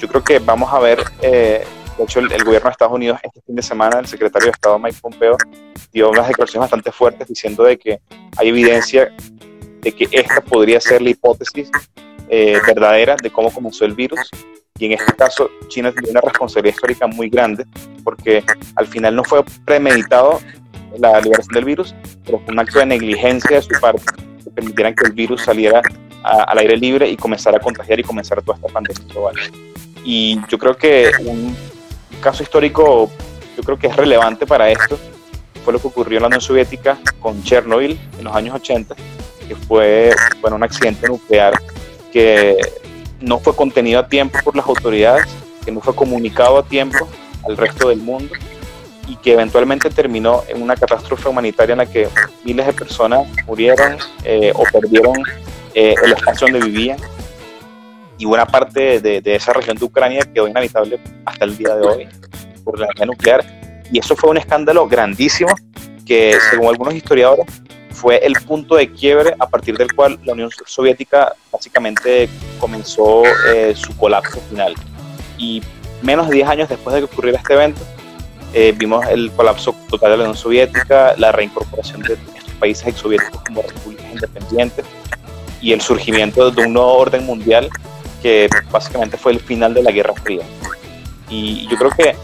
Yo 0.00 0.08
creo 0.08 0.24
que 0.24 0.38
vamos 0.40 0.72
a 0.72 0.78
ver, 0.78 1.02
de 1.20 1.64
hecho 1.98 2.20
el, 2.20 2.30
el, 2.32 2.44
gobierno 2.44 2.68
de 2.68 2.72
Estados 2.72 2.94
Unidos 2.94 3.18
este 3.22 3.40
fin 3.40 3.54
de 3.54 3.62
semana, 3.62 3.98
el 4.00 4.06
secretario 4.06 4.46
de 4.46 4.52
Estado 4.52 4.78
Mike 4.78 4.98
Pompeo 5.00 5.36
dio 5.92 6.10
unas 6.10 6.28
declaraciones 6.28 6.64
bastante 6.64 6.92
fuertes 6.92 7.28
diciendo 7.28 7.64
de 7.64 7.78
que 7.78 8.00
hay 8.36 8.48
evidencia 8.48 9.10
de 9.80 9.92
que 9.92 10.08
esta 10.10 10.40
podría 10.40 10.80
ser 10.80 11.00
la 11.00 11.10
hipótesis 11.10 11.70
eh, 12.28 12.58
verdadera 12.66 13.16
de 13.22 13.30
cómo 13.30 13.52
comenzó 13.52 13.84
el 13.84 13.94
virus. 13.94 14.18
Y 14.78 14.86
en 14.86 14.92
este 14.92 15.12
caso, 15.14 15.50
China 15.68 15.92
tiene 15.92 16.10
una 16.10 16.20
responsabilidad 16.20 16.74
histórica 16.74 17.06
muy 17.06 17.28
grande, 17.28 17.66
porque 18.04 18.44
al 18.74 18.86
final 18.86 19.16
no 19.16 19.24
fue 19.24 19.42
premeditado 19.64 20.40
la 20.98 21.20
liberación 21.20 21.54
del 21.54 21.64
virus, 21.64 21.94
pero 22.24 22.38
fue 22.40 22.52
un 22.52 22.58
acto 22.58 22.78
de 22.78 22.86
negligencia 22.86 23.56
de 23.56 23.62
su 23.62 23.80
parte, 23.80 24.02
que 24.44 24.50
permitieran 24.50 24.94
que 24.94 25.06
el 25.06 25.12
virus 25.12 25.42
saliera 25.42 25.80
a, 26.22 26.42
al 26.42 26.58
aire 26.58 26.76
libre 26.76 27.08
y 27.08 27.16
comenzara 27.16 27.56
a 27.56 27.60
contagiar 27.60 28.00
y 28.00 28.02
comenzara 28.02 28.42
toda 28.42 28.56
esta 28.56 28.68
pandemia 28.68 29.02
global. 29.12 29.34
Y 30.04 30.40
yo 30.48 30.58
creo 30.58 30.76
que 30.76 31.10
un 31.20 31.56
caso 32.20 32.42
histórico, 32.42 33.10
yo 33.56 33.62
creo 33.62 33.78
que 33.78 33.88
es 33.88 33.96
relevante 33.96 34.46
para 34.46 34.70
esto, 34.70 34.98
fue 35.64 35.72
lo 35.72 35.80
que 35.80 35.88
ocurrió 35.88 36.18
en 36.18 36.22
la 36.22 36.28
Unión 36.28 36.40
Soviética 36.40 36.96
con 37.18 37.42
Chernobyl 37.42 37.98
en 38.18 38.24
los 38.24 38.34
años 38.34 38.54
80, 38.54 38.94
que 39.48 39.56
fue 39.56 40.14
bueno, 40.40 40.56
un 40.56 40.62
accidente 40.62 41.08
nuclear 41.08 41.54
que 42.12 42.56
no 43.26 43.40
fue 43.40 43.54
contenido 43.54 44.00
a 44.00 44.06
tiempo 44.06 44.38
por 44.44 44.56
las 44.56 44.66
autoridades, 44.66 45.26
que 45.64 45.72
no 45.72 45.80
fue 45.80 45.94
comunicado 45.94 46.58
a 46.58 46.62
tiempo 46.62 47.08
al 47.46 47.56
resto 47.56 47.88
del 47.88 47.98
mundo 47.98 48.32
y 49.08 49.16
que 49.16 49.32
eventualmente 49.32 49.90
terminó 49.90 50.42
en 50.48 50.62
una 50.62 50.76
catástrofe 50.76 51.28
humanitaria 51.28 51.72
en 51.72 51.78
la 51.78 51.86
que 51.86 52.08
miles 52.44 52.66
de 52.66 52.72
personas 52.72 53.26
murieron 53.46 53.98
eh, 54.24 54.52
o 54.54 54.62
perdieron 54.72 55.16
eh, 55.74 55.94
el 56.04 56.12
espacio 56.12 56.46
donde 56.46 56.66
vivían. 56.66 56.98
Y 58.18 58.24
buena 58.24 58.46
parte 58.46 59.00
de, 59.00 59.20
esa 59.24 59.52
región 59.52 59.76
de 59.76 59.84
Ucrania 59.84 60.20
quedó 60.32 60.48
inhabitable 60.48 60.98
hasta 61.24 61.44
el 61.44 61.56
día 61.56 61.74
de 61.74 61.86
hoy 61.86 62.08
por 62.64 62.78
la 62.78 62.86
energía 62.86 63.06
nuclear. 63.06 63.44
Y 63.92 63.98
eso 63.98 64.16
fue 64.16 64.30
un 64.30 64.38
escándalo 64.38 64.88
grandísimo 64.88 65.54
que 66.06 66.38
según 66.50 66.68
algunos 66.68 66.94
historiadores 66.94 67.46
fue 67.96 68.18
el 68.18 68.34
punto 68.34 68.76
de 68.76 68.92
quiebre 68.92 69.34
a 69.38 69.48
partir 69.48 69.76
del 69.76 69.92
cual 69.94 70.18
la 70.24 70.34
Unión 70.34 70.50
Soviética 70.66 71.34
básicamente 71.50 72.28
comenzó 72.60 73.22
eh, 73.52 73.74
su 73.74 73.96
colapso 73.96 74.38
final. 74.50 74.74
Y 75.38 75.62
menos 76.02 76.28
de 76.28 76.34
10 76.36 76.48
años 76.48 76.68
después 76.68 76.94
de 76.94 77.00
que 77.00 77.06
ocurriera 77.06 77.38
este 77.38 77.54
evento, 77.54 77.80
eh, 78.52 78.74
vimos 78.76 79.04
el 79.08 79.32
colapso 79.32 79.74
total 79.88 80.10
de 80.10 80.16
la 80.18 80.22
Unión 80.24 80.36
Soviética, 80.36 81.14
la 81.16 81.32
reincorporación 81.32 82.02
de 82.02 82.14
estos 82.14 82.54
países 82.60 82.86
exsoviéticos 82.86 83.40
como 83.42 83.62
repúblicas 83.62 84.06
independientes 84.12 84.84
y 85.62 85.72
el 85.72 85.80
surgimiento 85.80 86.50
de 86.50 86.66
un 86.66 86.74
nuevo 86.74 86.92
orden 86.98 87.24
mundial 87.24 87.70
que 88.22 88.48
básicamente 88.70 89.16
fue 89.16 89.32
el 89.32 89.40
final 89.40 89.72
de 89.72 89.82
la 89.82 89.90
Guerra 89.90 90.14
Fría. 90.22 90.44
Y 91.30 91.66
yo 91.68 91.76
creo 91.76 91.90
que 91.90 92.14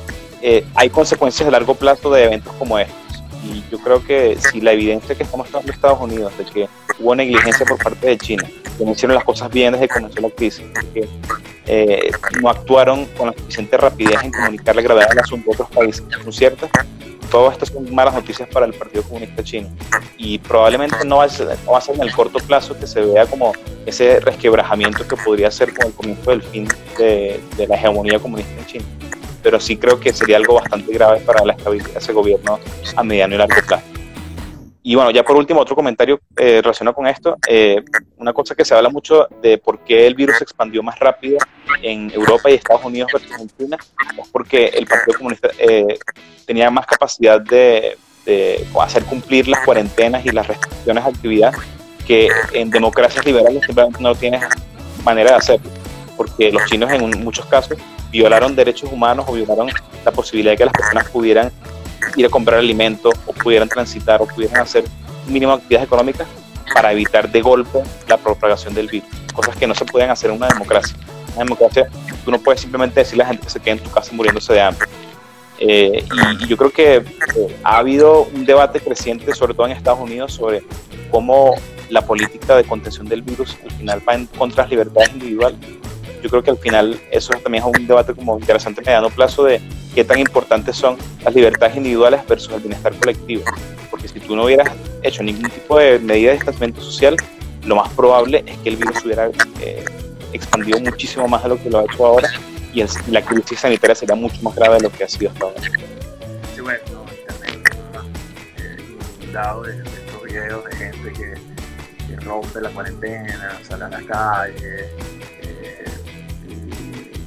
eh, 0.43 0.65
hay 0.75 0.91
consecuencias 0.91 1.49
a 1.49 1.51
largo 1.51 1.75
plazo 1.75 2.11
de 2.11 2.25
eventos 2.25 2.53
como 2.59 2.79
estos 2.79 3.02
y 3.43 3.65
yo 3.71 3.79
creo 3.79 4.05
que 4.05 4.37
si 4.37 4.61
la 4.61 4.73
evidencia 4.73 5.15
que 5.15 5.25
estamos 5.25 5.47
mostrando 5.47 5.73
Estados 5.73 6.01
Unidos 6.01 6.37
de 6.39 6.45
que 6.45 6.69
hubo 6.99 7.15
negligencia 7.15 7.67
por 7.67 7.79
parte 7.79 8.07
de 8.07 8.19
China, 8.19 8.45
que 8.79 8.85
no 8.85 8.93
hicieron 8.93 9.15
las 9.15 9.25
cosas 9.25 9.51
bien 9.51 9.73
desde 9.73 9.89
que 9.89 9.95
comenzó 9.95 10.21
la 10.21 10.31
crisis, 10.31 10.65
que 10.95 11.09
eh, 11.67 12.11
no 12.41 12.49
actuaron 12.49 13.07
con 13.17 13.29
la 13.29 13.33
suficiente 13.33 13.77
rapidez 13.77 14.23
en 14.23 14.31
comunicar 14.31 14.77
la 14.77 14.83
gravedad 14.83 15.09
del 15.09 15.19
asunto 15.19 15.51
a 15.51 15.55
otros 15.55 15.71
países, 15.71 16.05
¿no 16.25 16.33
cierto? 16.33 16.69
Todas 17.31 17.55
estas 17.55 17.71
son 17.71 17.93
malas 17.95 18.15
noticias 18.15 18.49
para 18.49 18.67
el 18.67 18.75
Partido 18.75 19.03
Comunista 19.05 19.43
Chino 19.43 19.69
y 20.19 20.39
probablemente 20.39 20.97
no 21.07 21.17
va, 21.17 21.25
a 21.25 21.29
ser, 21.31 21.49
no 21.65 21.73
va 21.73 21.79
a 21.79 21.81
ser 21.81 21.95
en 21.97 22.03
el 22.03 22.13
corto 22.13 22.39
plazo 22.41 22.79
que 22.79 22.87
se 22.87 23.01
vea 23.01 23.27
como 23.27 23.53
ese 23.87 24.21
resquebrajamiento 24.21 25.09
que 25.09 25.17
podría 25.17 25.51
ser 25.51 25.73
como 25.75 25.89
el 25.89 25.95
comienzo 25.95 26.31
del 26.31 26.43
fin 26.43 26.69
de, 26.99 27.41
de 27.57 27.67
la 27.67 27.77
hegemonía 27.77 28.19
comunista 28.19 28.53
en 28.61 28.67
China 28.67 28.85
pero 29.43 29.61
sí 29.61 29.77
creo 29.77 29.99
que 29.99 30.13
sería 30.13 30.37
algo 30.37 30.55
bastante 30.55 30.93
grave 30.93 31.21
para 31.21 31.45
la 31.45 31.53
estabilidad 31.53 31.91
de 31.91 31.99
ese 31.99 32.13
gobierno 32.13 32.59
a 32.97 33.03
mediano 33.03 33.35
y 33.35 33.39
largo 33.39 33.55
plazo. 33.67 33.93
Y 34.85 34.97
bueno, 34.97 35.13
ya 35.13 35.23
por 35.23 35.37
último, 35.37 35.61
otro 35.61 35.77
comentario 35.77 36.21
eh, 36.37 36.61
relacionado 36.61 36.95
con 36.97 37.07
esto. 37.07 37.37
Eh, 37.49 37.83
una 38.17 38.33
cosa 38.33 38.55
que 38.55 38.65
se 38.65 38.75
habla 38.75 38.89
mucho 38.89 39.29
de 39.41 39.59
por 39.59 39.79
qué 39.81 40.07
el 40.07 40.15
virus 40.15 40.39
se 40.39 40.45
expandió 40.45 40.83
más 40.83 40.99
rápido 40.99 41.39
en 41.83 42.11
Europa 42.11 42.51
y 42.51 42.55
Estados 42.55 42.85
Unidos 42.85 43.11
versus 43.13 43.39
en 43.39 43.49
China 43.57 43.79
es 44.21 44.29
porque 44.29 44.67
el 44.67 44.87
Partido 44.87 45.19
Comunista 45.19 45.51
eh, 45.57 45.99
tenía 46.47 46.69
más 46.71 46.87
capacidad 46.87 47.41
de, 47.41 47.97
de, 48.27 48.67
hacer 48.81 49.05
cumplir 49.05 49.47
las 49.47 49.65
cuarentenas 49.65 50.27
y 50.27 50.31
las 50.31 50.49
restricciones 50.49 51.05
de 51.05 51.11
actividad 51.11 51.55
que 52.05 52.29
en 52.53 52.69
democracias 52.71 53.25
liberales 53.25 53.65
simplemente 53.65 54.03
no 54.03 54.17
tiene 54.17 54.41
manera 55.05 55.31
de 55.31 55.37
hacerlo. 55.37 55.71
Porque 56.17 56.51
los 56.51 56.65
chinos 56.67 56.91
en 56.91 57.23
muchos 57.23 57.47
casos 57.47 57.79
violaron 58.13 58.55
derechos 58.55 58.93
humanos 58.93 59.25
o 59.29 59.33
violaron 59.33 59.69
la 60.05 60.13
posibilidad 60.13 60.53
de 60.53 60.59
que 60.59 60.65
las 60.67 60.75
personas 60.75 61.09
pudieran 61.09 61.51
ir 62.17 62.27
a 62.27 62.29
comprar 62.29 62.59
alimentos 62.59 63.15
o 63.27 63.33
pudieran 63.33 63.69
transitar 63.69 64.21
o 64.23 64.27
pudieran 64.27 64.61
hacer 64.61 64.85
de 65.27 65.47
actividades 65.47 65.87
económicas 65.87 66.29
para 66.75 66.93
evitar 66.93 67.31
de 67.31 67.41
golpe 67.41 67.83
la 68.07 68.17
propagación 68.17 68.75
del 68.75 68.89
virus. 68.89 69.09
Cosas 69.33 69.57
que 69.57 69.67
no 69.67 69.75
se 69.75 69.85
pueden 69.85 70.11
hacer 70.11 70.31
en 70.31 70.37
una 70.37 70.49
democracia. 70.49 70.97
En 71.29 71.35
una 71.37 71.45
democracia 71.45 71.89
tú 72.25 72.31
no 72.31 72.39
puedes 72.39 72.61
simplemente 72.61 73.01
decirle 73.01 73.25
a 73.25 73.27
la 73.27 73.29
gente 73.31 73.47
que 73.47 73.51
se 73.51 73.61
quede 73.61 73.73
en 73.73 73.81
tu 73.81 73.91
casa 73.91 74.13
muriéndose 74.13 74.53
de 74.53 74.61
hambre. 74.61 74.89
Eh, 75.59 76.05
y, 76.05 76.45
y, 76.45 76.49
yo 76.49 76.57
creo 76.57 76.71
que 76.71 76.97
eh, 76.97 77.57
ha 77.63 77.79
habido 77.79 78.25
un 78.35 78.45
debate 78.45 78.81
creciente, 78.81 79.33
sobre 79.33 79.55
todo 79.55 79.67
en 79.67 79.73
Estados 79.73 80.01
Unidos, 80.01 80.33
sobre 80.33 80.63
cómo 81.11 81.55
la 81.89 82.03
política 82.03 82.57
de 82.57 82.65
contención 82.65 83.07
del 83.07 83.23
virus 83.23 83.57
al 83.63 83.71
final 83.71 84.03
va 84.09 84.15
en 84.15 84.27
contra 84.27 84.65
de 84.65 84.69
las 84.69 84.71
libertades 84.71 85.13
individuales 85.13 85.61
yo 86.23 86.31
creo 86.31 86.43
que 86.43 86.51
al 86.51 86.59
final 86.59 87.01
eso 87.11 87.33
también 87.43 87.65
es 87.65 87.79
un 87.79 87.87
debate 87.87 88.15
como 88.15 88.39
interesante 88.39 88.81
a 88.81 88.85
mediano 88.85 89.11
plazo 89.11 89.45
de 89.45 89.61
qué 89.95 90.05
tan 90.05 90.19
importantes 90.19 90.77
son 90.77 90.97
las 91.25 91.35
libertades 91.35 91.77
individuales 91.77 92.21
versus 92.27 92.53
el 92.53 92.61
bienestar 92.61 92.95
colectivo. 92.95 93.43
Porque 93.91 94.09
si 94.09 94.21
tú 94.21 94.37
no 94.37 94.45
hubieras 94.45 94.71
hecho 95.03 95.23
ningún 95.23 95.51
tipo 95.51 95.79
de 95.79 95.99
medida 95.99 96.31
de 96.31 96.37
distanciamiento 96.37 96.81
social, 96.81 97.17
lo 97.65 97.77
más 97.77 97.93
probable 97.93 98.45
es 98.47 98.57
que 98.59 98.69
el 98.71 98.77
virus 98.77 99.05
hubiera 99.05 99.31
eh, 99.61 99.85
expandido 100.33 100.81
muchísimo 100.81 101.29
más 101.29 101.43
de 101.43 101.51
lo 101.51 101.63
que 101.63 101.69
lo 101.69 101.81
ha 101.81 101.85
hecho 101.85 102.07
ahora 102.07 102.29
y 102.73 102.83
la 103.11 103.23
crisis 103.23 103.61
sanitaria 103.61 103.95
sería 103.95 104.15
mucho 104.15 104.41
más 104.43 104.55
grave 104.55 104.77
de 104.77 104.83
lo 104.85 104.91
que 104.91 105.05
ha 105.05 105.09
sido 105.09 105.31
hasta 105.31 105.45
ahora. 105.45 105.61
Sí, 106.55 106.61
bueno, 106.61 106.81
también 107.27 107.63
eh, 108.57 109.83
estos 110.07 110.23
videos 110.23 110.65
de 110.65 110.77
gente 110.77 111.13
que, 111.13 111.35
rompe 112.25 112.61
la 112.61 112.71
cuarentena, 112.71 113.59
sale 113.67 113.85
a 113.85 113.89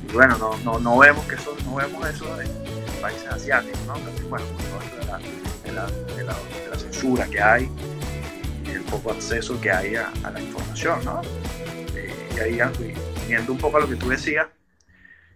calle, 0.06 0.14
bueno, 0.14 0.38
no, 0.38 0.58
no, 0.64 0.80
no, 0.80 0.98
vemos 0.98 1.26
que 1.26 1.36
eso, 1.36 1.56
no 1.66 1.76
vemos 1.76 2.08
eso 2.10 2.42
en 2.42 2.50
países 3.02 3.28
asiáticos, 3.28 3.80
¿no? 3.86 3.94
También, 3.94 4.30
bueno, 4.30 4.46
por 4.48 4.64
todo 4.64 4.82
esto 4.82 5.00
de 5.00 5.72
la, 5.72 5.86
de, 6.16 6.24
la, 6.24 6.36
censura 6.78 7.28
que 7.28 7.42
hay 7.42 7.70
y 8.66 8.70
el 8.72 8.82
poco 8.84 9.12
acceso 9.12 9.60
que 9.60 9.72
hay 9.72 9.96
a, 9.96 10.12
la 10.32 10.40
información, 10.40 11.04
¿no? 11.06 11.22
Eh, 11.96 12.30
y 12.36 12.40
ahí, 12.40 12.60
viendo 13.28 13.52
un 13.52 13.58
poco 13.58 13.78
a 13.78 13.82
lo 13.82 13.88
que 13.88 13.96
tú 13.96 14.10
decías, 14.10 14.48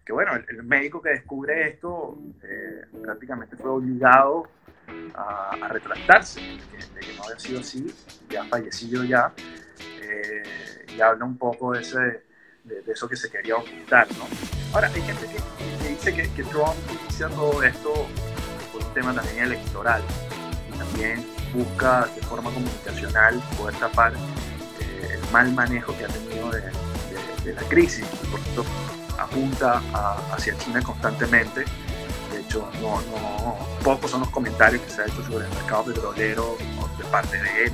que 0.06 0.14
bueno, 0.14 0.32
el, 0.36 0.64
médico 0.64 1.02
que 1.02 1.10
descubre 1.10 1.70
esto 1.70 2.18
eh, 2.44 2.86
prácticamente 3.04 3.56
fue 3.56 3.70
obligado 3.70 4.48
a, 5.14 5.68
retractarse, 5.70 6.42
de 6.42 6.58
que, 6.58 6.78
de 6.96 7.00
que, 7.02 7.14
no 7.16 7.24
había 7.24 7.40
sido 7.40 7.60
así, 7.60 7.94
ya 8.30 8.44
fallecido 8.46 9.04
ya, 9.04 9.34
eh, 10.02 10.86
y 10.96 11.02
habla 11.02 11.26
un 11.26 11.38
poco 11.38 11.74
de 11.74 11.82
ese 11.82 12.29
de, 12.70 12.82
de, 12.82 12.92
eso 12.94 13.10
que 13.10 13.16
se 13.16 13.30
quería 13.30 13.56
ocultar, 13.58 14.08
¿no? 14.18 14.28
Ahora, 14.74 14.90
hay 14.94 15.02
gente 15.02 15.28
que, 15.28 15.38
que 15.84 15.90
dice 15.90 16.14
que, 16.14 16.32
que, 16.34 16.44
Trump 16.44 16.76
inicia 17.02 17.28
todo 17.30 17.64
esto 17.64 18.08
por 18.72 18.84
un 18.84 18.94
tema 18.94 19.14
también 19.14 19.46
electoral 19.46 20.02
y 20.70 20.78
también 20.78 21.26
busca 21.54 22.08
de 22.16 22.22
forma 22.22 22.52
comunicacional 22.52 23.42
poder 23.58 23.76
tapar 23.76 24.14
eh, 24.14 25.10
el 25.14 25.32
mal 25.32 25.52
manejo 25.54 25.98
que 25.98 26.06
ha 26.06 26.08
tenido 26.08 26.52
de, 26.52 26.62
de, 27.44 27.54
la 27.54 27.62
crisis 27.64 28.06
por 28.30 28.40
eso 28.40 28.64
apunta 29.18 29.82
a, 29.94 30.18
hacia 30.34 30.56
China 30.60 30.82
constantemente. 30.82 31.66
De 32.32 32.42
hecho, 32.42 32.70
no, 32.80 33.02
no, 33.02 33.58
pocos 33.84 34.12
son 34.12 34.22
los 34.22 34.30
comentarios 34.30 34.84
que 34.84 34.92
se 34.92 35.02
ha 35.02 35.06
hecho 35.06 35.24
sobre 35.24 35.46
el 35.46 35.54
mercado 35.56 35.86
petrolero 35.86 36.58
de 36.98 37.04
parte 37.06 37.42
de 37.42 37.66
él. 37.66 37.74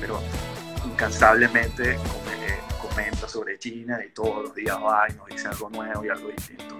pero 0.00 0.20
incansablemente 0.86 1.98
comenta 2.98 3.28
sobre 3.28 3.58
China 3.58 4.00
y 4.04 4.10
todos 4.12 4.42
los 4.44 4.54
días 4.54 4.76
va 4.76 5.06
y 5.08 5.14
nos 5.14 5.26
dice 5.28 5.46
algo 5.46 5.70
nuevo 5.70 6.04
y 6.04 6.08
algo 6.08 6.28
distinto. 6.30 6.76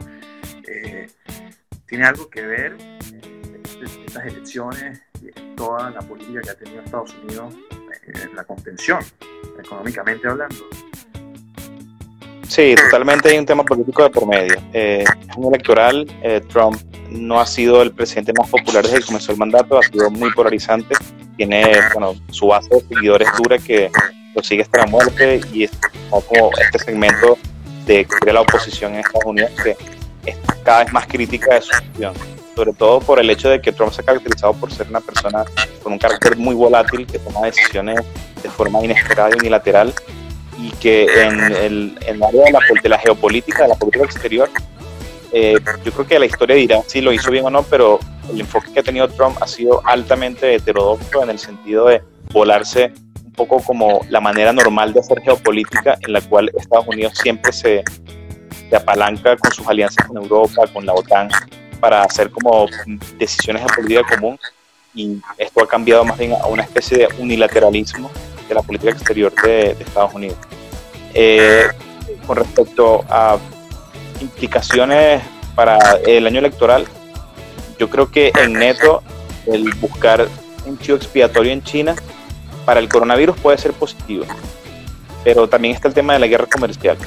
Eh, 0.67 1.09
tiene 1.87 2.05
algo 2.05 2.29
que 2.29 2.43
ver 2.43 2.77
eh, 2.81 3.63
estas 4.05 4.27
elecciones 4.27 5.01
y 5.23 5.31
toda 5.55 5.91
la 5.91 6.01
política 6.01 6.41
que 6.43 6.51
ha 6.51 6.55
tenido 6.57 6.83
Estados 6.83 7.15
Unidos 7.23 7.55
en 8.07 8.35
la 8.35 8.43
contención, 8.43 8.99
económicamente 9.63 10.27
hablando. 10.27 10.57
Sí, 12.49 12.75
totalmente 12.75 13.29
hay 13.29 13.39
un 13.39 13.47
tema 13.47 13.63
político 13.63 14.03
de 14.03 14.11
por 14.11 14.27
medio. 14.27 14.57
Eh, 14.73 15.05
en 15.37 15.45
electoral, 15.45 16.07
Trump 16.49 16.81
no 17.11 17.41
ha 17.41 17.47
sido 17.47 17.81
el 17.83 17.93
presidente 17.93 18.33
más 18.37 18.51
popular 18.51 18.83
desde 18.83 18.99
que 18.99 19.07
comenzó 19.07 19.33
el 19.33 19.39
mandato, 19.39 19.79
ha 19.79 19.83
sido 19.83 20.11
muy 20.11 20.33
polarizante, 20.33 20.97
tiene 21.37 21.65
bueno, 21.95 22.15
su 22.31 22.49
base 22.49 22.69
de 22.71 22.81
seguidores 22.81 23.29
dura 23.41 23.59
que 23.59 23.91
lo 24.35 24.43
sigue 24.43 24.63
hasta 24.63 24.79
la 24.79 24.87
muerte 24.87 25.41
y 25.53 25.65
es 25.65 25.71
como 26.11 26.51
este 26.61 26.79
segmento 26.79 27.39
de, 27.87 28.07
de 28.25 28.33
la 28.33 28.41
oposición 28.41 28.95
en 28.95 29.01
Estados 29.01 29.25
Unidos 29.25 29.51
que 29.63 29.77
es 30.27 30.37
cada 30.63 30.85
vez 30.85 30.93
más 30.93 31.07
crítica 31.07 31.55
de 31.55 31.63
su 31.63 31.71
gestión, 31.71 32.15
sobre 32.55 32.73
todo 32.73 33.01
por 33.01 33.19
el 33.19 33.31
hecho 33.31 33.49
de 33.49 33.61
que 33.61 33.73
Trump 33.73 33.93
se 33.93 34.03
ha 34.03 34.05
caracterizado 34.05 34.53
por 34.53 34.73
ser 34.73 34.89
una 34.89 35.01
persona 35.01 35.45
con 35.83 35.93
un 35.93 35.99
carácter 35.99 36.37
muy 36.37 36.55
volátil 36.55 37.07
que 37.07 37.19
toma 37.19 37.47
decisiones 37.47 38.01
de 38.43 38.51
forma 38.51 38.83
inesperada 38.85 39.31
y 39.31 39.39
unilateral 39.39 39.95
y 40.59 40.71
que 40.73 41.05
en 41.05 41.41
el, 41.41 41.99
en 42.07 42.17
el 42.17 42.23
área 42.23 42.45
de 42.45 42.53
la, 42.53 42.61
de 42.83 42.89
la 42.89 42.99
geopolítica, 42.99 43.63
de 43.63 43.69
la 43.69 43.75
política 43.77 44.05
exterior, 44.05 44.51
eh, 45.33 45.57
yo 45.85 45.93
creo 45.93 46.07
que 46.07 46.19
la 46.19 46.27
historia 46.27 46.57
dirá 46.57 46.83
si 46.87 47.01
lo 47.01 47.13
hizo 47.13 47.31
bien 47.31 47.45
o 47.45 47.51
no, 47.51 47.63
pero 47.63 48.01
el 48.31 48.41
enfoque 48.41 48.73
que 48.73 48.81
ha 48.81 48.83
tenido 48.83 49.09
Trump 49.09 49.37
ha 49.41 49.47
sido 49.47 49.81
altamente 49.85 50.55
heterodoxo 50.55 51.23
en 51.23 51.31
el 51.31 51.39
sentido 51.39 51.87
de 51.87 52.03
volarse 52.33 52.93
poco 53.39 53.63
como 53.63 54.05
la 54.11 54.21
manera 54.21 54.53
normal 54.53 54.93
de 54.93 55.01
hacer 55.01 55.23
geopolítica 55.23 55.97
en 56.01 56.13
la 56.13 56.21
cual 56.21 56.51
Estados 56.59 56.89
Unidos 56.89 57.13
siempre 57.23 57.53
se, 57.53 57.85
se 58.69 58.77
apalanca 58.77 59.37
con 59.37 59.53
sus 59.53 59.67
alianzas 59.67 60.07
con 60.07 60.17
Europa, 60.17 60.67
con 60.73 60.85
la 60.85 60.93
OTAN, 60.93 61.29
para 61.79 62.03
hacer 62.03 62.31
como 62.31 62.67
decisiones 63.17 63.63
de 63.63 63.69
política 63.75 64.03
común 64.17 64.39
y 64.95 65.21
esto 65.39 65.63
ha 65.63 65.69
cambiado 65.69 66.05
más 66.05 66.19
bien 66.19 66.33
a 66.33 66.47
una 66.47 66.65
especie 66.65 66.99
de 66.99 67.09
unilateralismo 67.19 68.11
de 68.49 68.55
la 68.55 68.63
política 68.63 68.91
exterior 68.91 69.33
de, 69.43 69.77
Estados 69.79 70.13
Unidos. 70.13 70.37
Eh, 71.15 71.69
con 72.27 72.37
respecto 72.37 73.05
a 73.09 73.39
implicaciones 74.21 75.23
para 75.55 75.79
el 76.05 76.27
año 76.27 76.41
electoral, 76.41 76.87
yo 77.79 77.89
creo 77.89 78.11
que 78.11 78.33
en 78.43 78.55
neto 78.55 79.03
el 79.47 79.73
buscar 79.75 80.27
un 80.67 80.79
chivo 80.79 80.97
expiatorio 80.97 81.53
en 81.53 81.63
China 81.63 81.95
para 82.69 82.81
el 82.81 82.89
coronavirus 82.91 83.35
puede 83.39 83.57
ser 83.57 83.73
positivo, 83.73 84.27
pero 85.25 85.49
también 85.49 85.75
está 85.75 85.89
el 85.89 85.95
tema 85.95 86.13
de 86.13 86.19
la 86.19 86.27
guerra 86.27 86.45
comercial, 86.45 86.99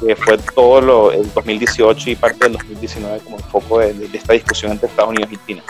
que 0.00 0.16
fue 0.16 0.38
todo 0.38 0.80
lo, 0.80 1.12
el 1.12 1.30
2018 1.34 2.08
y 2.08 2.16
parte 2.16 2.44
del 2.44 2.54
2019 2.54 3.20
como 3.24 3.38
foco 3.38 3.80
de, 3.80 4.08
esta 4.14 4.32
discusión 4.32 4.72
entre 4.72 4.88
Estados 4.88 5.10
Unidos 5.10 5.30
y 5.30 5.46
China. 5.46 5.62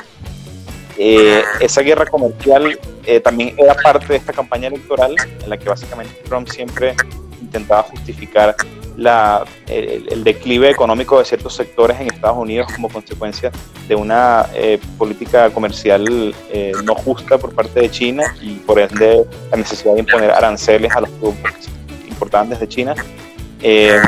Eh, 0.97 1.43
esa 1.59 1.81
guerra 1.81 2.07
comercial 2.07 2.79
eh, 3.05 3.19
también 3.19 3.57
era 3.59 3.75
parte 3.75 4.07
de 4.07 4.17
esta 4.19 4.33
campaña 4.33 4.69
electoral 4.69 5.17
en 5.43 5.51
la 5.51 5.57
que 5.59 5.69
básicamente 5.69 6.15
Trump 6.29 6.47
siempre 6.47 6.95
intentaba 7.43 7.83
justificar 7.83 8.55
la, 9.01 9.45
el, 9.67 10.23
declive 10.23 10.69
económico 10.69 11.19
de 11.19 11.25
ciertos 11.25 11.55
sectores 11.55 11.99
en 11.99 12.09
Estados 12.09 12.37
Unidos 12.37 12.71
como 12.75 12.91
consecuencia 12.91 13.51
de 13.89 13.95
una 13.95 14.47
eh, 14.55 14.79
política 14.99 15.49
comercial 15.51 16.35
eh, 16.53 16.73
no 16.85 16.95
justa 16.95 17.39
por 17.39 17.55
parte 17.55 17.81
de 17.81 17.91
China 17.91 18.35
y 18.43 18.57
por 18.57 18.79
ende 18.79 19.25
la 19.51 19.57
necesidad 19.57 19.95
de 19.95 20.01
imponer 20.01 20.31
aranceles 20.31 20.95
a 20.95 21.01
los 21.01 21.11
productos 21.11 21.71
importados 22.07 22.51
desde 22.51 22.69
China. 22.69 22.95
Eh, 23.63 23.99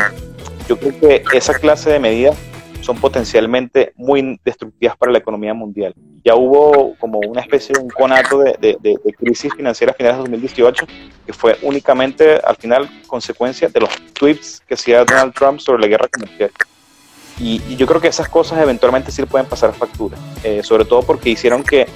yo 0.69 0.79
creo 0.79 1.01
que 1.01 1.25
esa 1.33 1.55
clase 1.55 1.89
de 1.89 1.99
medidas 1.99 2.37
son 2.83 2.99
potencialmente 2.99 3.93
muy 3.97 4.39
destructivas 4.45 4.97
para 4.97 5.13
la 5.13 5.19
economía 5.19 5.55
mundial. 5.55 5.95
Ya 6.25 6.35
hubo 6.35 6.95
como 6.99 7.19
una 7.21 7.41
especie 7.41 7.75
de 7.75 7.81
un 7.81 7.89
conato 7.89 8.39
de, 8.39 8.57
de, 8.61 8.99
crisis 9.17 9.53
financiera 9.55 9.93
a 9.93 9.95
finales 9.95 10.19
de 10.19 10.23
2018 10.23 10.87
que 11.27 11.33
fue 11.33 11.57
únicamente 11.63 12.39
al 12.45 12.57
final 12.57 12.89
consecuencia 13.07 13.69
de 13.69 13.81
los 13.81 13.91
tweets 14.13 14.61
que 14.67 14.75
hacía 14.75 15.05
Donald 15.05 15.33
Trump 15.35 15.61
sobre 15.61 15.83
la 15.83 15.89
guerra 15.89 16.09
comercial. 16.09 16.51
Y, 17.39 17.77
yo 17.77 17.87
creo 17.87 18.01
que 18.01 18.09
esas 18.09 18.29
cosas 18.29 18.61
eventualmente 18.61 19.11
sí 19.11 19.25
pueden 19.25 19.49
pasar 19.49 19.73
factura, 19.73 20.17
eh, 20.45 20.63
sobre 20.63 20.85
todo 20.85 21.03
porque 21.03 21.31
hicieron 21.31 21.63
que 21.63 21.87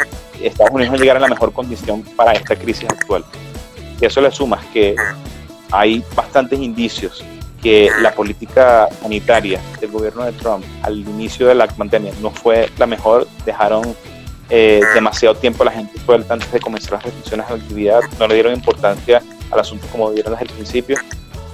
Estados 0.40 0.72
Unidos 0.72 0.92
no 0.92 0.98
llegara 0.98 1.18
en 1.18 1.22
la 1.22 1.28
mejor 1.28 1.52
condición 1.52 2.02
para 2.16 2.32
esta 2.32 2.56
crisis 2.56 2.88
actual. 2.88 3.24
Y 4.00 4.06
eso 4.06 4.20
le 4.20 4.30
sumas 4.30 4.64
que 4.66 4.96
hay 5.70 6.02
bastantes 6.14 6.58
indicios 6.58 7.24
que 7.66 7.90
la 8.00 8.12
política 8.12 8.88
sanitaria 9.02 9.60
del 9.80 9.90
gobierno 9.90 10.24
de 10.24 10.30
Trump 10.30 10.64
al 10.82 11.00
inicio 11.00 11.48
de 11.48 11.56
la 11.56 11.66
pandemia 11.66 12.12
no 12.22 12.30
fue 12.30 12.70
la 12.78 12.86
mejor, 12.86 13.26
dejaron 13.44 13.82
eh, 14.50 14.80
demasiado 14.94 15.34
tiempo 15.34 15.64
a 15.64 15.66
la 15.66 15.72
gente 15.72 15.98
suelta 15.98 16.34
antes 16.34 16.52
de 16.52 16.60
comenzar 16.60 16.92
las 16.92 17.02
restricciones 17.02 17.44
a 17.46 17.50
la 17.50 17.56
actividad, 17.56 18.00
no 18.20 18.28
le 18.28 18.34
dieron 18.34 18.52
importancia 18.52 19.20
al 19.50 19.58
asunto 19.58 19.84
como 19.90 20.12
dieron 20.12 20.34
desde 20.34 20.44
el 20.44 20.52
principio. 20.52 20.96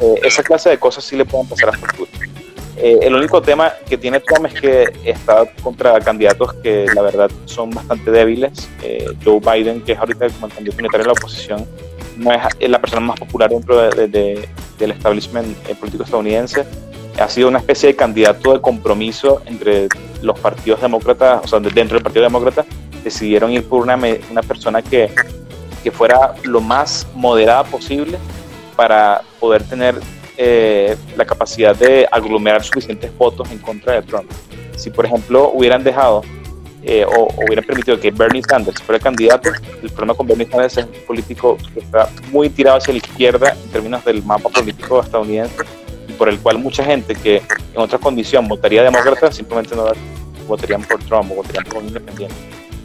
Eh, 0.03 0.21
esa 0.23 0.43
clase 0.43 0.69
de 0.69 0.77
cosas 0.77 1.03
sí 1.03 1.17
le 1.17 1.25
pueden 1.25 1.49
pasar 1.49 1.71
a 1.71 1.73
futuro. 1.73 2.11
Eh, 2.77 2.99
el 3.01 3.15
único 3.15 3.41
tema 3.41 3.73
que 3.89 3.97
tiene 3.97 4.21
Trump 4.21 4.45
es 4.53 4.61
que 4.61 4.93
está 5.05 5.47
contra 5.63 5.99
candidatos 6.01 6.53
que 6.63 6.85
la 6.95 7.01
verdad 7.01 7.31
son 7.47 7.71
bastante 7.71 8.11
débiles. 8.11 8.69
Joe 9.25 9.41
Biden, 9.41 9.81
que 9.81 9.93
es 9.93 9.99
ahorita 9.99 10.27
el 10.27 10.33
candidato 10.33 10.79
unitario 10.79 11.05
de 11.05 11.07
la 11.07 11.13
oposición, 11.13 11.67
no 12.23 12.31
es 12.33 12.69
la 12.69 12.81
persona 12.81 13.01
más 13.01 13.19
popular 13.19 13.51
dentro 13.51 13.91
de, 13.91 14.49
del 14.79 14.91
establishment 14.91 15.57
eh, 15.69 15.75
político 15.75 16.05
estadounidense. 16.05 16.65
Ha 17.19 17.29
sido 17.29 17.49
una 17.49 17.59
especie 17.59 17.89
de 17.89 17.97
candidato 17.97 18.55
de 18.55 18.61
compromiso 18.61 19.43
entre 19.47 19.89
los 20.23 20.39
partidos 20.39 20.81
demócratas, 20.81 21.43
o 21.45 21.49
sea, 21.49 21.61
dentro 21.61 21.97
del 21.97 22.03
Partido 22.03 22.23
Demócrata, 22.23 22.65
decidieron 23.05 23.51
ir 23.51 23.69
por 23.69 23.83
una, 23.83 23.99
una 24.31 24.43
persona 24.43 24.81
que, 24.81 25.11
que 25.83 25.91
fuera 25.91 26.35
lo 26.45 26.61
más 26.61 27.07
moderada 27.15 27.65
posible 27.65 28.19
para 28.77 29.23
poder 29.39 29.63
tener 29.65 29.97
eh, 30.39 30.97
la 31.17 31.25
capacidad 31.25 31.77
de 31.77 32.09
aglomerar 32.11 32.65
suficientes 32.65 33.17
votos 33.19 33.51
en 33.51 33.59
contra 33.59 33.95
de 33.95 34.03
Trump. 34.03 34.31
Si, 34.77 34.91
por 34.91 35.05
ejemplo, 35.05 35.51
hubieran 35.53 35.85
dejado 35.85 36.23
eh, 36.85 37.05
o, 37.05 37.29
hubiera 37.37 37.63
permitido 37.63 37.99
que 38.01 38.11
Bernie 38.11 38.43
Sanders 38.43 38.83
fuera 38.83 38.99
candidato, 38.99 39.51
el 39.83 39.91
problema 39.91 40.15
con 40.15 40.27
Bernie 40.27 40.49
Sanders 40.49 40.79
es 40.79 40.85
un 40.85 41.07
político 41.07 41.57
que 41.73 41.81
está 41.81 42.09
muy 42.33 42.51
tirado 42.51 42.79
hacia 42.79 42.93
la 42.93 42.99
izquierda 42.99 43.53
en 43.53 43.71
términos 43.71 44.05
del 44.05 44.23
mapa 44.25 44.49
político 44.49 45.01
estadounidense 45.01 45.65
y 46.09 46.13
por 46.15 46.29
el 46.29 46.39
cual 46.41 46.59
mucha 46.59 46.85
gente 46.85 47.15
que 47.15 47.37
en 47.37 47.81
otra 47.81 47.99
condición 47.99 48.49
votaría 48.49 48.83
demócrata 48.83 49.31
simplemente 49.31 49.77
no 49.77 49.85
votarían 50.49 50.83
por 50.83 50.99
Trump 51.05 51.31
o 51.31 51.37
votarían 51.37 51.65
por 51.65 51.79
un 51.79 51.89
independiente. 51.89 52.35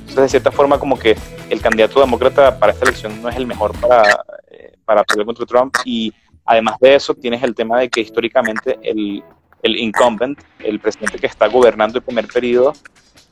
Entonces, 0.02 0.24
de 0.24 0.30
cierta 0.30 0.52
forma, 0.52 0.80
como 0.80 0.98
que 0.98 1.16
el 1.50 1.60
candidato 1.60 2.00
demócrata 2.00 2.58
para 2.58 2.74
esta 2.74 2.86
elección 2.86 3.22
no 3.22 3.30
es 3.30 3.36
el 3.36 3.48
mejor 3.48 3.78
para, 3.80 4.04
eh, 4.52 4.74
para 4.86 5.04
pelear 5.04 5.26
contra 5.26 5.46
Trump 5.46 5.76
y 5.86 6.14
además 6.46 6.78
de 6.80 6.96
eso 6.96 7.16
tienes 7.16 7.42
el 7.44 7.56
tema 7.56 7.80
de 7.80 7.90
que 7.90 8.02
históricamente 8.02 8.78
el, 8.84 9.24
el 9.64 9.76
incumbent, 9.76 10.40
el 10.60 10.80
presidente 10.80 11.18
que 11.18 11.28
está 11.28 11.48
gobernando 11.48 11.98
el 11.98 12.04
primer 12.04 12.28
periodo, 12.28 12.74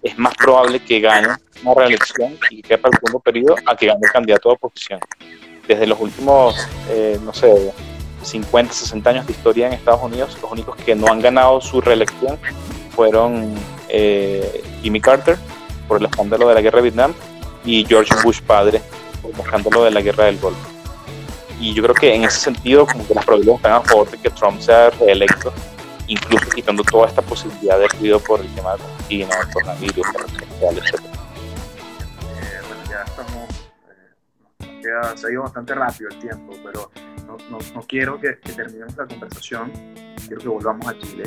es 0.05 0.17
más 0.19 0.35
probable 0.35 0.79
que 0.79 0.99
gane 0.99 1.29
una 1.63 1.73
reelección 1.73 2.37
y 2.51 2.61
que 2.61 2.77
para 2.77 2.91
el 2.91 2.99
segundo 2.99 3.19
periodo 3.19 3.55
a 3.65 3.75
que 3.75 3.87
gane 3.87 3.99
el 4.03 4.11
candidato 4.11 4.49
de 4.49 4.55
oposición. 4.55 4.99
Desde 5.67 5.87
los 5.87 5.99
últimos, 5.99 6.55
eh, 6.89 7.19
no 7.23 7.33
sé, 7.33 7.73
50, 8.21 8.71
60 8.71 9.09
años 9.09 9.25
de 9.25 9.33
historia 9.33 9.65
en 9.65 9.73
Estados 9.73 10.03
Unidos, 10.03 10.37
los 10.39 10.51
únicos 10.51 10.75
que 10.75 10.93
no 10.93 11.07
han 11.07 11.21
ganado 11.21 11.59
su 11.59 11.81
reelección 11.81 12.37
fueron 12.91 13.55
eh, 13.89 14.63
Jimmy 14.83 15.01
Carter 15.01 15.37
por 15.87 15.99
el 15.99 16.05
escándalo 16.05 16.49
de 16.49 16.53
la 16.53 16.61
guerra 16.61 16.77
de 16.77 16.83
Vietnam 16.83 17.13
y 17.65 17.83
George 17.85 18.13
Bush 18.23 18.41
padre 18.41 18.81
por 19.23 19.31
el 19.31 19.39
escándalo 19.39 19.83
de 19.85 19.91
la 19.91 20.01
guerra 20.01 20.25
del 20.25 20.37
Golfo. 20.37 20.69
Y 21.59 21.73
yo 21.73 21.81
creo 21.81 21.95
que 21.95 22.13
en 22.13 22.25
ese 22.25 22.39
sentido, 22.39 22.85
como 22.85 23.07
que 23.07 23.15
las 23.15 23.25
probabilidades 23.25 23.59
están 23.59 23.73
a 23.73 23.81
favor 23.81 24.11
de 24.11 24.17
que 24.19 24.29
Trump 24.29 24.61
sea 24.61 24.91
reelecto 24.91 25.51
incluso 26.07 26.49
quitando 26.49 26.83
toda 26.83 27.07
esta 27.07 27.21
posibilidad 27.21 27.79
de 27.79 27.87
ruido 27.87 28.19
por 28.19 28.39
el 28.39 28.53
tema 28.55 28.73
de 28.75 28.83
China, 29.07 29.35
el 29.41 29.53
coronavirus, 29.53 30.07
el 30.61 30.77
etc. 30.77 30.95
Eh, 30.95 31.01
bueno, 32.67 32.83
ya 32.89 33.03
estamos, 33.03 33.69
eh, 34.59 35.17
se 35.17 35.27
ha 35.27 35.31
ido 35.31 35.43
bastante 35.43 35.73
rápido 35.75 36.09
el 36.09 36.19
tiempo, 36.19 36.53
pero 36.63 36.91
no, 37.25 37.37
no, 37.49 37.57
no 37.73 37.81
quiero 37.87 38.19
que, 38.19 38.33
terminemos 38.33 38.95
la 38.95 39.07
conversación, 39.07 39.71
quiero 40.27 40.41
que 40.41 40.47
volvamos 40.47 40.87
a 40.87 40.97
Chile 40.99 41.23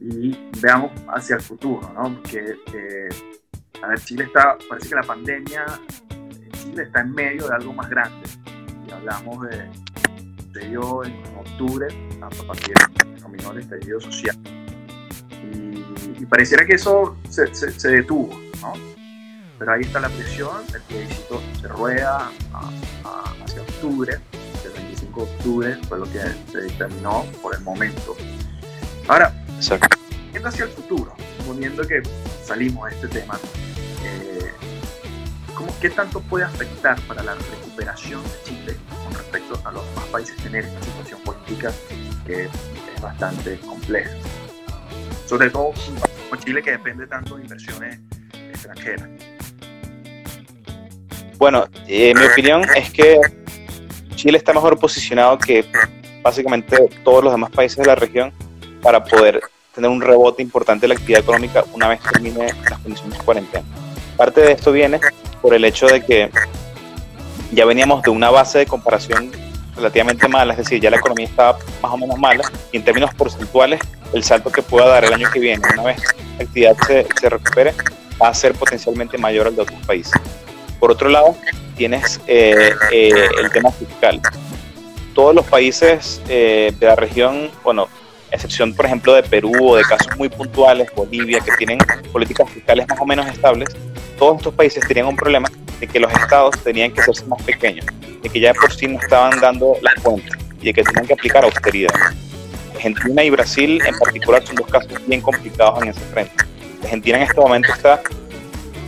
y 0.00 0.36
veamos 0.60 0.92
hacia 1.08 1.36
el 1.36 1.42
futuro, 1.42 1.90
¿no? 1.94 2.22
Que, 2.22 3.08
a 3.82 3.88
ver, 3.88 4.00
Chile 4.00 4.24
está, 4.24 4.56
parece 4.68 4.88
que 4.88 4.94
la 4.94 5.02
pandemia, 5.02 5.64
Chile 6.52 6.84
está 6.84 7.00
en 7.00 7.12
medio 7.12 7.48
de 7.48 7.54
algo 7.54 7.72
más 7.72 7.88
grande, 7.88 8.28
y 8.86 8.92
hablamos 8.92 9.48
de, 9.48 9.68
ello 10.62 11.04
en 11.04 11.22
octubre, 11.38 11.86
a 12.20 12.28
partir 12.46 12.74
dominó 13.20 13.52
el 13.52 13.58
estallido 13.58 14.00
social. 14.00 14.36
Y, 16.18 16.26
pareciera 16.26 16.64
que 16.64 16.74
eso 16.74 17.16
se, 17.28 17.54
se, 17.54 17.88
detuvo, 17.88 18.38
¿no? 18.60 18.72
pero 19.58 19.72
ahí 19.72 19.82
está 19.82 20.00
la 20.00 20.08
presión, 20.08 20.62
el 20.74 20.80
plebiscito 20.82 21.40
se 21.60 21.68
rueda 21.68 22.30
hacia 23.44 23.62
octubre, 23.62 24.18
el 24.64 24.70
25 24.72 25.24
de 25.24 25.32
octubre 25.32 25.76
fue 25.88 25.98
lo 25.98 26.04
que 26.06 26.20
se 26.50 26.60
determinó 26.62 27.24
por 27.42 27.54
el 27.54 27.60
momento. 27.60 28.16
Ahora, 29.06 29.32
yendo 30.32 30.48
hacia 30.48 30.64
el 30.64 30.70
futuro, 30.70 31.14
suponiendo 31.38 31.86
que 31.86 32.02
salimos 32.42 32.90
de 32.90 32.96
este 32.96 33.08
tema, 33.08 33.38
¿qué 35.84 35.90
tanto 35.90 36.18
puede 36.22 36.46
afectar 36.46 36.98
para 37.02 37.22
la 37.22 37.34
recuperación 37.34 38.22
de 38.22 38.30
Chile 38.42 38.76
con 39.04 39.12
respecto 39.12 39.60
a 39.66 39.70
los 39.70 39.86
demás 39.90 40.04
países 40.06 40.34
tener 40.38 40.64
esta 40.64 40.82
situación 40.82 41.20
política 41.20 41.70
que 42.26 42.44
es 42.44 43.02
bastante 43.02 43.58
compleja? 43.58 44.08
Sobre 45.26 45.50
todo 45.50 45.72
con 46.30 46.38
Chile 46.38 46.62
que 46.62 46.70
depende 46.70 47.06
tanto 47.06 47.36
de 47.36 47.42
inversiones 47.42 48.00
extranjeras. 48.32 49.10
Bueno, 51.36 51.66
eh, 51.86 52.14
mi 52.14 52.24
opinión 52.24 52.62
es 52.74 52.90
que 52.90 53.20
Chile 54.14 54.38
está 54.38 54.54
mejor 54.54 54.78
posicionado 54.78 55.36
que 55.36 55.66
básicamente 56.22 56.78
todos 57.04 57.22
los 57.22 57.34
demás 57.34 57.50
países 57.50 57.76
de 57.76 57.84
la 57.84 57.94
región 57.94 58.32
para 58.80 59.04
poder 59.04 59.42
tener 59.74 59.90
un 59.90 60.00
rebote 60.00 60.42
importante 60.42 60.84
de 60.84 60.88
la 60.88 60.94
actividad 60.94 61.20
económica 61.20 61.62
una 61.74 61.88
vez 61.88 62.00
termine 62.00 62.54
las 62.70 62.78
condiciones 62.78 63.18
de 63.18 63.22
cuarentena. 63.26 63.64
Parte 64.16 64.40
de 64.40 64.52
esto 64.52 64.72
viene 64.72 64.98
por 65.44 65.52
el 65.52 65.62
hecho 65.66 65.86
de 65.86 66.02
que 66.02 66.30
ya 67.52 67.66
veníamos 67.66 68.02
de 68.02 68.08
una 68.08 68.30
base 68.30 68.60
de 68.60 68.66
comparación 68.66 69.30
relativamente 69.76 70.26
mala, 70.26 70.54
es 70.54 70.58
decir, 70.60 70.80
ya 70.80 70.88
la 70.88 70.96
economía 70.96 71.26
estaba 71.26 71.58
más 71.82 71.92
o 71.92 71.98
menos 71.98 72.18
mala 72.18 72.50
y 72.72 72.78
en 72.78 72.82
términos 72.82 73.12
porcentuales 73.12 73.78
el 74.14 74.24
salto 74.24 74.50
que 74.50 74.62
pueda 74.62 74.86
dar 74.86 75.04
el 75.04 75.12
año 75.12 75.30
que 75.30 75.40
viene, 75.40 75.62
una 75.74 75.82
vez 75.82 75.98
la 76.38 76.44
actividad 76.44 76.74
se, 76.86 77.28
recupere, 77.28 77.74
va 78.20 78.28
a 78.28 78.34
ser 78.34 78.54
potencialmente 78.54 79.18
mayor 79.18 79.48
al 79.48 79.54
de 79.54 79.60
otros 79.60 79.78
países. 79.86 80.14
Por 80.80 80.90
otro 80.90 81.10
lado, 81.10 81.36
tienes 81.76 82.22
eh, 82.26 82.72
eh, 82.90 83.12
el 83.38 83.50
tema 83.50 83.70
fiscal. 83.70 84.22
Todos 85.12 85.34
los 85.34 85.44
países 85.44 86.22
eh, 86.26 86.72
de 86.80 86.86
la 86.86 86.96
región, 86.96 87.50
bueno, 87.62 87.88
excepción 88.30 88.72
por 88.72 88.86
ejemplo 88.86 89.12
de 89.12 89.22
Perú 89.22 89.52
o 89.60 89.76
de 89.76 89.82
casos 89.82 90.16
muy 90.16 90.30
puntuales, 90.30 90.88
Bolivia, 90.96 91.40
que 91.40 91.52
tienen 91.58 91.80
políticas 92.12 92.48
fiscales 92.48 92.88
más 92.88 92.98
o 92.98 93.04
menos 93.04 93.26
estables, 93.26 93.68
todos 94.18 94.38
estos 94.38 94.54
países 94.54 94.86
tenían 94.86 95.06
un 95.06 95.16
problema 95.16 95.50
de 95.80 95.86
que 95.86 96.00
los 96.00 96.12
estados 96.12 96.56
tenían 96.62 96.92
que 96.92 97.00
hacerse 97.00 97.24
más 97.26 97.42
pequeños, 97.42 97.86
de 98.22 98.28
que 98.28 98.40
ya 98.40 98.54
por 98.54 98.72
sí 98.72 98.86
no 98.86 98.98
estaban 98.98 99.40
dando 99.40 99.76
las 99.82 99.94
cuentas 100.02 100.38
y 100.60 100.66
de 100.66 100.74
que 100.74 100.82
tenían 100.82 101.06
que 101.06 101.14
aplicar 101.14 101.44
austeridad. 101.44 101.94
Argentina 102.74 103.24
y 103.24 103.30
Brasil 103.30 103.80
en 103.86 103.98
particular 103.98 104.44
son 104.46 104.56
dos 104.56 104.66
casos 104.66 104.92
bien 105.06 105.20
complicados 105.20 105.82
en 105.82 105.88
ese 105.88 106.00
frente. 106.00 106.44
Argentina 106.82 107.18
en 107.18 107.22
este 107.24 107.40
momento 107.40 107.72
está 107.72 108.00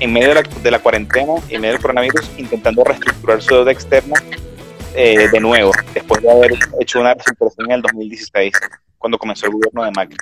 en 0.00 0.12
medio 0.12 0.34
de 0.62 0.70
la, 0.70 0.78
cuarentena, 0.78 1.34
en 1.48 1.60
medio 1.60 1.74
del 1.74 1.82
coronavirus, 1.82 2.30
intentando 2.36 2.84
reestructurar 2.84 3.40
su 3.40 3.54
deuda 3.54 3.72
externa 3.72 4.14
eh, 4.94 5.28
de 5.30 5.40
nuevo, 5.40 5.72
después 5.94 6.22
de 6.22 6.30
haber 6.30 6.52
hecho 6.80 7.00
una 7.00 7.14
reestructuración 7.14 7.70
en 7.70 7.76
el 7.76 7.82
2016, 7.82 8.52
cuando 8.98 9.18
comenzó 9.18 9.46
el 9.46 9.52
gobierno 9.52 9.84
de 9.84 9.90
Macri. 9.92 10.16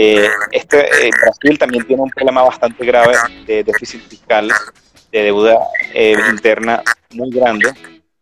Eh, 0.00 0.28
este, 0.52 1.08
eh, 1.08 1.10
Brasil 1.20 1.58
también 1.58 1.84
tiene 1.84 2.02
un 2.02 2.10
problema 2.10 2.44
bastante 2.44 2.86
grave 2.86 3.14
de 3.48 3.64
déficit 3.64 4.00
fiscal, 4.08 4.48
de 5.10 5.22
deuda 5.24 5.58
interna 6.30 6.84
muy 7.10 7.30
grande. 7.30 7.72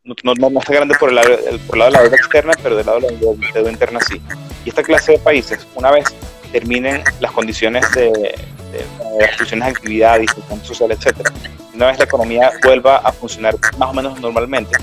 No, 0.02 0.32
no, 0.38 0.58
está 0.58 0.72
grande 0.72 0.94
por 0.98 1.10
el, 1.10 1.16
lado, 1.16 1.36
por 1.66 1.76
lado 1.76 1.90
de 1.90 1.96
la 1.98 2.02
deuda 2.04 2.16
externa, 2.16 2.52
pero 2.62 2.76
del 2.76 2.86
lado 2.86 3.00
de 3.00 3.12
la 3.12 3.52
deuda 3.52 3.70
interna 3.70 4.00
sí. 4.00 4.22
Y 4.64 4.70
esta 4.70 4.82
clase 4.82 5.12
de 5.12 5.18
países, 5.18 5.66
una 5.74 5.90
vez 5.90 6.06
terminen 6.50 7.04
las 7.20 7.32
condiciones 7.32 7.84
de, 7.92 8.10
de 8.10 9.26
restricciones 9.26 9.66
de 9.66 9.70
actividad, 9.72 10.18
distanciamiento 10.18 10.68
social, 10.68 10.92
etcétera, 10.92 11.30
una 11.74 11.88
vez 11.88 11.98
la 11.98 12.04
economía 12.04 12.52
vuelva 12.64 12.96
a 12.96 13.12
funcionar 13.12 13.54
más 13.76 13.90
o 13.90 13.92
menos 13.92 14.18
normalmente, 14.18 14.78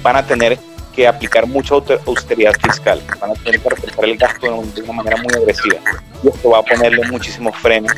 van 0.00 0.14
a 0.14 0.24
tener 0.24 0.60
que 0.96 1.06
aplicar 1.06 1.46
mucha 1.46 1.76
austeridad 2.06 2.54
fiscal, 2.60 3.00
van 3.20 3.30
a 3.30 3.34
tener 3.34 3.60
que 3.60 3.68
recortar 3.68 4.04
el 4.06 4.16
gasto 4.16 4.64
de 4.74 4.82
una 4.82 4.92
manera 4.92 5.16
muy 5.18 5.32
agresiva. 5.36 5.76
Y 6.24 6.28
esto 6.28 6.50
va 6.50 6.58
a 6.58 6.62
ponerle 6.62 7.06
muchísimo 7.08 7.52
freno 7.52 7.88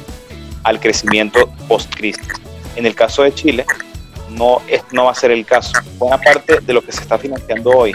al 0.64 0.78
crecimiento 0.80 1.50
post-crisis. 1.68 2.28
En 2.76 2.84
el 2.84 2.94
caso 2.94 3.22
de 3.22 3.32
Chile, 3.32 3.64
no, 4.30 4.60
no 4.92 5.04
va 5.04 5.12
a 5.12 5.14
ser 5.14 5.30
el 5.30 5.46
caso. 5.46 5.72
Buena 5.96 6.18
parte 6.18 6.60
de 6.60 6.72
lo 6.72 6.82
que 6.82 6.92
se 6.92 7.00
está 7.00 7.16
financiando 7.16 7.70
hoy 7.70 7.92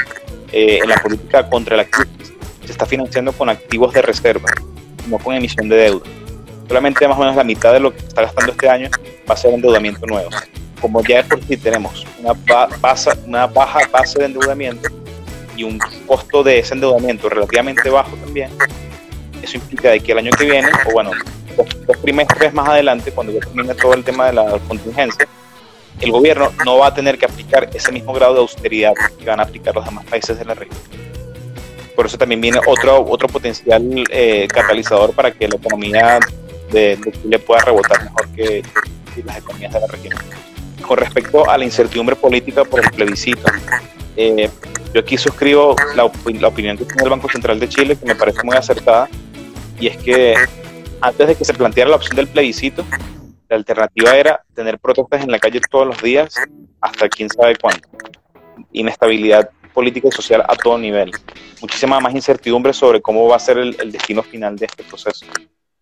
eh, 0.51 0.80
en 0.82 0.89
la 0.89 0.95
política 0.95 1.47
contra 1.49 1.78
la 1.78 1.86
crisis 1.86 2.34
se 2.66 2.72
está 2.72 2.86
financiando 2.86 3.34
con 3.34 3.49
activos 3.49 3.93
de 3.93 4.01
reserva, 4.01 4.49
no 5.10 5.20
con 5.20 5.36
emisión 5.36 5.68
de 5.68 5.76
deuda 5.76 6.06
solamente 6.68 7.08
más 7.08 7.18
o 7.18 7.22
menos 7.22 7.36
la 7.36 7.43
mitad 7.43 7.74
de 7.74 7.80
lo 7.80 7.93
que 7.93 7.99
está 7.99 8.24
gastando 8.24 8.51
este 8.51 8.70
año 8.70 8.89
va 9.30 9.34
a 9.34 9.38
ser 9.38 9.54
endeudamiento 9.54 10.06
nuevo. 10.06 10.30
Como 10.84 11.02
ya 11.02 11.24
de 11.24 11.30
por 11.30 11.42
sí 11.46 11.56
tenemos 11.56 12.06
una, 12.20 13.48
baja 13.48 13.80
base 13.90 14.20
de 14.20 14.26
endeudamiento 14.26 14.90
y 15.56 15.64
un 15.64 15.80
costo 16.06 16.44
de 16.44 16.60
ese 16.60 16.74
endeudamiento 16.74 17.30
relativamente 17.30 17.90
bajo 17.90 18.18
también, 18.18 18.50
eso 19.42 19.56
implica 19.56 19.92
de 19.92 20.02
que 20.02 20.12
el 20.12 20.18
año 20.18 20.32
que 20.32 20.44
viene, 20.44 20.68
o 20.90 20.92
bueno, 20.92 21.12
los, 21.58 21.68
los 21.88 22.02
trimestres 22.02 22.54
más 22.54 22.68
adelante, 22.68 23.14
cuando 23.14 23.32
ya 23.32 23.40
termine 23.40 23.74
todo 23.76 23.94
el 23.94 24.04
tema 24.04 24.26
de 24.26 24.34
la 24.34 24.60
contingencia, 24.68 25.26
el 26.02 26.12
gobierno 26.12 26.52
no 26.66 26.80
va 26.80 26.88
a 26.88 26.94
tener 26.94 27.18
que 27.18 27.28
aplicar 27.28 27.70
ese 27.74 27.94
mismo 27.94 28.12
grado 28.12 28.34
de 28.34 28.40
austeridad 28.42 28.92
que 29.18 29.24
van 29.24 29.40
a 29.40 29.44
aplicar 29.44 29.74
los 29.74 29.86
demás 29.86 30.04
países 30.04 30.38
de 30.38 30.44
la 30.44 30.54
región. 30.54 30.78
Por 31.96 32.08
eso 32.08 32.18
también 32.18 32.42
viene 32.42 32.60
otro, 32.68 33.06
otro 33.08 33.30
potencial 33.30 33.82
eh, 34.10 34.50
catalizador 34.50 35.14
para 35.14 35.32
que 35.32 35.48
la 35.48 35.56
economía 35.56 36.20
de, 36.74 37.00
Chile 37.22 37.40
pueda 37.40 37.62
rebotar 37.62 38.04
mejor 38.04 38.28
que, 38.36 38.64
las 39.24 39.38
economías 39.38 39.72
de 39.72 39.80
la 39.80 39.88
región. 39.88 40.14
Con 40.88 40.98
respecto 40.98 41.50
a 41.50 41.58
la 41.58 41.66
incertidumbre 41.66 42.16
política 42.16 42.64
por 42.64 42.84
el 42.84 42.92
plebiscito, 42.92 43.44
eh, 44.16 44.50
yo 44.94 45.02
aquí 45.02 45.18
suscribo 45.18 45.76
la, 45.96 46.10
la, 46.40 46.48
opinión 46.48 46.78
que 46.78 46.86
tiene 46.86 47.04
el 47.04 47.10
Banco 47.10 47.30
Central 47.30 47.60
de 47.60 47.68
Chile, 47.70 47.98
que 47.98 48.06
me 48.06 48.16
parece 48.16 48.44
muy 48.44 48.56
acertada, 48.56 49.10
y 49.80 49.88
es 49.88 49.98
que 49.98 50.36
antes 51.02 51.28
de 51.28 51.36
que 51.36 51.46
se 51.46 51.54
planteara 51.54 51.90
la 51.90 51.96
opción 51.96 52.16
del 52.16 52.28
plebiscito, 52.28 52.86
la 53.50 53.56
alternativa 53.56 54.16
era 54.16 54.44
tener 54.54 54.80
protestas 54.80 55.24
en 55.24 55.32
la 55.32 55.40
calle 55.40 55.62
todos 55.70 55.88
los 55.88 56.02
días 56.02 56.36
hasta 56.82 57.10
quién 57.10 57.30
sabe 57.30 57.56
cuándo. 57.56 57.88
Inestabilidad 58.72 59.50
política 59.74 60.08
y 60.10 60.12
social 60.12 60.44
a 60.48 60.56
todo 60.56 60.78
nivel. 60.78 61.12
Muchísima 61.62 62.00
más 62.00 62.14
incertidumbre 62.14 62.74
sobre 62.74 63.02
cómo 63.02 63.28
va 63.28 63.38
a 63.38 63.40
ser 63.40 63.58
el 63.58 63.92
destino 63.92 64.22
final 64.22 64.56
de 64.56 64.66
este 64.66 64.84
proceso 64.84 65.26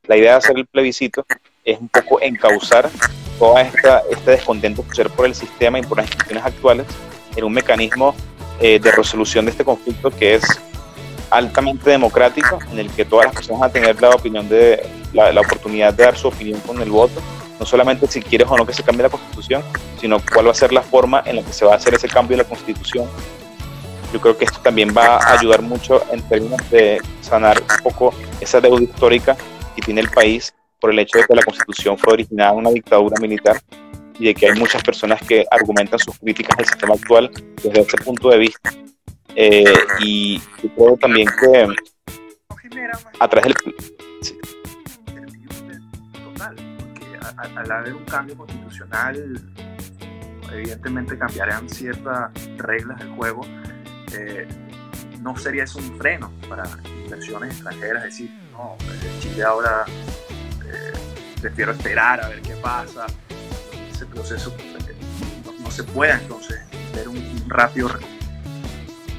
la 0.08 0.18
idea 0.18 0.32
de 0.32 0.38
hacer 0.38 0.58
el 0.58 0.68
plebiscito 0.68 1.26
es 1.64 1.80
un 1.80 1.90
poco 1.90 2.22
encauzar 2.22 2.90
todo 3.38 3.58
este 3.58 4.32
descontento 4.32 4.84
por 5.16 5.26
el 5.26 5.36
sistema 5.36 5.80
y 5.80 5.84
por 5.84 5.98
las 5.98 6.08
instituciones 6.08 6.46
actuales 6.46 6.88
en 7.36 7.44
un 7.44 7.54
mecanismo 7.54 8.16
eh, 8.60 8.80
de 8.80 8.92
resolución 8.92 9.46
de 9.46 9.52
este 9.52 9.64
conflicto 9.66 10.12
que 10.12 10.36
es 10.36 10.44
altamente 11.32 11.90
democrático, 11.90 12.60
en 12.72 12.80
el 12.80 12.90
que 12.92 13.06
todas 13.06 13.26
las 13.26 13.36
personas 13.36 13.62
van 13.62 13.70
a 13.70 13.74
tener 13.74 14.02
la 14.02 14.10
opinión 14.10 14.48
de 14.48 14.86
la, 15.14 15.42
oportunidad 15.42 15.94
de 15.94 16.04
dar 16.04 16.18
su 16.18 16.28
opinión 16.28 16.60
con 16.62 16.82
el 16.82 16.90
voto, 16.90 17.22
no 17.60 17.66
solamente 17.66 18.06
si 18.08 18.22
quieres 18.22 18.48
o 18.50 18.58
no 18.58 18.66
que 18.66 18.74
se 18.74 18.84
cambie 18.84 19.04
la 19.04 19.10
constitución, 19.10 19.64
sino 20.00 20.22
cuál 20.34 20.48
va 20.48 20.52
a 20.52 20.56
ser 20.56 20.74
la 20.74 20.82
forma 20.82 21.24
en 21.26 21.38
la 21.38 21.44
que 21.44 21.54
se 21.54 21.66
va 21.66 21.74
a 21.74 21.78
hacer 21.78 21.94
ese 21.94 22.08
cambio 22.08 22.38
de 22.38 22.44
la 22.44 22.50
constitución. 22.50 23.08
Yo 24.12 24.20
creo 24.20 24.38
que 24.38 24.44
esto 24.44 24.60
también 24.62 24.94
va 24.96 25.18
a 25.18 25.40
ayudar 25.40 25.62
mucho 25.62 26.04
en 26.12 26.22
términos 26.28 26.60
de 26.70 27.00
sanar 27.22 27.62
un 27.62 27.84
poco 27.84 28.14
esa 28.42 28.60
deuda 28.60 28.84
histórica 28.84 29.38
que 29.74 29.82
tiene 29.82 30.02
el 30.02 30.10
país 30.10 30.54
por 30.82 30.92
el 30.92 31.00
hecho 31.00 31.20
de 31.20 31.26
que 31.26 31.36
la 31.36 31.44
constitución 31.44 31.98
fue 31.98 32.14
originada 32.14 32.52
en 32.52 32.58
una 32.58 32.72
dictadura 32.72 33.16
militar 33.22 33.62
y 34.20 34.26
de 34.26 34.34
que 34.34 34.48
hay 34.48 34.60
muchas 34.60 34.84
personas 34.84 35.22
que 35.22 35.46
argumentan 35.50 36.00
sus 36.00 36.18
críticas 36.20 36.58
al 36.60 36.66
sistema 36.66 36.96
actual 36.96 37.32
desde 37.64 37.82
ese 37.82 37.98
punto 37.98 38.30
de 38.30 38.38
vista. 38.40 38.72
Eh, 39.36 39.74
y 40.00 40.40
yo 40.62 40.70
creo 40.76 40.98
también 40.98 41.28
que 41.40 41.68
a 43.20 43.28
través 43.28 43.54
del... 43.54 43.76
Sí. 44.22 44.38
Total, 46.24 46.56
porque 46.80 47.58
al 47.58 47.72
haber 47.72 47.94
un 47.94 48.06
cambio 48.06 48.36
constitucional, 48.36 49.42
evidentemente 50.52 51.18
cambiarán 51.18 51.70
ciertas 51.70 52.32
reglas 52.58 53.00
del 53.00 53.10
juego. 53.12 53.42
Eh, 54.18 54.48
no 55.22 55.38
sería 55.38 55.64
eso 55.64 55.80
un 55.80 55.98
freno 55.98 56.32
para 56.50 56.64
inversiones 57.04 57.52
extranjeras, 57.52 58.06
es 58.06 58.12
decir, 58.12 58.32
no, 58.52 58.76
eh, 58.82 59.20
Chile 59.20 59.44
ahora 59.44 59.86
prefiero 61.42 61.72
esperar 61.72 62.24
a 62.24 62.30
ver 62.30 62.42
qué 62.42 62.54
pasa, 62.56 63.08
ese 63.92 64.06
proceso 64.06 64.54
eh, 64.60 64.96
no, 65.64 65.72
se 65.72 65.84
puede 65.84 66.14
entonces 66.14 66.60
ver 66.94 67.08
un, 67.08 67.44
rápido 67.48 67.90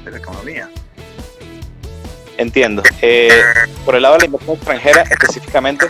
de 0.05 0.11
la 0.11 0.17
economía. 0.17 0.69
Entiendo. 2.37 2.81
por 3.85 3.95
el 3.95 4.01
lado 4.01 4.15
de 4.15 4.19
la 4.21 4.25
inversión 4.25 4.55
extranjera, 4.55 5.01
específicamente, 5.03 5.85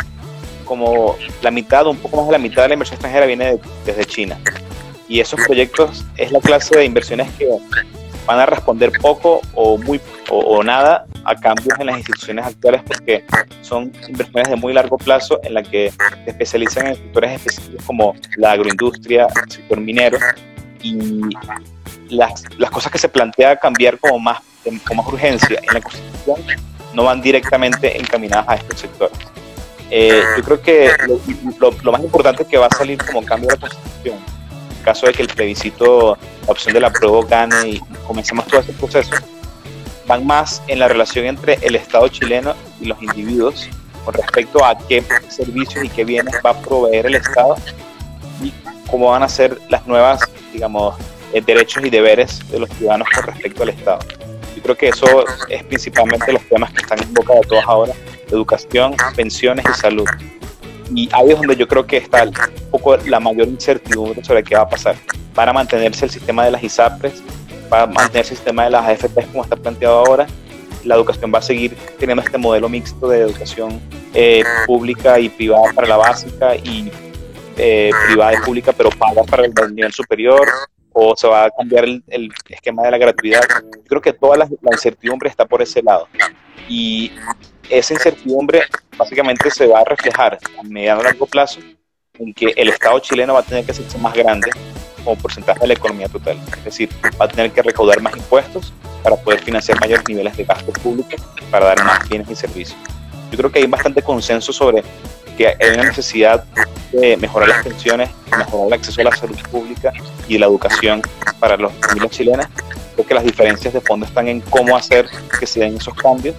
como 0.65 1.17
la 1.41 1.51
mitad, 1.51 1.87
un 1.87 1.97
poco 1.97 2.17
más 2.17 2.25
de 2.27 2.31
la 2.33 2.37
mitad 2.37 2.63
de 2.63 2.69
la 2.69 2.73
inversión 2.73 2.95
extranjera 2.95 3.25
viene 3.25 3.59
desde 3.85 4.05
China. 4.05 4.37
Y 5.07 5.19
esos 5.19 5.39
proyectos 5.45 6.05
es 6.17 6.31
la 6.31 6.39
clase 6.39 6.77
de 6.77 6.85
inversiones 6.85 7.31
que 7.37 7.47
van 8.25 8.39
a 8.39 8.45
responder 8.45 8.91
poco 9.01 9.41
o 9.53 9.77
muy 9.77 9.99
o, 10.29 10.63
nada 10.63 11.05
a 11.25 11.35
cambios 11.35 11.77
en 11.79 11.87
las 11.87 11.97
instituciones 11.97 12.45
actuales 12.45 12.81
porque 12.83 13.25
son 13.61 13.91
inversiones 14.07 14.49
de 14.49 14.55
muy 14.55 14.73
largo 14.73 14.97
plazo 14.97 15.39
en 15.43 15.53
las 15.53 15.67
que 15.67 15.91
se 15.91 16.29
especializan 16.31 16.87
en 16.87 16.95
sectores 16.95 17.31
específicos 17.33 17.85
como 17.85 18.15
la 18.37 18.53
agroindustria, 18.53 19.27
el 19.43 19.51
sector 19.51 19.79
minero 19.79 20.17
y 20.81 21.21
las, 22.09 22.43
las 22.57 22.71
cosas 22.71 22.91
que 22.91 22.97
se 22.97 23.09
plantea 23.09 23.57
cambiar 23.57 23.97
como 23.99 24.19
más, 24.19 24.39
con 24.87 24.97
más 24.97 25.07
urgencia 25.07 25.59
en 25.61 25.73
la 25.73 25.81
Constitución 25.81 26.37
no 26.93 27.03
van 27.03 27.21
directamente 27.21 27.97
encaminadas 27.97 28.47
a 28.47 28.55
estos 28.55 28.79
sectores. 28.79 29.17
Eh, 29.89 30.23
yo 30.37 30.43
creo 30.43 30.61
que 30.61 30.91
lo, 31.59 31.71
lo, 31.83 31.91
más 31.91 32.01
importante 32.01 32.45
que 32.45 32.57
va 32.57 32.67
a 32.67 32.75
salir 32.75 32.97
como 33.03 33.23
cambio 33.23 33.49
de 33.49 33.55
la 33.55 33.61
Constitución, 33.61 34.17
caso 34.83 35.07
de 35.07 35.13
que 35.13 35.21
el 35.23 35.27
plebiscito, 35.27 36.17
la 36.45 36.51
opción 36.51 36.73
de 36.73 36.81
la 36.81 36.91
prueba 36.91 37.25
gane 37.27 37.69
y 37.69 37.79
comencemos 38.05 38.45
todo 38.47 38.61
ese 38.61 38.73
proceso, 38.73 39.11
van 40.07 40.25
más 40.25 40.61
en 40.67 40.79
la 40.79 40.87
relación 40.87 41.25
entre 41.25 41.57
el 41.61 41.75
Estado 41.75 42.07
chileno 42.09 42.53
y 42.81 42.85
los 42.85 43.01
individuos 43.01 43.69
con 44.05 44.13
respecto 44.13 44.63
a 44.63 44.77
qué 44.77 45.03
servicios 45.29 45.83
y 45.83 45.89
qué 45.89 46.03
bienes 46.03 46.35
va 46.45 46.51
a 46.51 46.59
proveer 46.59 47.05
el 47.05 47.15
Estado 47.15 47.55
y 48.41 48.53
cómo 48.89 49.11
van 49.11 49.23
a 49.23 49.29
ser 49.29 49.57
las 49.69 49.87
nuevas, 49.87 50.19
digamos, 50.51 50.95
eh, 51.33 51.41
derechos 51.41 51.83
y 51.85 51.89
deberes 51.89 52.39
de 52.51 52.59
los 52.59 52.69
ciudadanos 52.71 53.07
con 53.15 53.25
respecto 53.25 53.63
al 53.63 53.69
Estado. 53.69 53.99
Yo 54.55 54.61
creo 54.61 54.75
que 54.75 54.87
eso 54.89 55.25
es 55.49 55.63
principalmente 55.63 56.31
los 56.31 56.43
temas 56.47 56.71
que 56.71 56.81
están 56.81 57.01
en 57.01 57.13
boca 57.13 57.33
de 57.33 57.41
todos 57.41 57.63
ahora, 57.65 57.93
educación, 58.29 58.95
pensiones 59.15 59.65
y 59.69 59.73
salud. 59.79 60.05
Y 60.95 61.09
ahí 61.11 61.31
es 61.31 61.37
donde 61.37 61.55
yo 61.55 61.67
creo 61.67 61.85
que 61.85 61.97
está 61.97 62.23
un 62.23 62.33
poco 62.71 62.97
la 62.97 63.19
mayor 63.19 63.47
incertidumbre 63.47 64.23
sobre 64.23 64.43
qué 64.43 64.55
va 64.55 64.61
a 64.61 64.69
pasar. 64.69 64.95
Para 65.33 65.51
mantenerse 65.51 66.05
el 66.05 66.11
sistema 66.11 66.45
de 66.45 66.51
las 66.51 66.63
ISAPRES, 66.63 67.23
para 67.69 67.87
mantenerse 67.87 68.33
el 68.33 68.37
sistema 68.37 68.65
de 68.65 68.69
las 68.69 68.87
AFPs 68.87 69.27
como 69.27 69.43
está 69.43 69.55
planteado 69.55 69.99
ahora, 69.99 70.27
la 70.83 70.95
educación 70.95 71.31
va 71.33 71.39
a 71.39 71.41
seguir 71.41 71.75
teniendo 71.97 72.23
este 72.23 72.37
modelo 72.37 72.69
mixto 72.69 73.07
de 73.07 73.21
educación 73.21 73.81
eh, 74.13 74.43
pública 74.65 75.19
y 75.19 75.29
privada 75.29 75.71
para 75.73 75.87
la 75.87 75.97
básica 75.97 76.55
y 76.55 76.91
eh, 77.57 77.91
privada 78.07 78.33
y 78.33 78.37
pública 78.37 78.73
pero 78.73 78.89
paga 78.89 79.23
para 79.23 79.45
el 79.45 79.75
nivel 79.75 79.93
superior 79.93 80.47
o 80.91 81.15
se 81.15 81.27
va 81.27 81.45
a 81.45 81.51
cambiar 81.51 81.85
el, 81.85 82.03
esquema 82.49 82.83
de 82.83 82.91
la 82.91 82.97
gratuidad. 82.97 83.41
creo 83.87 84.01
que 84.01 84.13
toda 84.13 84.37
la, 84.37 84.47
incertidumbre 84.71 85.29
está 85.29 85.45
por 85.45 85.61
ese 85.61 85.81
lado. 85.81 86.07
Y 86.69 87.11
esa 87.69 87.93
incertidumbre 87.93 88.63
básicamente 88.97 89.49
se 89.49 89.67
va 89.67 89.79
a 89.79 89.83
reflejar 89.83 90.37
a 90.59 90.63
mediano 90.63 91.01
y 91.01 91.03
largo 91.05 91.25
plazo 91.25 91.59
en 92.19 92.33
que 92.33 92.53
el 92.55 92.69
Estado 92.69 92.99
chileno 92.99 93.33
va 93.33 93.39
a 93.39 93.43
tener 93.43 93.65
que 93.65 93.71
hacerse 93.71 93.97
más 93.97 94.13
grande 94.13 94.51
como 95.03 95.17
porcentaje 95.17 95.59
de 95.59 95.67
la 95.67 95.73
economía 95.73 96.07
total. 96.07 96.39
Es 96.57 96.63
decir, 96.63 96.89
va 97.19 97.25
a 97.25 97.27
tener 97.27 97.51
que 97.51 97.61
recaudar 97.61 98.01
más 98.01 98.15
impuestos 98.15 98.73
para 99.01 99.15
poder 99.15 99.41
financiar 99.41 99.79
mayores 99.79 100.07
niveles 100.07 100.37
de 100.37 100.43
gastos 100.43 100.77
públicos 100.79 101.21
para 101.51 101.67
dar 101.67 101.83
más 101.83 102.07
bienes 102.07 102.29
y 102.29 102.35
servicios. 102.35 102.77
Yo 103.31 103.37
creo 103.37 103.51
que 103.51 103.59
hay 103.59 103.65
bastante 103.65 104.01
consenso 104.01 104.53
sobre 104.53 104.83
que 105.37 105.47
hay 105.47 105.69
una 105.73 105.85
necesidad 105.85 106.45
de 106.91 107.17
mejorar 107.17 107.49
las 107.49 107.63
pensiones, 107.63 108.09
mejorar 108.37 108.67
el 108.67 108.73
acceso 108.73 109.01
a 109.01 109.05
la 109.05 109.15
salud 109.15 109.37
pública 109.51 109.91
y 110.27 110.37
la 110.37 110.45
educación 110.45 111.01
para 111.39 111.57
los 111.57 111.73
familias 111.73 112.11
chilenas. 112.11 112.47
Creo 112.95 113.07
que 113.07 113.13
las 113.13 113.23
diferencias 113.23 113.73
de 113.73 113.81
fondo 113.81 114.05
están 114.05 114.27
en 114.27 114.41
cómo 114.41 114.75
hacer 114.75 115.07
que 115.39 115.45
se 115.45 115.61
den 115.61 115.77
esos 115.77 115.93
cambios 115.95 116.35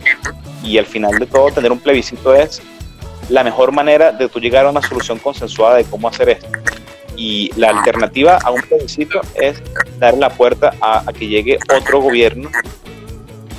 y 0.63 0.79
al 0.79 0.87
final 0.87 1.19
de 1.19 1.27
todo 1.27 1.51
tener 1.51 1.71
un 1.73 1.79
plebiscito 1.79 2.35
es 2.35 2.63
la 3.29 3.43
mejor 3.43 3.73
manera 3.73 4.13
de 4.13 4.29
tú 4.29 4.41
llegar 4.41 4.67
a 4.67 4.71
una 4.71 4.83
solución 4.83 5.19
consensuada 5.19 5.77
de 5.77 5.85
cómo 5.85 6.09
hacer 6.09 6.29
esto. 6.31 6.49
Y 7.17 7.51
la 7.57 7.71
alternativa 7.71 8.39
a 8.43 8.51
un 8.51 8.61
plebiscito 8.63 9.21
es 9.35 9.63
dar 9.99 10.17
la 10.17 10.31
puerta 10.31 10.75
a, 10.81 11.05
que 11.13 11.27
llegue 11.27 11.59
otro 11.77 12.01
gobierno 12.01 12.51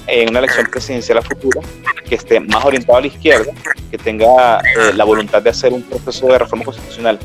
en 0.08 0.30
una 0.30 0.39
elección 0.39 0.68
presidencial 0.68 1.20
a 1.20 1.22
futuro 1.22 1.62
que 2.08 2.16
esté 2.16 2.39
más 2.39 2.64
orientado 2.64 3.00
a 3.00 3.02
la 3.02 3.08
izquierda, 3.08 3.52
que 3.89 3.98
tenga 3.98 4.60
eh, 4.60 4.93
la 4.93 5.04
voluntad 5.04 5.41
de 5.41 5.50
hacer 5.50 5.74
un 5.74 5.82
proceso 5.82 6.28
de 6.28 6.38
reforma 6.38 6.66
constitucional 6.66 7.18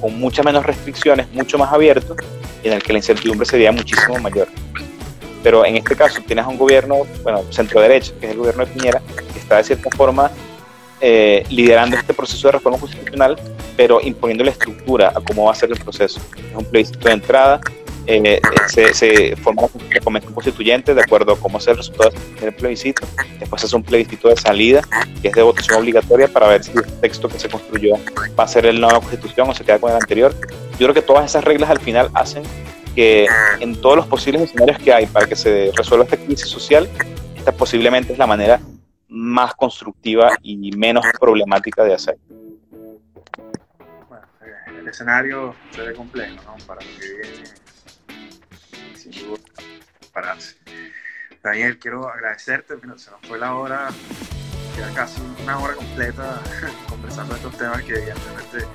con 0.00 0.18
muchas 0.18 0.44
menos 0.44 0.64
restricciones, 0.66 1.30
mucho 1.32 1.58
más 1.58 1.72
abierto, 1.72 2.14
en 2.62 2.72
el 2.72 2.82
que 2.82 2.92
la 2.92 2.98
incertidumbre 2.98 3.46
sería 3.46 3.72
muchísimo 3.72 4.18
mayor. 4.18 4.48
Pero 5.42 5.64
en 5.64 5.76
este 5.76 5.94
caso 5.94 6.20
tienes 6.26 6.46
un 6.46 6.56
gobierno, 6.56 7.02
bueno, 7.22 7.44
centro-derecha, 7.50 8.12
que 8.20 8.26
es 8.26 8.32
el 8.32 8.38
gobierno 8.38 8.64
de 8.64 8.72
Piñera, 8.72 9.02
que 9.32 9.38
está 9.38 9.56
de 9.56 9.64
cierta 9.64 9.90
forma 9.96 10.30
eh, 11.00 11.44
liderando 11.48 11.96
este 11.96 12.12
proceso 12.12 12.48
de 12.48 12.52
reforma 12.52 12.78
constitucional, 12.78 13.38
pero 13.76 14.00
imponiendo 14.00 14.44
la 14.44 14.50
estructura 14.50 15.12
a 15.14 15.20
cómo 15.20 15.44
va 15.44 15.52
a 15.52 15.54
ser 15.54 15.70
el 15.70 15.78
proceso. 15.78 16.20
Es 16.36 16.56
un 16.56 16.64
plebiscito 16.64 17.08
de 17.08 17.14
entrada, 17.14 17.60
eh, 18.10 18.40
se, 18.68 18.94
se, 18.94 19.36
forma 19.36 19.62
la 19.92 20.00
convención 20.00 20.32
constituyente 20.32 20.94
de 20.94 21.02
acuerdo 21.02 21.34
a 21.34 21.38
cómo 21.38 21.60
sea 21.60 21.72
el 21.72 21.76
resultado 21.76 22.10
del 22.40 22.54
plebiscito. 22.54 23.06
Después 23.38 23.60
se 23.60 23.66
hace 23.66 23.76
un 23.76 23.82
plebiscito 23.82 24.28
de 24.30 24.36
salida, 24.36 24.80
que 25.20 25.28
es 25.28 25.34
de 25.34 25.42
votación 25.42 25.78
obligatoria 25.78 26.26
para 26.26 26.48
ver 26.48 26.64
si 26.64 26.72
el 26.72 26.84
texto 27.00 27.28
que 27.28 27.38
se 27.38 27.50
construyó 27.50 27.96
va 28.38 28.44
a 28.44 28.48
ser 28.48 28.64
el 28.64 28.80
nueva 28.80 28.98
constitución 29.00 29.50
o 29.50 29.54
se 29.54 29.62
queda 29.62 29.78
con 29.78 29.90
el 29.90 29.96
anterior. 29.96 30.34
Yo 30.78 30.86
creo 30.86 30.94
que 30.94 31.02
todas 31.02 31.26
esas 31.26 31.44
reglas 31.44 31.68
al 31.68 31.80
final 31.80 32.08
hacen 32.14 32.44
que 32.98 33.28
en 33.60 33.80
todos 33.80 33.94
los 33.94 34.06
posibles 34.08 34.42
escenarios 34.42 34.76
que 34.80 34.92
hay 34.92 35.06
para 35.06 35.24
que 35.24 35.36
se 35.36 35.70
resuelva 35.76 36.04
esta 36.04 36.16
crisis 36.16 36.48
social, 36.48 36.90
esta 37.36 37.52
posiblemente 37.52 38.12
es 38.12 38.18
la 38.18 38.26
manera 38.26 38.60
más 39.06 39.54
constructiva 39.54 40.32
y 40.42 40.72
menos 40.76 41.04
problemática 41.20 41.84
de 41.84 41.94
hacer. 41.94 42.18
Bueno, 44.08 44.26
eh, 44.42 44.80
el 44.80 44.88
escenario 44.88 45.54
se 45.70 45.82
ve 45.82 45.94
complejo, 45.94 46.42
¿no? 46.44 46.56
Para 46.66 46.80
lo 46.84 46.90
que 46.98 47.06
viene 47.08 47.48
pararse. 50.12 50.56
Daniel, 51.40 51.78
quiero 51.78 52.08
agradecerte, 52.08 52.74
se 52.80 52.86
nos 52.88 53.20
fue 53.28 53.38
la 53.38 53.54
hora, 53.54 53.90
ya 54.76 54.92
casi 54.92 55.22
una 55.40 55.56
hora 55.60 55.74
completa 55.74 56.42
conversando 56.88 57.36
estos 57.36 57.56
temas 57.56 57.80
que 57.84 57.92
evidentemente 57.94 58.66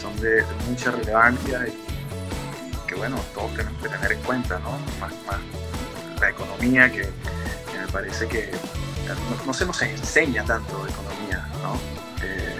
son 0.00 0.20
de, 0.20 0.42
mucha 0.68 0.90
relevancia 0.90 1.68
y, 1.68 1.89
que 2.90 2.96
bueno, 2.96 3.16
todos 3.32 3.54
tenemos 3.54 3.80
que 3.80 3.88
tener 3.88 4.10
en 4.10 4.20
cuenta, 4.22 4.58
¿no? 4.58 4.72
Más, 4.98 5.12
más 5.24 5.38
la 6.20 6.30
economía 6.30 6.90
que, 6.90 7.08
me 7.78 7.86
parece 7.92 8.26
que 8.26 8.50
no, 9.46 9.54
se 9.54 9.64
nos 9.64 9.80
enseña 9.80 10.44
tanto 10.44 10.84
de 10.84 10.90
economía, 10.90 11.48
¿no? 11.62 11.78
Eh, 12.24 12.56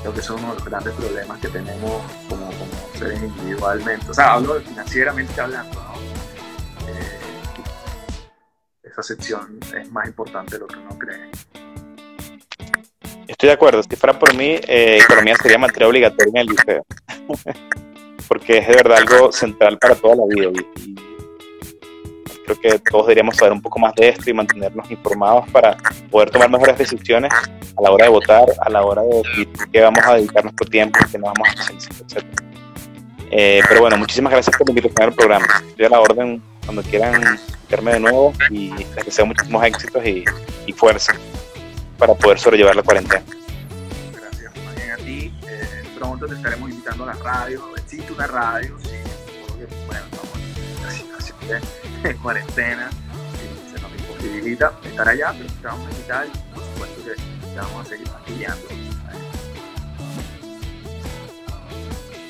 creo 0.00 0.12
que 0.12 0.20
son 0.20 0.40
uno 0.40 0.48
de 0.48 0.54
los 0.56 0.64
grandes 0.64 0.92
problemas 0.94 1.38
que 1.38 1.48
tenemos 1.48 2.02
como, 2.28 2.46
como 2.46 2.98
seres 2.98 3.22
individualmente. 3.22 4.10
O 4.10 4.14
sea, 4.14 4.32
hablo 4.32 4.60
financieramente 4.60 5.40
hablando, 5.40 5.80
¿no? 5.80 5.94
Eh, 6.88 7.20
esa 8.82 9.04
sección 9.04 9.60
es 9.72 9.88
más 9.92 10.08
importante 10.08 10.56
de 10.56 10.58
lo 10.58 10.66
que 10.66 10.78
uno 10.78 10.98
cree. 10.98 11.30
Estoy 13.28 13.46
de 13.46 13.52
acuerdo. 13.52 13.84
Si 13.84 13.94
fuera 13.94 14.18
por 14.18 14.34
mí, 14.34 14.58
eh, 14.66 14.98
economía 15.00 15.36
sería 15.36 15.58
materia 15.58 15.86
obligatoria 15.86 16.30
en 16.30 16.36
el 16.38 16.46
liceo. 16.48 16.84
Porque 18.28 18.58
es 18.58 18.68
de 18.68 18.74
verdad 18.74 18.98
algo 18.98 19.32
central 19.32 19.78
para 19.78 19.94
toda 19.94 20.16
la 20.16 20.22
vida. 20.26 20.50
y 20.50 20.94
creo 22.44 22.60
que 22.60 22.78
todos 22.78 23.06
deberíamos 23.06 23.36
saber 23.36 23.52
un 23.52 23.62
poco 23.62 23.78
más 23.78 23.94
de 23.94 24.10
esto 24.10 24.28
y 24.28 24.34
mantenernos 24.34 24.90
informados 24.90 25.48
para 25.50 25.76
poder 26.10 26.30
tomar 26.30 26.50
mejores 26.50 26.76
decisiones 26.78 27.32
a 27.76 27.82
la 27.82 27.90
hora 27.90 28.04
de 28.04 28.10
votar, 28.10 28.44
a 28.60 28.70
la 28.70 28.82
hora 28.82 29.02
de 29.02 29.48
qué 29.72 29.80
vamos 29.80 30.04
a 30.04 30.14
dedicar 30.14 30.44
nuestro 30.44 30.68
tiempo, 30.68 30.98
qué 31.10 31.18
no 31.18 31.26
vamos 31.26 31.48
a 31.48 31.62
hacer, 31.62 31.76
etc. 31.76 32.24
Eh, 33.30 33.62
pero 33.68 33.80
bueno, 33.80 33.96
muchísimas 33.96 34.32
gracias 34.32 34.56
por 34.56 34.68
invitarme 34.68 35.04
al 35.04 35.12
programa. 35.12 35.46
Estoy 35.68 35.86
a 35.86 35.88
la 35.88 36.00
orden 36.00 36.42
cuando 36.64 36.82
quieran 36.82 37.38
verme 37.68 37.94
de 37.94 38.00
nuevo 38.00 38.32
y 38.50 38.70
les 38.70 39.04
deseo 39.04 39.26
muchísimos 39.26 39.64
éxitos 39.64 40.04
y, 40.06 40.24
y 40.66 40.72
fuerza 40.72 41.14
para 41.98 42.14
poder 42.14 42.38
sobrellevar 42.38 42.76
la 42.76 42.82
cuarentena. 42.82 43.24
Pronto 46.04 46.26
te 46.26 46.34
estaremos 46.34 46.70
invitando 46.70 47.04
a 47.04 47.06
la 47.06 47.12
radio. 47.14 47.76
Existe 47.76 48.12
una 48.12 48.26
radio, 48.26 48.76
sí, 48.82 48.96
porque, 49.48 49.66
bueno, 49.86 50.04
a 50.86 50.90
situación 50.90 51.62
de 52.02 52.14
cuarentena 52.16 52.90
y 53.34 53.74
se 53.74 53.80
nos 53.80 53.90
imposibilita 53.92 54.72
estar 54.84 55.08
allá, 55.08 55.32
pero 55.32 55.46
estamos 55.46 55.88
a 55.88 55.90
invitar 55.90 56.26
y 56.26 56.54
por 56.54 56.62
supuesto 56.62 57.04
que 57.04 57.56
vamos 57.56 57.86
a 57.86 57.88
seguir 57.88 58.08
fastidiando. 58.08 58.66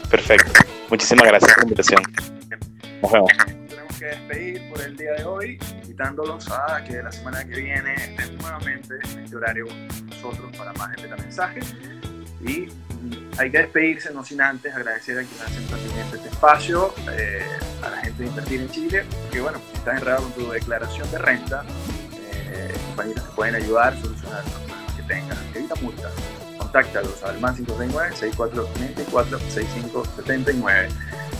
Perfecto. 0.08 0.52
Muchísimas 0.90 1.26
gracias 1.26 1.52
por 1.54 1.58
la 1.58 1.64
invitación. 1.64 2.02
Nos 3.02 3.12
vemos. 3.12 3.30
Tenemos 3.68 3.98
que 3.98 4.04
despedir 4.04 4.70
por 4.70 4.80
el 4.82 4.96
día 4.96 5.12
de 5.14 5.24
hoy, 5.24 5.58
invitándolos 5.82 6.48
a 6.48 6.84
que 6.84 7.02
la 7.02 7.10
semana 7.10 7.44
que 7.44 7.60
viene 7.60 7.94
estén 7.94 8.38
nuevamente 8.38 8.94
en 9.02 9.24
este 9.24 9.36
horario 9.36 9.66
con 9.66 10.06
nosotros 10.06 10.56
para 10.56 10.72
más 10.74 10.94
de 10.94 11.08
mensaje. 11.08 11.60
Y 12.46 12.68
hay 13.38 13.50
que 13.50 13.58
despedirse, 13.58 14.12
no 14.12 14.24
sin 14.24 14.40
antes 14.40 14.74
agradecer 14.74 15.18
a 15.18 15.20
hacen 15.20 15.64
pertinente 15.64 16.16
este 16.16 16.28
espacio, 16.28 16.94
eh, 17.10 17.42
a 17.82 17.90
la 17.90 17.96
gente 17.98 18.22
de 18.22 18.28
Invertir 18.28 18.60
en 18.60 18.70
Chile, 18.70 19.04
que 19.32 19.40
bueno, 19.40 19.58
si 19.70 19.78
estás 19.78 19.98
enredado 19.98 20.22
con 20.22 20.32
tu 20.32 20.50
declaración 20.50 21.10
de 21.10 21.18
renta, 21.18 21.64
eh, 22.22 22.74
compañeras 22.88 23.24
te 23.24 23.34
pueden 23.34 23.54
ayudar 23.56 23.94
a 23.94 24.00
solucionar 24.00 24.44
los 24.44 24.54
problemas 24.54 24.94
que 24.94 25.02
tengas. 25.02 25.38
Evita 25.54 25.74
multas 25.76 26.12
contáctalos 26.58 27.22
al 27.22 27.40
más 27.40 27.56
569 27.56 28.16
6424 28.16 29.38
6579 29.38 30.88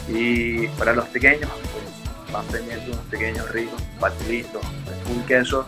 y 0.09 0.67
para 0.79 0.93
los 0.93 1.07
pequeños 1.09 1.51
pues, 1.51 2.33
van 2.33 2.47
pendientes 2.47 2.89
unos 2.89 3.05
pequeños 3.07 3.51
ricos 3.51 3.81
pastelitos, 3.99 4.63
full 5.07 5.23
queso, 5.27 5.67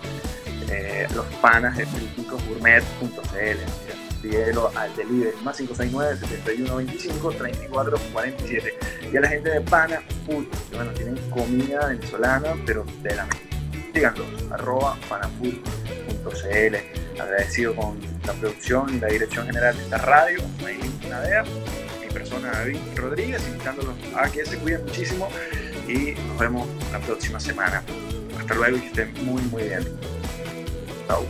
eh, 0.69 1.07
los 1.15 1.25
panas 1.41 1.77
de 1.77 1.85
gourmet.cl. 1.85 3.86
Pídelo 4.23 4.71
al 4.75 4.95
delivery 4.97 5.37
más 5.45 5.57
569 5.57 6.17
7125 6.19 7.33
3447 7.33 8.75
y 9.13 9.17
a 9.17 9.21
la 9.21 9.29
gente 9.29 9.51
de 9.51 9.61
Pana 9.61 10.01
Food, 10.27 10.47
que 10.71 10.77
bueno, 10.77 10.93
tienen 10.93 11.17
comida 11.31 11.87
venezolana, 11.89 12.55
pero 12.65 12.85
de 13.03 13.15
la 13.15 13.27
Síganlo, 13.97 14.27
arroba 14.51 14.99
panafood.cl. 15.09 16.77
Agradecido 17.19 17.75
con 17.75 17.99
la 18.27 18.35
producción 18.35 18.95
y 18.95 19.01
la 19.01 19.07
dirección 19.07 19.47
general 19.47 19.75
de 19.75 19.85
esta 19.85 19.97
radio, 19.97 20.39
Nadea, 21.09 21.45
mi 21.45 22.13
persona 22.13 22.51
David 22.51 22.77
Rodríguez, 22.95 23.43
invitándolos 23.49 23.95
a 24.15 24.31
que 24.31 24.45
se 24.45 24.59
cuiden 24.59 24.85
muchísimo 24.85 25.31
y 25.89 26.11
nos 26.29 26.39
vemos 26.39 26.69
la 26.93 27.01
próxima 27.01 27.41
semana. 27.41 27.83
Hasta 28.39 28.55
luego 28.55 28.77
y 28.77 28.81
que 28.81 28.87
estén 28.89 29.25
muy, 29.25 29.41
muy 29.45 29.63
bien. 29.63 29.89
Chao. 31.09 31.25